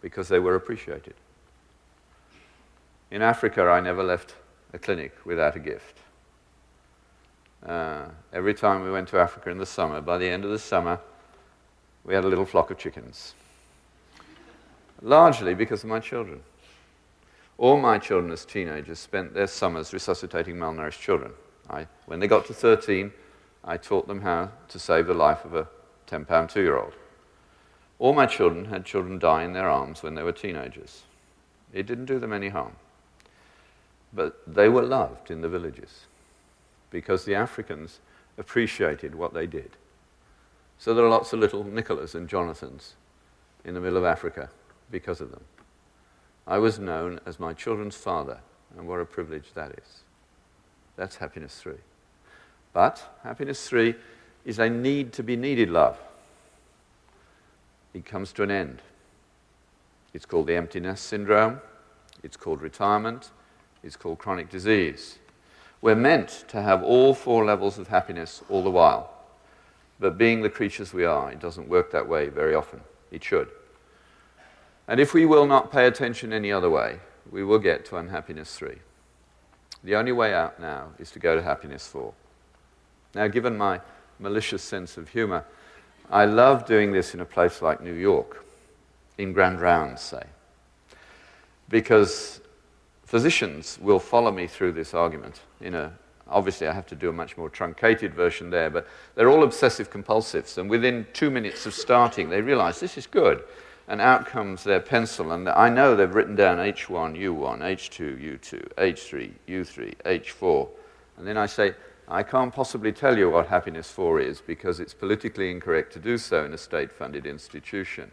Because 0.00 0.28
they 0.28 0.38
were 0.38 0.54
appreciated. 0.54 1.14
In 3.10 3.22
Africa, 3.22 3.62
I 3.62 3.80
never 3.80 4.02
left 4.02 4.34
a 4.72 4.78
clinic 4.78 5.14
without 5.24 5.56
a 5.56 5.60
gift. 5.60 5.98
Uh, 7.64 8.06
every 8.32 8.54
time 8.54 8.82
we 8.82 8.90
went 8.90 9.08
to 9.08 9.18
Africa 9.18 9.50
in 9.50 9.58
the 9.58 9.66
summer, 9.66 10.00
by 10.00 10.18
the 10.18 10.28
end 10.28 10.44
of 10.44 10.50
the 10.50 10.58
summer, 10.58 11.00
we 12.04 12.14
had 12.14 12.24
a 12.24 12.28
little 12.28 12.44
flock 12.44 12.70
of 12.70 12.78
chickens. 12.78 13.34
Largely 15.02 15.54
because 15.54 15.82
of 15.82 15.88
my 15.88 16.00
children. 16.00 16.42
All 17.58 17.78
my 17.78 17.98
children 17.98 18.32
as 18.32 18.44
teenagers 18.44 18.98
spent 18.98 19.34
their 19.34 19.46
summers 19.46 19.92
resuscitating 19.92 20.56
malnourished 20.56 21.00
children. 21.00 21.32
I, 21.68 21.86
when 22.06 22.20
they 22.20 22.28
got 22.28 22.46
to 22.46 22.54
13, 22.54 23.12
I 23.64 23.76
taught 23.76 24.06
them 24.06 24.20
how 24.20 24.50
to 24.68 24.78
save 24.78 25.06
the 25.06 25.14
life 25.14 25.44
of 25.44 25.54
a 25.54 25.66
10 26.06 26.24
pound 26.26 26.50
two 26.50 26.62
year 26.62 26.78
old. 26.78 26.92
All 27.98 28.12
my 28.12 28.26
children 28.26 28.66
had 28.66 28.84
children 28.84 29.18
die 29.18 29.42
in 29.42 29.54
their 29.54 29.68
arms 29.68 30.02
when 30.02 30.14
they 30.14 30.22
were 30.22 30.32
teenagers. 30.32 31.02
It 31.72 31.86
didn't 31.86 32.04
do 32.04 32.18
them 32.18 32.32
any 32.32 32.48
harm. 32.48 32.76
But 34.12 34.40
they 34.46 34.68
were 34.68 34.82
loved 34.82 35.30
in 35.30 35.40
the 35.40 35.48
villages 35.48 36.06
because 36.96 37.26
the 37.26 37.34
Africans 37.34 38.00
appreciated 38.38 39.14
what 39.14 39.34
they 39.34 39.46
did. 39.46 39.76
So 40.78 40.94
there 40.94 41.04
are 41.04 41.10
lots 41.10 41.30
of 41.34 41.40
little 41.40 41.62
Nicholas 41.62 42.14
and 42.14 42.26
Jonathans 42.26 42.94
in 43.66 43.74
the 43.74 43.82
middle 43.82 43.98
of 43.98 44.04
Africa 44.04 44.48
because 44.90 45.20
of 45.20 45.30
them. 45.30 45.44
I 46.46 46.56
was 46.56 46.78
known 46.78 47.20
as 47.26 47.38
my 47.38 47.52
children's 47.52 47.96
father, 47.96 48.38
and 48.78 48.88
what 48.88 48.98
a 48.98 49.04
privilege 49.04 49.52
that 49.52 49.72
is. 49.72 50.04
That's 50.96 51.16
happiness 51.16 51.60
three. 51.60 51.82
But 52.72 53.06
happiness 53.22 53.68
three 53.68 53.94
is 54.46 54.58
a 54.58 54.70
need 54.70 55.12
to 55.12 55.22
be 55.22 55.36
needed 55.36 55.68
love. 55.68 55.98
It 57.92 58.06
comes 58.06 58.32
to 58.32 58.42
an 58.42 58.50
end. 58.50 58.80
It's 60.14 60.24
called 60.24 60.46
the 60.46 60.56
emptiness 60.56 61.02
syndrome, 61.02 61.60
it's 62.22 62.38
called 62.38 62.62
retirement, 62.62 63.32
it's 63.82 63.96
called 63.96 64.16
chronic 64.16 64.48
disease. 64.48 65.18
We're 65.86 65.94
meant 65.94 66.46
to 66.48 66.60
have 66.60 66.82
all 66.82 67.14
four 67.14 67.44
levels 67.44 67.78
of 67.78 67.86
happiness 67.86 68.42
all 68.48 68.64
the 68.64 68.72
while. 68.72 69.08
But 70.00 70.18
being 70.18 70.42
the 70.42 70.50
creatures 70.50 70.92
we 70.92 71.04
are, 71.04 71.30
it 71.30 71.38
doesn't 71.38 71.68
work 71.68 71.92
that 71.92 72.08
way 72.08 72.28
very 72.28 72.56
often. 72.56 72.80
It 73.12 73.22
should. 73.22 73.46
And 74.88 74.98
if 74.98 75.14
we 75.14 75.26
will 75.26 75.46
not 75.46 75.70
pay 75.70 75.86
attention 75.86 76.32
any 76.32 76.50
other 76.50 76.68
way, 76.68 76.98
we 77.30 77.44
will 77.44 77.60
get 77.60 77.84
to 77.84 77.98
unhappiness 77.98 78.56
three. 78.56 78.78
The 79.84 79.94
only 79.94 80.10
way 80.10 80.34
out 80.34 80.58
now 80.58 80.88
is 80.98 81.12
to 81.12 81.20
go 81.20 81.36
to 81.36 81.42
happiness 81.42 81.86
four. 81.86 82.14
Now, 83.14 83.28
given 83.28 83.56
my 83.56 83.80
malicious 84.18 84.64
sense 84.64 84.96
of 84.96 85.10
humor, 85.10 85.44
I 86.10 86.24
love 86.24 86.66
doing 86.66 86.90
this 86.90 87.14
in 87.14 87.20
a 87.20 87.24
place 87.24 87.62
like 87.62 87.80
New 87.80 87.94
York, 87.94 88.44
in 89.18 89.32
grand 89.32 89.60
rounds, 89.60 90.02
say, 90.02 90.24
because 91.68 92.40
physicians 93.06 93.78
will 93.80 93.98
follow 93.98 94.30
me 94.30 94.46
through 94.46 94.72
this 94.72 94.92
argument 94.92 95.40
obviously 96.28 96.66
I 96.66 96.72
have 96.72 96.86
to 96.88 96.96
do 96.96 97.08
a 97.08 97.12
much 97.12 97.36
more 97.36 97.48
truncated 97.48 98.12
version 98.12 98.50
there, 98.50 98.68
but 98.68 98.86
they're 99.14 99.30
all 99.30 99.44
obsessive 99.44 99.90
compulsives, 99.90 100.58
and 100.58 100.68
within 100.68 101.06
two 101.12 101.30
minutes 101.30 101.66
of 101.66 101.74
starting, 101.74 102.28
they 102.28 102.42
realize 102.42 102.80
this 102.80 102.98
is 102.98 103.06
good 103.06 103.44
and 103.88 104.00
out 104.00 104.26
comes 104.26 104.64
their 104.64 104.80
pencil, 104.80 105.32
and 105.32 105.48
I 105.48 105.68
know 105.68 105.94
they've 105.94 106.12
written 106.12 106.34
down 106.34 106.58
H1, 106.58 107.16
U1, 107.18 107.60
H2, 107.60 108.40
U2, 108.40 108.72
H3, 108.74 109.32
U3, 109.48 109.94
H4. 110.04 110.68
And 111.18 111.26
then 111.26 111.36
I 111.36 111.46
say, 111.46 111.74
I 112.08 112.22
can't 112.22 112.52
possibly 112.52 112.92
tell 112.92 113.16
you 113.16 113.30
what 113.30 113.46
happiness 113.46 113.90
4 113.90 114.20
is 114.20 114.40
because 114.40 114.80
it's 114.80 114.94
politically 114.94 115.50
incorrect 115.50 115.92
to 115.92 115.98
do 116.00 116.18
so 116.18 116.44
in 116.44 116.52
a 116.52 116.58
state 116.58 116.90
funded 116.90 117.26
institution. 117.26 118.10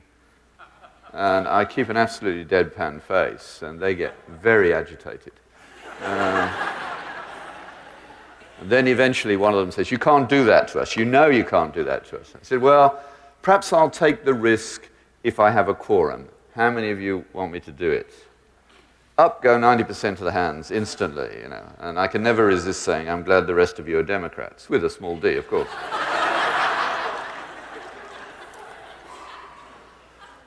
And 1.14 1.47
I 1.47 1.64
keep 1.66 1.89
an 1.89 1.97
absolutely 1.97 2.45
deadpan 2.45 3.01
face, 3.01 3.61
and 3.61 3.80
they 3.80 3.93
get 3.93 4.16
very 4.28 4.74
agitated. 4.74 5.34
Uh, 6.01 6.51
then 8.64 8.88
eventually 8.88 9.38
one 9.38 9.53
of 9.53 9.59
them 9.59 9.72
says, 9.72 9.91
You 9.91 9.99
can't 9.99 10.28
do 10.28 10.43
that 10.45 10.68
to 10.70 10.80
us. 10.80 10.95
You 10.95 11.05
know 11.05 11.28
you 11.28 11.43
can't 11.43 11.74
do 11.74 11.84
that 11.84 12.05
to 12.07 12.20
us. 12.20 12.34
I 12.36 12.39
said, 12.41 12.61
Well, 12.61 13.01
perhaps 13.41 13.74
I'll 13.74 13.89
take 13.89 14.26
the 14.26 14.34
risk 14.34 14.89
if 15.24 15.39
I 15.39 15.51
have 15.51 15.70
a 15.70 15.74
quorum. 15.74 16.30
How 16.55 16.70
many 16.72 16.89
of 16.89 16.99
you 16.99 17.26
want 17.34 17.51
me 17.51 17.59
to 17.61 17.72
do 17.72 17.91
it? 17.91 18.11
Up 19.18 19.43
go 19.43 19.59
90% 19.59 20.14
of 20.14 20.20
the 20.20 20.32
hands 20.32 20.72
instantly, 20.72 21.30
you 21.41 21.47
know. 21.47 21.64
And 21.80 21.99
I 21.99 22.07
can 22.07 22.24
never 22.24 22.45
resist 22.45 22.82
saying, 22.82 23.07
I'm 23.07 23.24
glad 23.24 23.45
the 23.45 23.53
rest 23.53 23.78
of 23.78 23.88
you 23.88 23.99
are 23.99 24.03
Democrats, 24.03 24.70
with 24.70 24.84
a 24.84 24.89
small 24.89 25.18
d, 25.18 25.36
of 25.36 25.47
course. 25.47 25.70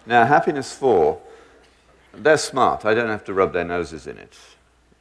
Now, 0.07 0.25
happiness 0.25 0.73
four, 0.73 1.21
they're 2.13 2.39
smart. 2.39 2.85
I 2.85 2.95
don't 2.95 3.09
have 3.09 3.25
to 3.25 3.35
rub 3.35 3.53
their 3.53 3.65
noses 3.65 4.07
in 4.07 4.19
it. 4.19 4.37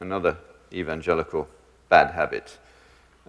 Another 0.00 0.36
evangelical 0.72 1.48
bad 1.88 2.12
habit. 2.12 2.58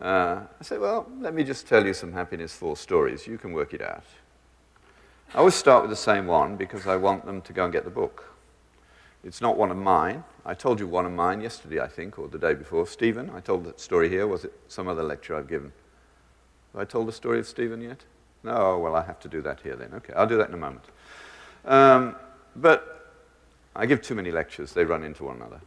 Uh, 0.02 0.42
I 0.60 0.64
say, 0.64 0.78
well, 0.78 1.08
let 1.20 1.34
me 1.34 1.44
just 1.44 1.68
tell 1.68 1.86
you 1.86 1.94
some 1.94 2.14
happiness 2.14 2.54
four 2.54 2.78
stories. 2.78 3.28
You 3.28 3.38
can 3.38 3.54
work 3.54 3.74
it 3.74 3.82
out. 3.82 4.04
I 5.34 5.40
always 5.40 5.56
start 5.56 5.84
with 5.84 5.90
the 5.90 5.96
same 5.96 6.28
one 6.28 6.56
because 6.56 6.88
I 6.88 6.96
want 6.96 7.26
them 7.26 7.42
to 7.42 7.54
go 7.54 7.64
and 7.64 7.74
get 7.74 7.84
the 7.84 7.90
book. 7.90 8.26
It's 9.24 9.42
not 9.42 9.58
one 9.58 9.72
of 9.72 9.78
mine. 9.78 10.24
I 10.46 10.54
told 10.54 10.80
you 10.80 10.88
one 10.88 11.06
of 11.06 11.12
mine 11.12 11.42
yesterday, 11.42 11.82
I 11.82 11.88
think, 11.88 12.18
or 12.18 12.28
the 12.28 12.38
day 12.38 12.54
before. 12.54 12.88
Stephen, 12.88 13.30
I 13.32 13.42
told 13.42 13.66
that 13.66 13.80
story 13.80 14.08
here. 14.10 14.26
Was 14.28 14.46
it 14.46 14.54
some 14.68 14.88
other 14.88 15.04
lecture 15.04 15.36
I've 15.36 15.50
given? 15.50 15.74
Have 16.74 16.82
I 16.82 16.86
told 16.86 17.08
the 17.08 17.12
story 17.12 17.40
of 17.40 17.48
Stephen 17.48 17.82
yet? 17.82 18.04
No, 18.44 18.78
well, 18.78 18.96
I 18.96 19.04
have 19.04 19.20
to 19.22 19.28
do 19.28 19.42
that 19.42 19.62
here 19.62 19.76
then. 19.76 19.94
Okay, 19.96 20.14
I'll 20.14 20.28
do 20.28 20.38
that 20.38 20.48
in 20.48 20.54
a 20.54 20.58
moment. 20.58 20.86
Um, 21.68 22.16
but 22.56 23.12
I 23.76 23.86
give 23.86 24.02
too 24.02 24.16
many 24.16 24.32
lectures, 24.32 24.74
they 24.74 24.86
run 24.86 25.04
into 25.04 25.26
one 25.26 25.36
another. 25.36 25.60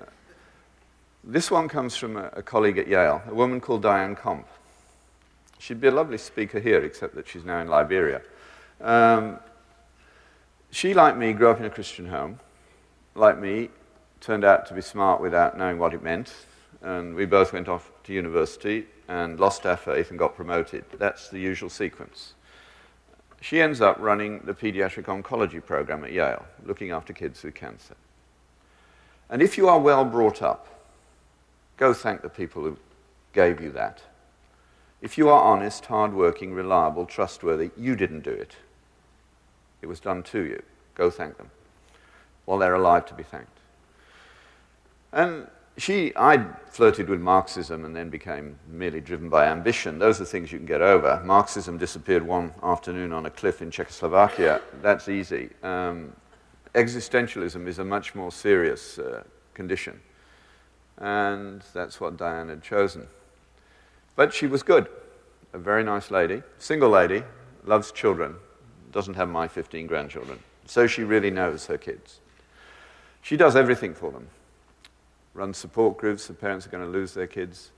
Uh, 0.00 0.06
this 1.24 1.50
one 1.50 1.68
comes 1.68 1.96
from 1.96 2.16
a, 2.16 2.30
a 2.34 2.42
colleague 2.42 2.78
at 2.78 2.88
Yale, 2.88 3.22
a 3.28 3.34
woman 3.34 3.60
called 3.60 3.82
Diane 3.82 4.16
Komp. 4.16 4.44
She'd 5.58 5.80
be 5.80 5.88
a 5.88 5.92
lovely 5.92 6.18
speaker 6.18 6.60
here, 6.60 6.82
except 6.84 7.14
that 7.16 7.26
she's 7.26 7.44
now 7.44 7.60
in 7.60 7.68
Liberia. 7.68 8.22
Um, 8.80 9.38
she, 10.70 10.94
like 10.94 11.16
me, 11.16 11.32
grew 11.32 11.48
up 11.50 11.58
in 11.58 11.64
a 11.64 11.70
Christian 11.70 12.06
home. 12.06 12.38
Like 13.14 13.38
me, 13.38 13.70
turned 14.20 14.44
out 14.44 14.66
to 14.66 14.74
be 14.74 14.80
smart 14.80 15.20
without 15.20 15.56
knowing 15.56 15.78
what 15.78 15.94
it 15.94 16.02
meant. 16.02 16.32
And 16.82 17.14
we 17.14 17.26
both 17.26 17.52
went 17.52 17.68
off 17.68 17.90
to 18.04 18.12
university 18.12 18.86
and 19.08 19.40
lost 19.40 19.66
our 19.66 19.76
faith 19.76 20.10
and 20.10 20.18
got 20.18 20.34
promoted. 20.34 20.84
That's 20.98 21.28
the 21.28 21.38
usual 21.38 21.70
sequence. 21.70 22.34
She 23.44 23.60
ends 23.60 23.82
up 23.82 23.98
running 24.00 24.40
the 24.46 24.54
pediatric 24.54 25.04
oncology 25.04 25.62
program 25.62 26.02
at 26.02 26.12
Yale, 26.12 26.46
looking 26.64 26.92
after 26.92 27.12
kids 27.12 27.42
with 27.42 27.54
cancer. 27.54 27.94
And 29.28 29.42
if 29.42 29.58
you 29.58 29.68
are 29.68 29.78
well 29.78 30.06
brought 30.06 30.40
up, 30.40 30.66
go 31.76 31.92
thank 31.92 32.22
the 32.22 32.30
people 32.30 32.62
who 32.62 32.78
gave 33.34 33.60
you 33.60 33.70
that. 33.72 34.00
If 35.02 35.18
you 35.18 35.28
are 35.28 35.42
honest, 35.42 35.84
hardworking, 35.84 36.54
reliable, 36.54 37.04
trustworthy, 37.04 37.70
you 37.76 37.96
didn't 37.96 38.22
do 38.22 38.30
it. 38.30 38.56
It 39.82 39.88
was 39.88 40.00
done 40.00 40.22
to 40.22 40.42
you. 40.42 40.62
Go 40.94 41.10
thank 41.10 41.36
them 41.36 41.50
while 42.46 42.58
they're 42.58 42.74
alive 42.74 43.04
to 43.06 43.14
be 43.14 43.24
thanked. 43.24 43.58
And 45.12 45.48
she, 45.76 46.12
I 46.14 46.44
flirted 46.68 47.08
with 47.08 47.20
Marxism 47.20 47.84
and 47.84 47.94
then 47.96 48.08
became 48.08 48.58
merely 48.68 49.00
driven 49.00 49.28
by 49.28 49.46
ambition. 49.46 49.98
Those 49.98 50.20
are 50.20 50.24
things 50.24 50.52
you 50.52 50.58
can 50.58 50.66
get 50.66 50.82
over. 50.82 51.20
Marxism 51.24 51.78
disappeared 51.78 52.24
one 52.24 52.52
afternoon 52.62 53.12
on 53.12 53.26
a 53.26 53.30
cliff 53.30 53.60
in 53.60 53.70
Czechoslovakia. 53.70 54.60
That's 54.82 55.08
easy. 55.08 55.50
Um, 55.62 56.12
existentialism 56.74 57.66
is 57.66 57.80
a 57.80 57.84
much 57.84 58.14
more 58.14 58.30
serious 58.30 58.98
uh, 58.98 59.24
condition. 59.52 60.00
And 60.98 61.62
that's 61.72 62.00
what 62.00 62.16
Diane 62.16 62.48
had 62.48 62.62
chosen. 62.62 63.08
But 64.14 64.32
she 64.32 64.46
was 64.46 64.62
good, 64.62 64.86
a 65.52 65.58
very 65.58 65.82
nice 65.82 66.12
lady, 66.12 66.44
single 66.58 66.90
lady, 66.90 67.24
loves 67.64 67.90
children, 67.90 68.36
doesn't 68.92 69.14
have 69.14 69.28
my 69.28 69.48
15 69.48 69.88
grandchildren. 69.88 70.38
So 70.66 70.86
she 70.86 71.02
really 71.02 71.32
knows 71.32 71.66
her 71.66 71.78
kids. 71.78 72.20
She 73.22 73.36
does 73.36 73.56
everything 73.56 73.92
for 73.92 74.12
them 74.12 74.28
runs 75.34 75.58
support 75.58 75.98
groups, 75.98 76.26
the 76.26 76.32
parents 76.32 76.66
are 76.66 76.70
going 76.70 76.84
to 76.84 76.90
lose 76.90 77.12
their 77.12 77.26
kids. 77.26 77.70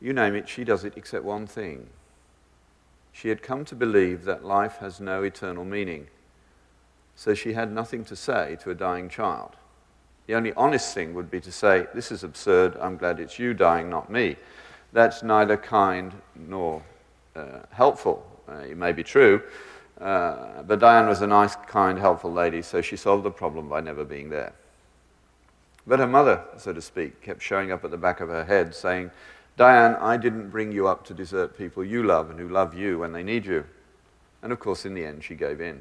You 0.00 0.12
name 0.12 0.34
it, 0.34 0.48
she 0.48 0.64
does 0.64 0.84
it 0.84 0.94
except 0.96 1.24
one 1.24 1.46
thing. 1.46 1.88
She 3.12 3.28
had 3.28 3.42
come 3.42 3.64
to 3.64 3.74
believe 3.74 4.24
that 4.24 4.44
life 4.44 4.76
has 4.78 5.00
no 5.00 5.22
eternal 5.22 5.64
meaning. 5.64 6.08
So 7.16 7.34
she 7.34 7.54
had 7.54 7.72
nothing 7.72 8.04
to 8.06 8.16
say 8.16 8.56
to 8.62 8.70
a 8.70 8.74
dying 8.74 9.08
child. 9.08 9.56
The 10.26 10.34
only 10.34 10.52
honest 10.54 10.94
thing 10.94 11.14
would 11.14 11.30
be 11.30 11.40
to 11.40 11.50
say, 11.50 11.86
This 11.94 12.12
is 12.12 12.22
absurd, 12.22 12.76
I'm 12.80 12.96
glad 12.96 13.18
it's 13.18 13.38
you 13.38 13.54
dying, 13.54 13.88
not 13.88 14.10
me. 14.10 14.36
That's 14.92 15.22
neither 15.22 15.56
kind 15.56 16.12
nor 16.36 16.82
uh, 17.34 17.60
helpful. 17.70 18.24
Uh, 18.48 18.58
it 18.58 18.76
may 18.76 18.92
be 18.92 19.02
true, 19.02 19.42
uh, 20.00 20.62
but 20.62 20.78
Diane 20.78 21.08
was 21.08 21.22
a 21.22 21.26
nice, 21.26 21.56
kind, 21.66 21.98
helpful 21.98 22.32
lady, 22.32 22.62
so 22.62 22.80
she 22.80 22.96
solved 22.96 23.24
the 23.24 23.30
problem 23.30 23.68
by 23.68 23.80
never 23.80 24.04
being 24.04 24.30
there. 24.30 24.52
But 25.88 26.00
her 26.00 26.06
mother, 26.06 26.44
so 26.58 26.74
to 26.74 26.82
speak, 26.82 27.22
kept 27.22 27.40
showing 27.40 27.72
up 27.72 27.82
at 27.82 27.90
the 27.90 27.96
back 27.96 28.20
of 28.20 28.28
her 28.28 28.44
head 28.44 28.74
saying, 28.74 29.10
Diane, 29.56 29.94
I 29.94 30.18
didn't 30.18 30.50
bring 30.50 30.70
you 30.70 30.86
up 30.86 31.02
to 31.06 31.14
desert 31.14 31.56
people 31.56 31.82
you 31.82 32.02
love 32.02 32.28
and 32.28 32.38
who 32.38 32.46
love 32.46 32.74
you 32.74 32.98
when 32.98 33.12
they 33.12 33.22
need 33.22 33.46
you. 33.46 33.64
And 34.42 34.52
of 34.52 34.60
course, 34.60 34.84
in 34.84 34.92
the 34.92 35.06
end, 35.06 35.24
she 35.24 35.34
gave 35.34 35.62
in. 35.62 35.80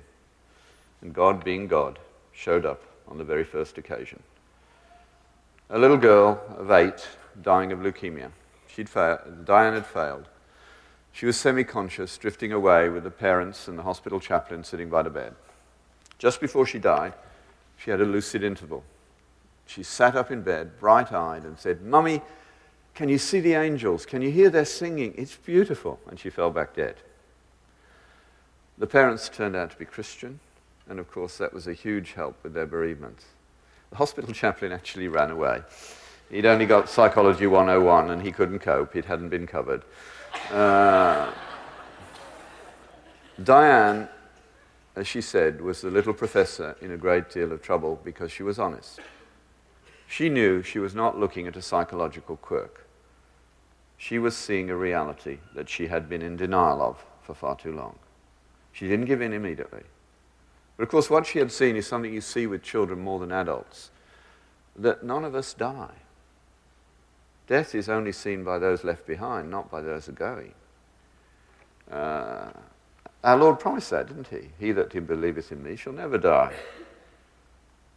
And 1.01 1.13
God, 1.13 1.43
being 1.43 1.67
God, 1.67 1.99
showed 2.31 2.65
up 2.65 2.81
on 3.09 3.17
the 3.17 3.25
very 3.25 3.43
first 3.43 3.77
occasion. 3.77 4.23
A 5.69 5.77
little 5.77 5.97
girl 5.97 6.41
of 6.57 6.71
eight 6.71 7.05
dying 7.41 7.73
of 7.73 7.79
leukemia. 7.79 8.31
She'd 8.65 8.87
failed, 8.87 9.43
Diane 9.43 9.73
had 9.73 9.85
failed. 9.85 10.29
She 11.11 11.25
was 11.25 11.35
semi 11.35 11.65
conscious, 11.65 12.17
drifting 12.17 12.53
away 12.53 12.87
with 12.87 13.03
the 13.03 13.11
parents 13.11 13.67
and 13.67 13.77
the 13.77 13.83
hospital 13.83 14.21
chaplain 14.21 14.63
sitting 14.63 14.89
by 14.89 15.03
the 15.03 15.09
bed. 15.09 15.35
Just 16.17 16.39
before 16.39 16.65
she 16.65 16.79
died, 16.79 17.13
she 17.75 17.91
had 17.91 17.99
a 17.99 18.05
lucid 18.05 18.41
interval 18.41 18.85
she 19.67 19.83
sat 19.83 20.15
up 20.15 20.31
in 20.31 20.41
bed, 20.41 20.79
bright 20.79 21.11
eyed, 21.11 21.43
and 21.43 21.59
said, 21.59 21.81
Mummy, 21.83 22.21
can 22.95 23.09
you 23.09 23.17
see 23.17 23.39
the 23.39 23.53
angels? 23.53 24.05
Can 24.05 24.21
you 24.21 24.31
hear 24.31 24.49
their 24.49 24.65
singing? 24.65 25.13
It's 25.17 25.35
beautiful. 25.35 25.99
And 26.09 26.19
she 26.19 26.29
fell 26.29 26.49
back 26.49 26.73
dead. 26.73 26.95
The 28.77 28.87
parents 28.87 29.29
turned 29.29 29.55
out 29.55 29.71
to 29.71 29.77
be 29.77 29.85
Christian, 29.85 30.39
and 30.89 30.99
of 30.99 31.11
course, 31.11 31.37
that 31.37 31.53
was 31.53 31.67
a 31.67 31.73
huge 31.73 32.13
help 32.13 32.41
with 32.43 32.53
their 32.53 32.65
bereavement. 32.65 33.25
The 33.89 33.97
hospital 33.97 34.33
chaplain 34.33 34.71
actually 34.71 35.07
ran 35.07 35.31
away. 35.31 35.61
He'd 36.29 36.45
only 36.45 36.65
got 36.65 36.89
Psychology 36.89 37.47
101 37.47 38.11
and 38.11 38.21
he 38.21 38.31
couldn't 38.31 38.59
cope, 38.59 38.95
it 38.95 39.05
hadn't 39.05 39.29
been 39.29 39.47
covered. 39.47 39.83
Uh, 40.51 41.31
Diane, 43.43 44.09
as 44.95 45.07
she 45.07 45.21
said, 45.21 45.61
was 45.61 45.81
the 45.81 45.89
little 45.89 46.13
professor 46.13 46.75
in 46.81 46.91
a 46.91 46.97
great 46.97 47.29
deal 47.29 47.51
of 47.51 47.61
trouble 47.61 47.99
because 48.03 48.31
she 48.31 48.43
was 48.43 48.59
honest. 48.59 48.99
She 50.07 50.29
knew 50.29 50.63
she 50.63 50.79
was 50.79 50.95
not 50.95 51.19
looking 51.19 51.47
at 51.47 51.57
a 51.57 51.61
psychological 51.61 52.37
quirk. 52.37 52.87
She 53.97 54.17
was 54.17 54.37
seeing 54.37 54.69
a 54.69 54.75
reality 54.75 55.39
that 55.53 55.69
she 55.69 55.87
had 55.87 56.07
been 56.07 56.21
in 56.21 56.37
denial 56.37 56.81
of 56.81 57.05
for 57.21 57.33
far 57.33 57.55
too 57.55 57.73
long. 57.73 57.99
She 58.71 58.87
didn't 58.87 59.05
give 59.05 59.21
in 59.21 59.33
immediately. 59.33 59.83
But 60.77 60.83
of 60.83 60.89
course, 60.89 61.09
what 61.09 61.25
she 61.25 61.39
had 61.39 61.51
seen 61.51 61.75
is 61.75 61.87
something 61.87 62.13
you 62.13 62.21
see 62.21 62.47
with 62.47 62.63
children 62.63 62.99
more 62.99 63.19
than 63.19 63.31
adults 63.31 63.91
that 64.75 65.03
none 65.03 65.25
of 65.25 65.35
us 65.35 65.53
die. 65.53 65.95
Death 67.47 67.73
is 67.73 67.89
only 67.89 68.11
seen 68.11 68.43
by 68.43 68.59
those 68.59 68.83
left 68.83 69.07
behind, 69.07 69.49
not 69.49 69.71
by 69.71 69.81
those 69.81 70.05
who 70.05 70.11
are 70.11 70.15
going. 70.15 70.53
Uh, 71.91 72.49
our 73.23 73.37
Lord 73.37 73.59
promised 73.59 73.89
that, 73.89 74.07
didn't 74.07 74.27
he? 74.27 74.49
He 74.59 74.71
that 74.73 74.89
believeth 75.07 75.51
in 75.51 75.63
me 75.63 75.75
shall 75.75 75.93
never 75.93 76.17
die. 76.17 76.53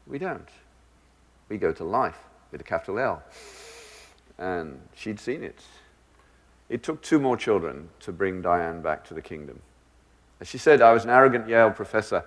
We 0.07 0.19
don't 0.19 0.49
we 1.51 1.59
go 1.59 1.73
to 1.73 1.85
life 1.85 2.17
with 2.51 2.63
a 2.63 2.65
capital 2.65 2.99
L. 2.99 3.23
And 4.39 4.81
she'd 4.95 5.21
seen 5.21 5.43
it. 5.45 5.63
It 6.71 6.83
took 6.83 7.03
two 7.03 7.19
more 7.19 7.37
children 7.37 7.91
to 8.01 8.13
bring 8.13 8.41
Diane 8.41 8.81
back 8.81 9.05
to 9.07 9.15
the 9.15 9.21
kingdom. 9.21 9.61
As 10.41 10.49
she 10.49 10.57
said, 10.57 10.81
I 10.81 10.93
was 10.93 11.05
an 11.05 11.11
arrogant 11.11 11.49
Yale 11.49 11.73
professor, 11.73 12.25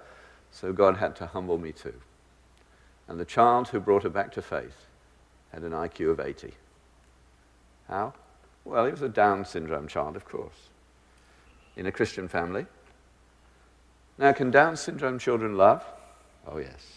so 0.52 0.72
God 0.72 0.98
had 0.98 1.16
to 1.16 1.26
humble 1.26 1.58
me 1.58 1.72
too. 1.72 1.96
And 3.08 3.20
the 3.20 3.26
child 3.26 3.70
who 3.70 3.80
brought 3.80 4.04
her 4.04 4.10
back 4.10 4.32
to 4.34 4.42
faith 4.42 4.86
had 5.52 5.64
an 5.64 5.72
IQ 5.72 6.12
of 6.12 6.20
80. 6.20 6.54
How? 7.88 8.14
Well, 8.66 8.86
he 8.86 8.92
was 8.92 9.02
a 9.02 9.10
Down 9.10 9.46
syndrome 9.46 9.88
child, 9.88 10.16
of 10.16 10.26
course, 10.26 10.70
in 11.76 11.86
a 11.86 11.92
Christian 11.92 12.28
family. 12.28 12.66
Now, 14.18 14.32
can 14.32 14.52
Down 14.52 14.78
syndrome 14.78 15.20
children 15.20 15.58
love? 15.58 15.84
Oh, 16.48 16.58
yes. 16.58 16.93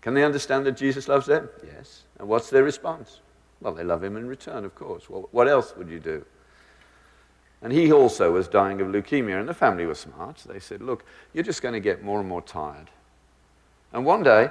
Can 0.00 0.14
they 0.14 0.24
understand 0.24 0.66
that 0.66 0.76
Jesus 0.76 1.08
loves 1.08 1.26
them? 1.26 1.48
Yes. 1.64 2.02
And 2.18 2.28
what's 2.28 2.50
their 2.50 2.62
response? 2.62 3.20
Well, 3.60 3.74
they 3.74 3.84
love 3.84 4.04
him 4.04 4.16
in 4.16 4.28
return, 4.28 4.64
of 4.64 4.74
course. 4.74 5.10
Well, 5.10 5.28
what 5.32 5.48
else 5.48 5.74
would 5.76 5.88
you 5.88 5.98
do? 5.98 6.24
And 7.60 7.72
he 7.72 7.90
also 7.92 8.32
was 8.32 8.46
dying 8.46 8.80
of 8.80 8.88
leukemia, 8.88 9.40
and 9.40 9.48
the 9.48 9.54
family 9.54 9.84
were 9.84 9.96
smart. 9.96 10.44
They 10.46 10.60
said, 10.60 10.80
Look, 10.80 11.04
you're 11.34 11.42
just 11.42 11.60
going 11.60 11.74
to 11.74 11.80
get 11.80 12.04
more 12.04 12.20
and 12.20 12.28
more 12.28 12.42
tired. 12.42 12.90
And 13.92 14.04
one 14.04 14.22
day, 14.22 14.50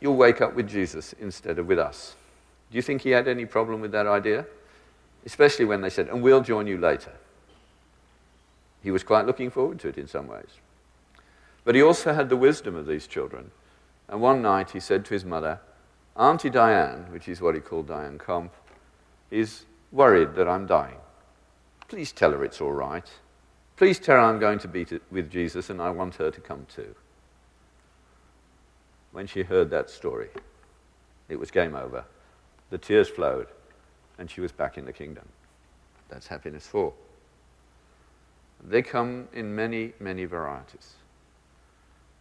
you'll 0.00 0.16
wake 0.16 0.40
up 0.40 0.54
with 0.54 0.68
Jesus 0.68 1.12
instead 1.20 1.58
of 1.58 1.66
with 1.66 1.78
us. 1.78 2.16
Do 2.70 2.76
you 2.76 2.82
think 2.82 3.02
he 3.02 3.10
had 3.10 3.28
any 3.28 3.46
problem 3.46 3.80
with 3.80 3.92
that 3.92 4.06
idea? 4.06 4.44
Especially 5.24 5.64
when 5.64 5.80
they 5.80 5.90
said, 5.90 6.08
And 6.08 6.22
we'll 6.22 6.40
join 6.40 6.66
you 6.66 6.78
later. 6.78 7.12
He 8.82 8.90
was 8.90 9.04
quite 9.04 9.26
looking 9.26 9.50
forward 9.50 9.78
to 9.80 9.88
it 9.88 9.98
in 9.98 10.08
some 10.08 10.26
ways. 10.26 10.50
But 11.64 11.74
he 11.74 11.82
also 11.82 12.12
had 12.12 12.28
the 12.28 12.36
wisdom 12.36 12.74
of 12.74 12.86
these 12.86 13.06
children 13.06 13.50
and 14.08 14.20
one 14.20 14.42
night 14.42 14.70
he 14.70 14.80
said 14.80 15.04
to 15.04 15.14
his 15.14 15.24
mother, 15.24 15.60
Auntie 16.16 16.50
Diane, 16.50 17.06
which 17.10 17.28
is 17.28 17.40
what 17.40 17.54
he 17.54 17.60
called 17.60 17.88
Diane 17.88 18.18
Komp, 18.18 18.50
is 19.30 19.64
worried 19.92 20.34
that 20.34 20.48
I'm 20.48 20.66
dying. 20.66 20.96
Please 21.88 22.12
tell 22.12 22.32
her 22.32 22.44
it's 22.44 22.60
all 22.60 22.72
right. 22.72 23.08
Please 23.76 23.98
tell 23.98 24.16
her 24.16 24.22
I'm 24.22 24.40
going 24.40 24.58
to 24.58 24.68
be 24.68 24.84
to, 24.86 25.00
with 25.10 25.30
Jesus 25.30 25.70
and 25.70 25.80
I 25.80 25.90
want 25.90 26.16
her 26.16 26.30
to 26.30 26.40
come 26.40 26.66
too. 26.74 26.94
When 29.12 29.26
she 29.26 29.42
heard 29.42 29.70
that 29.70 29.88
story, 29.88 30.28
it 31.28 31.38
was 31.38 31.50
game 31.50 31.76
over. 31.76 32.04
The 32.70 32.78
tears 32.78 33.08
flowed 33.08 33.46
and 34.18 34.30
she 34.30 34.40
was 34.40 34.52
back 34.52 34.76
in 34.76 34.84
the 34.84 34.92
kingdom. 34.92 35.28
That's 36.08 36.26
happiness 36.26 36.66
four. 36.66 36.92
They 38.66 38.82
come 38.82 39.28
in 39.32 39.54
many, 39.54 39.92
many 40.00 40.24
varieties. 40.24 40.94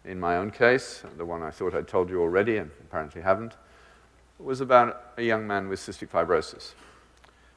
In 0.06 0.20
my 0.20 0.38
own 0.38 0.52
case, 0.52 1.04
the 1.18 1.26
one 1.26 1.44
I 1.44 1.52
thought 1.52 1.76
I'd 1.76 1.88
told 1.88 2.10
you 2.10 2.22
already 2.22 2.58
and 2.58 2.72
apparently 2.82 3.22
haven't, 3.22 3.56
was 4.40 4.62
about 4.62 5.14
a 5.18 5.24
young 5.24 5.48
man 5.48 5.68
with 5.68 5.80
cystic 5.80 6.10
fibrosis. 6.10 6.74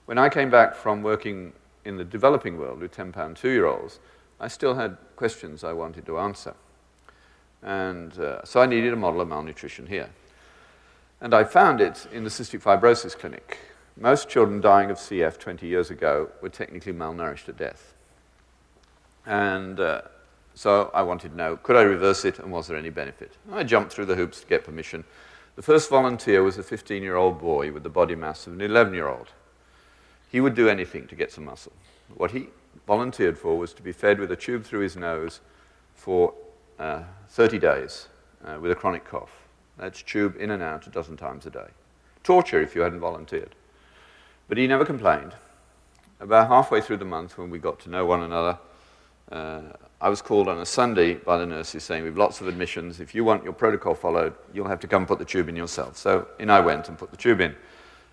When 0.06 0.18
I 0.18 0.28
came 0.28 0.50
back 0.50 0.74
from 0.74 1.02
working 1.02 1.52
in 1.84 1.96
the 1.96 2.04
developing 2.04 2.58
world 2.58 2.80
with 2.80 2.92
10 2.92 3.12
pound 3.12 3.36
two 3.36 3.50
year 3.50 3.66
olds, 3.66 4.00
I 4.40 4.48
still 4.48 4.74
had 4.74 4.96
questions 5.16 5.62
I 5.62 5.72
wanted 5.72 6.06
to 6.06 6.18
answer. 6.18 6.54
And 7.62 8.18
uh, 8.18 8.44
so 8.44 8.60
I 8.60 8.66
needed 8.66 8.92
a 8.92 8.96
model 8.96 9.20
of 9.20 9.28
malnutrition 9.28 9.86
here. 9.86 10.10
And 11.20 11.34
I 11.34 11.44
found 11.44 11.80
it 11.80 12.06
in 12.10 12.24
the 12.24 12.30
cystic 12.30 12.62
fibrosis 12.62 13.16
clinic. 13.16 13.58
Most 13.96 14.30
children 14.30 14.62
dying 14.62 14.90
of 14.90 14.96
CF 14.96 15.38
20 15.38 15.66
years 15.66 15.90
ago 15.90 16.30
were 16.40 16.48
technically 16.48 16.94
malnourished 16.94 17.44
to 17.44 17.52
death. 17.52 17.94
And 19.26 19.78
uh, 19.78 20.02
so 20.54 20.90
I 20.92 21.02
wanted 21.02 21.30
to 21.30 21.36
know, 21.36 21.56
could 21.56 21.76
I 21.76 21.82
reverse 21.82 22.24
it 22.24 22.38
and 22.38 22.50
was 22.52 22.68
there 22.68 22.76
any 22.76 22.90
benefit? 22.90 23.32
I 23.52 23.62
jumped 23.62 23.92
through 23.92 24.06
the 24.06 24.16
hoops 24.16 24.40
to 24.40 24.46
get 24.46 24.64
permission. 24.64 25.04
The 25.56 25.62
first 25.62 25.90
volunteer 25.90 26.42
was 26.42 26.58
a 26.58 26.62
15 26.62 27.02
year 27.02 27.16
old 27.16 27.40
boy 27.40 27.72
with 27.72 27.82
the 27.82 27.88
body 27.88 28.14
mass 28.14 28.46
of 28.46 28.54
an 28.54 28.60
11 28.60 28.94
year 28.94 29.08
old. 29.08 29.28
He 30.30 30.40
would 30.40 30.54
do 30.54 30.68
anything 30.68 31.06
to 31.08 31.14
get 31.14 31.32
some 31.32 31.44
muscle. 31.44 31.72
What 32.14 32.30
he 32.30 32.48
volunteered 32.86 33.38
for 33.38 33.58
was 33.58 33.72
to 33.74 33.82
be 33.82 33.92
fed 33.92 34.18
with 34.18 34.30
a 34.32 34.36
tube 34.36 34.64
through 34.64 34.80
his 34.80 34.96
nose 34.96 35.40
for 35.94 36.34
uh, 36.78 37.02
30 37.28 37.58
days 37.58 38.08
uh, 38.44 38.58
with 38.60 38.70
a 38.70 38.74
chronic 38.74 39.04
cough. 39.04 39.30
That's 39.76 40.02
tube 40.02 40.36
in 40.38 40.50
and 40.50 40.62
out 40.62 40.86
a 40.86 40.90
dozen 40.90 41.16
times 41.16 41.46
a 41.46 41.50
day. 41.50 41.68
Torture 42.22 42.60
if 42.60 42.74
you 42.74 42.82
hadn't 42.82 43.00
volunteered. 43.00 43.54
But 44.48 44.58
he 44.58 44.66
never 44.66 44.84
complained. 44.84 45.34
About 46.20 46.48
halfway 46.48 46.80
through 46.80 46.98
the 46.98 47.04
month, 47.04 47.38
when 47.38 47.50
we 47.50 47.58
got 47.58 47.80
to 47.80 47.90
know 47.90 48.04
one 48.04 48.22
another, 48.22 48.58
uh, 49.32 49.62
I 50.02 50.08
was 50.08 50.22
called 50.22 50.48
on 50.48 50.58
a 50.58 50.66
Sunday 50.66 51.14
by 51.14 51.36
the 51.36 51.44
nurses 51.44 51.84
saying, 51.84 52.04
We've 52.04 52.16
lots 52.16 52.40
of 52.40 52.48
admissions. 52.48 53.00
If 53.00 53.14
you 53.14 53.22
want 53.22 53.44
your 53.44 53.52
protocol 53.52 53.94
followed, 53.94 54.34
you'll 54.54 54.68
have 54.68 54.80
to 54.80 54.88
come 54.88 55.04
put 55.04 55.18
the 55.18 55.24
tube 55.24 55.48
in 55.48 55.56
yourself. 55.56 55.96
So 55.96 56.26
in 56.38 56.48
I 56.48 56.60
went 56.60 56.88
and 56.88 56.96
put 56.96 57.10
the 57.10 57.18
tube 57.18 57.40
in. 57.40 57.54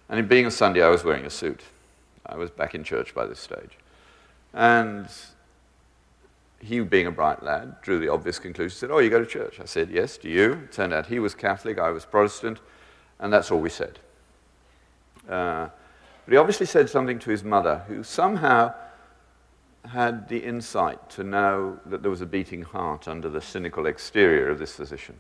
And 0.10 0.20
in 0.20 0.28
being 0.28 0.46
a 0.46 0.52
Sunday, 0.52 0.82
I 0.82 0.90
was 0.90 1.04
wearing 1.04 1.26
a 1.26 1.30
suit. 1.30 1.62
I 2.26 2.36
was 2.36 2.50
back 2.50 2.76
in 2.76 2.84
church 2.84 3.16
by 3.16 3.26
this 3.26 3.40
stage. 3.40 3.78
And 4.54 5.08
he, 6.60 6.82
being 6.82 7.08
a 7.08 7.12
bright 7.12 7.42
lad, 7.42 7.82
drew 7.82 8.00
the 8.00 8.10
obvious 8.10 8.38
conclusion. 8.38 8.76
Said, 8.76 8.92
Oh, 8.92 9.00
you 9.00 9.10
go 9.10 9.20
to 9.20 9.26
church? 9.26 9.60
I 9.62 9.66
said, 9.66 9.90
Yes. 9.90 10.18
Do 10.18 10.28
you? 10.28 10.54
It 10.54 10.74
turned 10.74 10.92
out 10.92 11.06
he 11.08 11.20
was 11.20 11.34
Catholic, 11.34 11.80
I 11.80 11.92
was 11.92 12.04
Protestant, 12.04 12.60
and 13.20 13.32
that's 13.32 13.50
all 13.50 13.60
we 13.60 13.70
said. 13.70 14.00
Uh, 15.30 15.70
but 16.26 16.32
he 16.34 16.38
obviously 16.38 16.66
said 16.66 16.90
something 16.90 17.20
to 17.20 17.30
his 17.30 17.46
mother, 17.46 17.84
who 17.88 18.04
somehow 18.04 18.74
had 19.86 20.28
the 20.28 20.40
insight 20.40 21.10
to 21.12 21.24
know 21.24 21.80
that 21.86 22.02
there 22.02 22.12
was 22.12 22.22
a 22.22 22.26
beating 22.26 22.62
heart 22.62 23.08
under 23.08 23.30
the 23.30 23.42
cynical 23.42 23.86
exterior 23.86 24.50
of 24.50 24.60
this 24.60 24.76
physician. 24.76 25.16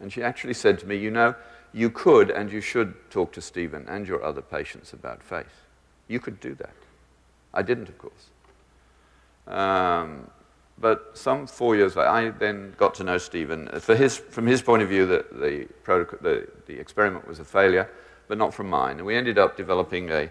And 0.00 0.12
she 0.12 0.22
actually 0.22 0.54
said 0.54 0.78
to 0.80 0.86
me, 0.86 0.96
You 0.96 1.10
know, 1.10 1.34
you 1.72 1.90
could 1.90 2.30
and 2.30 2.52
you 2.52 2.60
should 2.60 2.94
talk 3.10 3.32
to 3.32 3.40
Stephen 3.40 3.86
and 3.88 4.06
your 4.06 4.22
other 4.22 4.42
patients 4.42 4.92
about 4.92 5.22
faith. 5.22 5.64
You 6.08 6.20
could 6.20 6.40
do 6.40 6.54
that. 6.54 6.74
I 7.52 7.62
didn't, 7.62 7.88
of 7.88 7.98
course. 7.98 8.30
Um, 9.46 10.30
but 10.78 11.12
some 11.14 11.46
four 11.46 11.74
years 11.74 11.96
later, 11.96 12.08
I 12.08 12.30
then 12.30 12.74
got 12.76 12.94
to 12.96 13.04
know 13.04 13.18
Stephen. 13.18 13.68
For 13.80 13.96
his, 13.96 14.16
from 14.16 14.46
his 14.46 14.60
point 14.60 14.82
of 14.82 14.88
view, 14.88 15.06
the, 15.06 15.24
the, 15.32 15.68
the, 16.20 16.48
the 16.66 16.78
experiment 16.78 17.26
was 17.26 17.38
a 17.38 17.44
failure, 17.44 17.90
but 18.28 18.36
not 18.36 18.52
from 18.52 18.68
mine. 18.68 18.98
And 18.98 19.06
we 19.06 19.16
ended 19.16 19.38
up 19.38 19.56
developing 19.56 20.10
a 20.10 20.30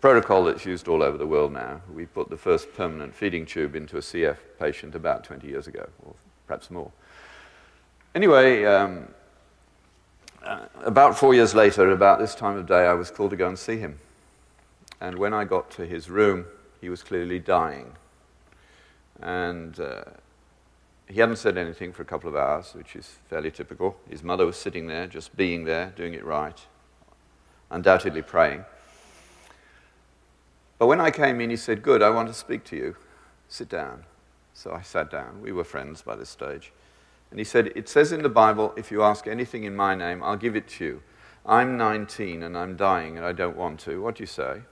protocol 0.00 0.44
that's 0.44 0.64
used 0.64 0.88
all 0.88 1.02
over 1.02 1.16
the 1.16 1.26
world 1.26 1.52
now. 1.52 1.80
We 1.92 2.06
put 2.06 2.30
the 2.30 2.36
first 2.36 2.72
permanent 2.74 3.14
feeding 3.14 3.46
tube 3.46 3.74
into 3.74 3.96
a 3.96 4.00
CF 4.00 4.36
patient 4.58 4.94
about 4.94 5.24
20 5.24 5.46
years 5.46 5.66
ago, 5.66 5.88
or 6.04 6.14
perhaps 6.46 6.70
more. 6.70 6.90
Anyway, 8.14 8.64
um, 8.64 9.08
uh, 10.42 10.66
about 10.84 11.18
four 11.18 11.34
years 11.34 11.54
later, 11.54 11.90
about 11.90 12.18
this 12.18 12.34
time 12.34 12.56
of 12.56 12.66
day, 12.66 12.86
I 12.86 12.94
was 12.94 13.10
called 13.10 13.30
to 13.30 13.36
go 13.36 13.48
and 13.48 13.58
see 13.58 13.78
him. 13.78 13.98
And 15.00 15.18
when 15.18 15.34
I 15.34 15.44
got 15.44 15.70
to 15.72 15.84
his 15.84 16.08
room, 16.08 16.46
he 16.80 16.88
was 16.88 17.02
clearly 17.02 17.38
dying. 17.38 17.92
And 19.20 19.78
uh, 19.80 20.04
he 21.08 21.20
hadn't 21.20 21.36
said 21.36 21.56
anything 21.58 21.92
for 21.92 22.02
a 22.02 22.06
couple 22.06 22.28
of 22.28 22.36
hours, 22.36 22.74
which 22.74 22.96
is 22.96 23.18
fairly 23.28 23.50
typical. 23.50 23.96
His 24.08 24.22
mother 24.22 24.46
was 24.46 24.56
sitting 24.56 24.86
there, 24.86 25.06
just 25.06 25.36
being 25.36 25.64
there, 25.64 25.92
doing 25.96 26.14
it 26.14 26.24
right, 26.24 26.58
undoubtedly 27.70 28.22
praying. 28.22 28.64
But 30.78 30.86
when 30.86 31.00
I 31.00 31.10
came 31.10 31.40
in, 31.40 31.50
he 31.50 31.56
said, 31.56 31.82
Good, 31.82 32.02
I 32.02 32.10
want 32.10 32.28
to 32.28 32.34
speak 32.34 32.64
to 32.64 32.76
you. 32.76 32.96
Sit 33.48 33.68
down. 33.68 34.04
So 34.54 34.72
I 34.72 34.82
sat 34.82 35.10
down. 35.10 35.40
We 35.42 35.52
were 35.52 35.64
friends 35.64 36.02
by 36.02 36.16
this 36.16 36.30
stage. 36.30 36.72
And 37.30 37.38
he 37.38 37.44
said, 37.44 37.72
It 37.74 37.88
says 37.88 38.12
in 38.12 38.22
the 38.22 38.28
Bible, 38.28 38.72
if 38.76 38.90
you 38.90 39.02
ask 39.02 39.26
anything 39.26 39.64
in 39.64 39.76
my 39.76 39.94
name, 39.94 40.22
I'll 40.22 40.36
give 40.36 40.56
it 40.56 40.68
to 40.68 40.84
you. 40.84 41.02
I'm 41.44 41.76
19 41.76 42.42
and 42.42 42.58
I'm 42.58 42.76
dying 42.76 43.16
and 43.16 43.24
I 43.24 43.32
don't 43.32 43.56
want 43.56 43.80
to. 43.80 44.02
What 44.02 44.16
do 44.16 44.22
you 44.22 44.26
say? 44.26 44.62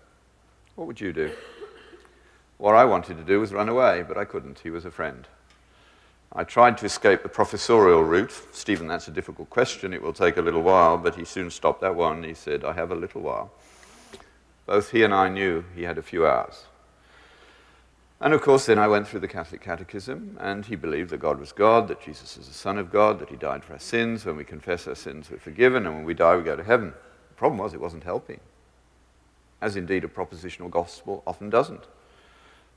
What 0.75 0.87
would 0.87 1.01
you 1.01 1.13
do? 1.13 1.31
What 2.59 2.75
I 2.75 2.85
wanted 2.85 3.17
to 3.19 3.25
do 3.25 3.41
was 3.41 3.53
run 3.53 3.69
away, 3.69 4.05
but 4.07 4.19
I 4.19 4.25
couldn't. 4.25 4.61
He 4.61 4.71
was 4.71 4.85
a 4.85 4.91
friend. 4.91 5.27
I 6.33 6.43
tried 6.43 6.79
to 6.79 6.87
escape 6.87 7.23
the 7.23 7.29
professorial 7.29 8.03
route. 8.03 8.33
Stephen, 8.53 8.89
that's 8.89 9.07
a 9.07 9.13
difficult 9.13 9.51
question. 9.51 9.93
It 9.93 10.03
will 10.03 10.13
take 10.13 10.37
a 10.37 10.43
little 10.43 10.63
while, 10.63 10.99
but 10.99 11.15
he 11.15 11.25
soon 11.25 11.51
stopped 11.51 11.81
that 11.83 11.95
one. 11.95 12.25
He 12.25 12.35
said, 12.35 12.65
I 12.65 12.73
have 12.73 12.91
a 12.91 12.97
little 12.97 13.21
while. 13.21 13.53
Both 14.67 14.91
he 14.91 15.03
and 15.03 15.15
I 15.15 15.29
knew 15.29 15.65
he 15.75 15.83
had 15.83 15.99
a 15.99 16.03
few 16.03 16.27
hours. 16.27 16.65
And 18.21 18.33
of 18.33 18.41
course, 18.41 18.67
then 18.67 18.79
I 18.79 18.89
went 18.89 19.07
through 19.07 19.21
the 19.21 19.29
Catholic 19.29 19.61
Catechism, 19.61 20.39
and 20.41 20.65
he 20.65 20.77
believed 20.77 21.11
that 21.11 21.19
God 21.19 21.39
was 21.39 21.53
God, 21.53 21.89
that 21.89 22.01
Jesus 22.01 22.39
is 22.39 22.49
the 22.49 22.55
Son 22.55 22.79
of 22.79 22.91
God, 22.91 23.19
that 23.19 23.29
he 23.29 23.37
died 23.37 23.65
for 23.65 23.75
our 23.75 23.79
sins. 23.79 24.25
When 24.25 24.37
we 24.37 24.45
confess 24.45 24.89
our 24.89 24.95
sins, 24.95 25.31
we're 25.31 25.39
forgiven, 25.39 25.85
and 25.85 25.95
when 25.95 26.05
we 26.05 26.15
die, 26.15 26.37
we 26.37 26.43
go 26.43 26.57
to 26.57 26.65
heaven. 26.65 26.95
The 27.29 27.35
problem 27.35 27.59
was, 27.59 27.75
it 27.75 27.81
wasn't 27.81 28.05
helping, 28.05 28.41
as 29.61 29.77
indeed 29.77 30.05
a 30.05 30.09
propositional 30.09 30.71
gospel 30.71 31.23
often 31.27 31.51
doesn't. 31.51 31.85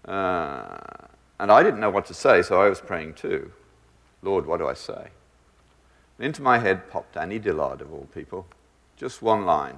Uh, 0.03 0.77
and 1.39 1.51
I 1.51 1.63
didn't 1.63 1.79
know 1.79 1.91
what 1.91 2.07
to 2.07 2.13
say, 2.13 2.41
so 2.41 2.61
I 2.61 2.67
was 2.67 2.81
praying 2.81 3.13
too. 3.13 3.51
Lord, 4.21 4.45
what 4.45 4.57
do 4.57 4.67
I 4.67 4.73
say? 4.73 5.09
And 6.17 6.25
into 6.25 6.41
my 6.41 6.57
head 6.57 6.89
popped 6.89 7.15
Annie 7.15 7.39
Dillard, 7.39 7.79
of 7.79 7.93
all 7.93 8.07
people. 8.13 8.47
Just 8.97 9.21
one 9.21 9.45
line. 9.45 9.77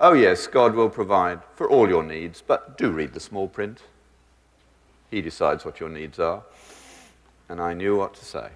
Oh, 0.00 0.14
yes, 0.14 0.46
God 0.46 0.74
will 0.74 0.90
provide 0.90 1.40
for 1.54 1.68
all 1.68 1.88
your 1.88 2.02
needs, 2.02 2.42
but 2.44 2.76
do 2.76 2.90
read 2.90 3.12
the 3.12 3.20
small 3.20 3.48
print. 3.48 3.82
He 5.10 5.20
decides 5.20 5.64
what 5.64 5.78
your 5.78 5.88
needs 5.88 6.18
are. 6.18 6.42
And 7.48 7.60
I 7.60 7.74
knew 7.74 7.96
what 7.96 8.14
to 8.14 8.24
say. 8.24 8.48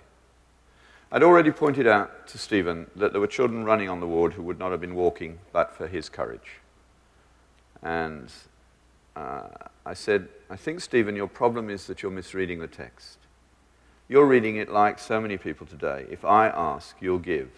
I'd 1.13 1.23
already 1.23 1.53
pointed 1.53 1.87
out 1.87 2.27
to 2.29 2.39
Stephen 2.39 2.91
that 2.97 3.13
there 3.13 3.21
were 3.21 3.29
children 3.29 3.65
running 3.65 3.89
on 3.89 4.01
the 4.01 4.07
ward 4.07 4.33
who 4.33 4.43
would 4.43 4.59
not 4.59 4.73
have 4.73 4.81
been 4.81 4.95
walking 4.95 5.39
but 5.53 5.73
for 5.73 5.87
his 5.87 6.09
courage. 6.09 6.61
And 7.83 8.33
uh, 9.15 9.49
I 9.85 9.95
said, 9.95 10.29
I 10.51 10.57
think, 10.57 10.81
Stephen, 10.81 11.15
your 11.15 11.29
problem 11.29 11.71
is 11.71 11.87
that 11.87 12.03
you're 12.03 12.11
misreading 12.11 12.59
the 12.59 12.67
text. 12.67 13.19
You're 14.09 14.27
reading 14.27 14.57
it 14.57 14.69
like 14.69 14.99
so 14.99 15.21
many 15.21 15.37
people 15.37 15.67
today. 15.67 16.07
If 16.11 16.25
I 16.25 16.49
ask, 16.49 16.97
you'll 17.01 17.19
give 17.19 17.51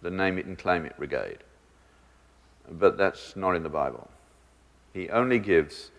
the 0.00 0.10
name 0.10 0.38
it 0.38 0.46
and 0.46 0.58
claim 0.58 0.84
it 0.84 0.96
brigade. 0.96 1.38
But 2.70 2.96
that's 2.96 3.36
not 3.36 3.56
in 3.56 3.62
the 3.62 3.68
Bible. 3.68 4.08
He 4.92 5.08
only 5.10 5.38
gives 5.38 5.90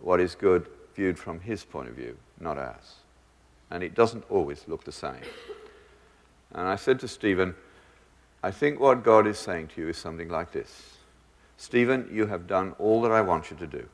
what 0.00 0.20
is 0.20 0.34
good 0.34 0.68
viewed 0.94 1.18
from 1.18 1.40
his 1.40 1.64
point 1.64 1.88
of 1.88 1.94
view, 1.94 2.16
not 2.40 2.58
ours. 2.58 2.96
And 3.70 3.82
it 3.82 3.94
doesn't 3.94 4.24
always 4.28 4.64
look 4.68 4.84
the 4.84 4.92
same. 4.92 5.22
And 6.52 6.68
I 6.68 6.76
said 6.76 7.00
to 7.00 7.08
Stephen, 7.08 7.54
I 8.42 8.50
think 8.50 8.78
what 8.78 9.02
God 9.02 9.26
is 9.26 9.38
saying 9.38 9.68
to 9.68 9.80
you 9.80 9.88
is 9.88 9.96
something 9.96 10.28
like 10.28 10.52
this 10.52 10.98
Stephen, 11.56 12.08
you 12.12 12.26
have 12.26 12.46
done 12.46 12.74
all 12.78 13.00
that 13.02 13.12
I 13.12 13.20
want 13.20 13.50
you 13.50 13.56
to 13.56 13.66
do. 13.66 13.88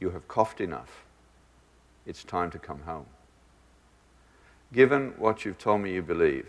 You 0.00 0.10
have 0.10 0.26
coughed 0.26 0.60
enough. 0.60 1.04
It's 2.06 2.24
time 2.24 2.50
to 2.50 2.58
come 2.58 2.80
home. 2.82 3.06
Given 4.72 5.14
what 5.18 5.44
you've 5.44 5.58
told 5.58 5.82
me 5.82 5.92
you 5.92 6.02
believe, 6.02 6.48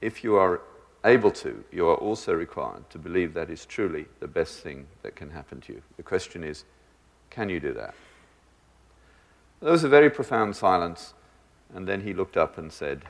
if 0.00 0.24
you 0.24 0.36
are 0.36 0.60
able 1.04 1.30
to, 1.30 1.64
you 1.70 1.86
are 1.88 1.96
also 1.96 2.32
required 2.32 2.88
to 2.90 2.98
believe 2.98 3.34
that 3.34 3.50
is 3.50 3.66
truly 3.66 4.06
the 4.20 4.28
best 4.28 4.60
thing 4.60 4.86
that 5.02 5.14
can 5.14 5.30
happen 5.30 5.60
to 5.62 5.74
you. 5.74 5.82
The 5.96 6.02
question 6.02 6.42
is, 6.42 6.64
can 7.30 7.48
you 7.48 7.60
do 7.60 7.72
that? 7.74 7.94
There 9.60 9.72
was 9.72 9.84
a 9.84 9.88
very 9.88 10.10
profound 10.10 10.56
silence, 10.56 11.14
and 11.74 11.86
then 11.86 12.02
he 12.02 12.14
looked 12.14 12.36
up 12.36 12.58
and 12.58 12.72
said, 12.72 13.02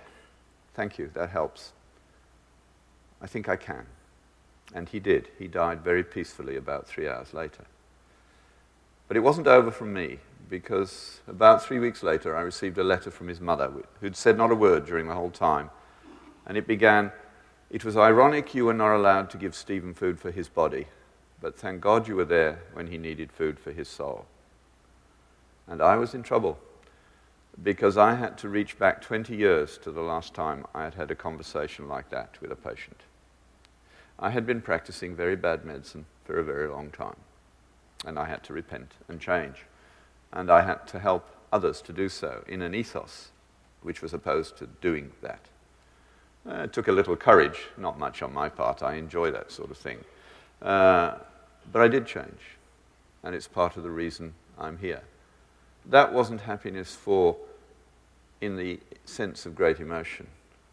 Thank 0.74 0.98
you, 0.98 1.10
that 1.14 1.30
helps. 1.30 1.72
I 3.22 3.26
think 3.26 3.48
I 3.48 3.56
can. 3.56 3.86
And 4.74 4.88
he 4.88 4.98
did. 4.98 5.28
He 5.38 5.46
died 5.46 5.82
very 5.82 6.02
peacefully 6.02 6.56
about 6.56 6.88
three 6.88 7.08
hours 7.08 7.32
later. 7.32 7.64
But 9.06 9.16
it 9.16 9.20
wasn't 9.20 9.46
over 9.46 9.70
from 9.70 9.92
me, 9.92 10.18
because 10.48 11.20
about 11.28 11.62
three 11.62 11.78
weeks 11.78 12.02
later, 12.02 12.36
I 12.36 12.40
received 12.40 12.78
a 12.78 12.84
letter 12.84 13.10
from 13.10 13.28
his 13.28 13.40
mother, 13.40 13.70
who'd 14.00 14.16
said 14.16 14.36
not 14.36 14.50
a 14.50 14.54
word 14.54 14.84
during 14.84 15.06
the 15.06 15.14
whole 15.14 15.30
time. 15.30 15.70
And 16.46 16.56
it 16.56 16.66
began 16.66 17.12
It 17.70 17.84
was 17.84 17.96
ironic 17.96 18.54
you 18.54 18.66
were 18.66 18.74
not 18.74 18.94
allowed 18.94 19.30
to 19.30 19.38
give 19.38 19.54
Stephen 19.54 19.94
food 19.94 20.20
for 20.20 20.30
his 20.30 20.48
body, 20.48 20.86
but 21.40 21.56
thank 21.56 21.80
God 21.80 22.06
you 22.06 22.16
were 22.16 22.24
there 22.24 22.62
when 22.72 22.86
he 22.86 22.98
needed 22.98 23.32
food 23.32 23.58
for 23.58 23.72
his 23.72 23.88
soul. 23.88 24.26
And 25.66 25.82
I 25.82 25.96
was 25.96 26.14
in 26.14 26.22
trouble 26.22 26.58
because 27.62 27.96
I 27.96 28.14
had 28.14 28.36
to 28.38 28.48
reach 28.48 28.78
back 28.78 29.00
20 29.00 29.34
years 29.34 29.78
to 29.78 29.90
the 29.90 30.02
last 30.02 30.34
time 30.34 30.66
I 30.74 30.84
had 30.84 30.94
had 30.94 31.10
a 31.10 31.16
conversation 31.16 31.88
like 31.88 32.10
that 32.10 32.40
with 32.40 32.50
a 32.50 32.56
patient. 32.56 33.00
I 34.18 34.30
had 34.30 34.46
been 34.46 34.60
practicing 34.60 35.14
very 35.14 35.36
bad 35.36 35.64
medicine 35.64 36.06
for 36.24 36.38
a 36.38 36.44
very 36.44 36.68
long 36.68 36.90
time 36.90 37.16
and 38.06 38.18
I 38.18 38.26
had 38.26 38.42
to 38.44 38.52
repent 38.52 38.92
and 39.08 39.20
change. 39.20 39.64
And 40.32 40.50
I 40.50 40.62
had 40.62 40.86
to 40.88 40.98
help 40.98 41.28
others 41.52 41.80
to 41.82 41.92
do 41.92 42.08
so 42.08 42.44
in 42.46 42.62
an 42.62 42.74
ethos 42.74 43.30
which 43.82 44.02
was 44.02 44.12
opposed 44.12 44.56
to 44.58 44.66
doing 44.66 45.12
that. 45.22 45.48
Uh, 46.48 46.64
it 46.64 46.72
took 46.72 46.88
a 46.88 46.92
little 46.92 47.16
courage, 47.16 47.58
not 47.76 47.98
much 47.98 48.22
on 48.22 48.32
my 48.32 48.48
part. 48.48 48.82
I 48.82 48.94
enjoy 48.94 49.30
that 49.30 49.50
sort 49.50 49.70
of 49.70 49.78
thing. 49.78 49.98
Uh, 50.60 51.16
but 51.72 51.82
I 51.82 51.88
did 51.88 52.06
change, 52.06 52.56
and 53.22 53.34
it's 53.34 53.48
part 53.48 53.76
of 53.76 53.82
the 53.82 53.90
reason 53.90 54.34
I'm 54.58 54.78
here. 54.78 55.02
That 55.86 56.12
wasn't 56.12 56.42
happiness 56.42 56.94
four 56.94 57.36
in 58.40 58.56
the 58.56 58.78
sense 59.04 59.46
of 59.46 59.54
great 59.54 59.80
emotion. 59.80 60.26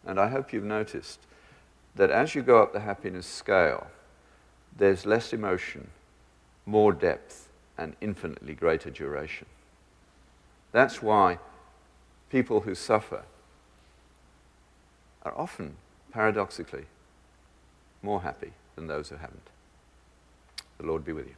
And 0.06 0.20
I 0.20 0.28
hope 0.28 0.52
you've 0.52 0.64
noticed 0.64 1.20
that 1.94 2.10
as 2.10 2.34
you 2.34 2.42
go 2.42 2.62
up 2.62 2.72
the 2.72 2.80
happiness 2.80 3.26
scale, 3.26 3.86
there's 4.76 5.06
less 5.06 5.32
emotion 5.32 5.88
more 6.66 6.92
depth, 6.92 7.48
and 7.76 7.96
infinitely 8.00 8.54
greater 8.54 8.90
duration. 8.90 9.46
That's 10.70 11.02
why 11.02 11.38
people 12.30 12.60
who 12.60 12.74
suffer 12.74 13.24
are 15.24 15.36
often, 15.36 15.76
paradoxically, 16.10 16.84
more 18.02 18.22
happy 18.22 18.52
than 18.74 18.86
those 18.86 19.08
who 19.08 19.16
haven't. 19.16 19.50
The 20.78 20.86
Lord 20.86 21.04
be 21.04 21.12
with 21.12 21.26
you. 21.26 21.34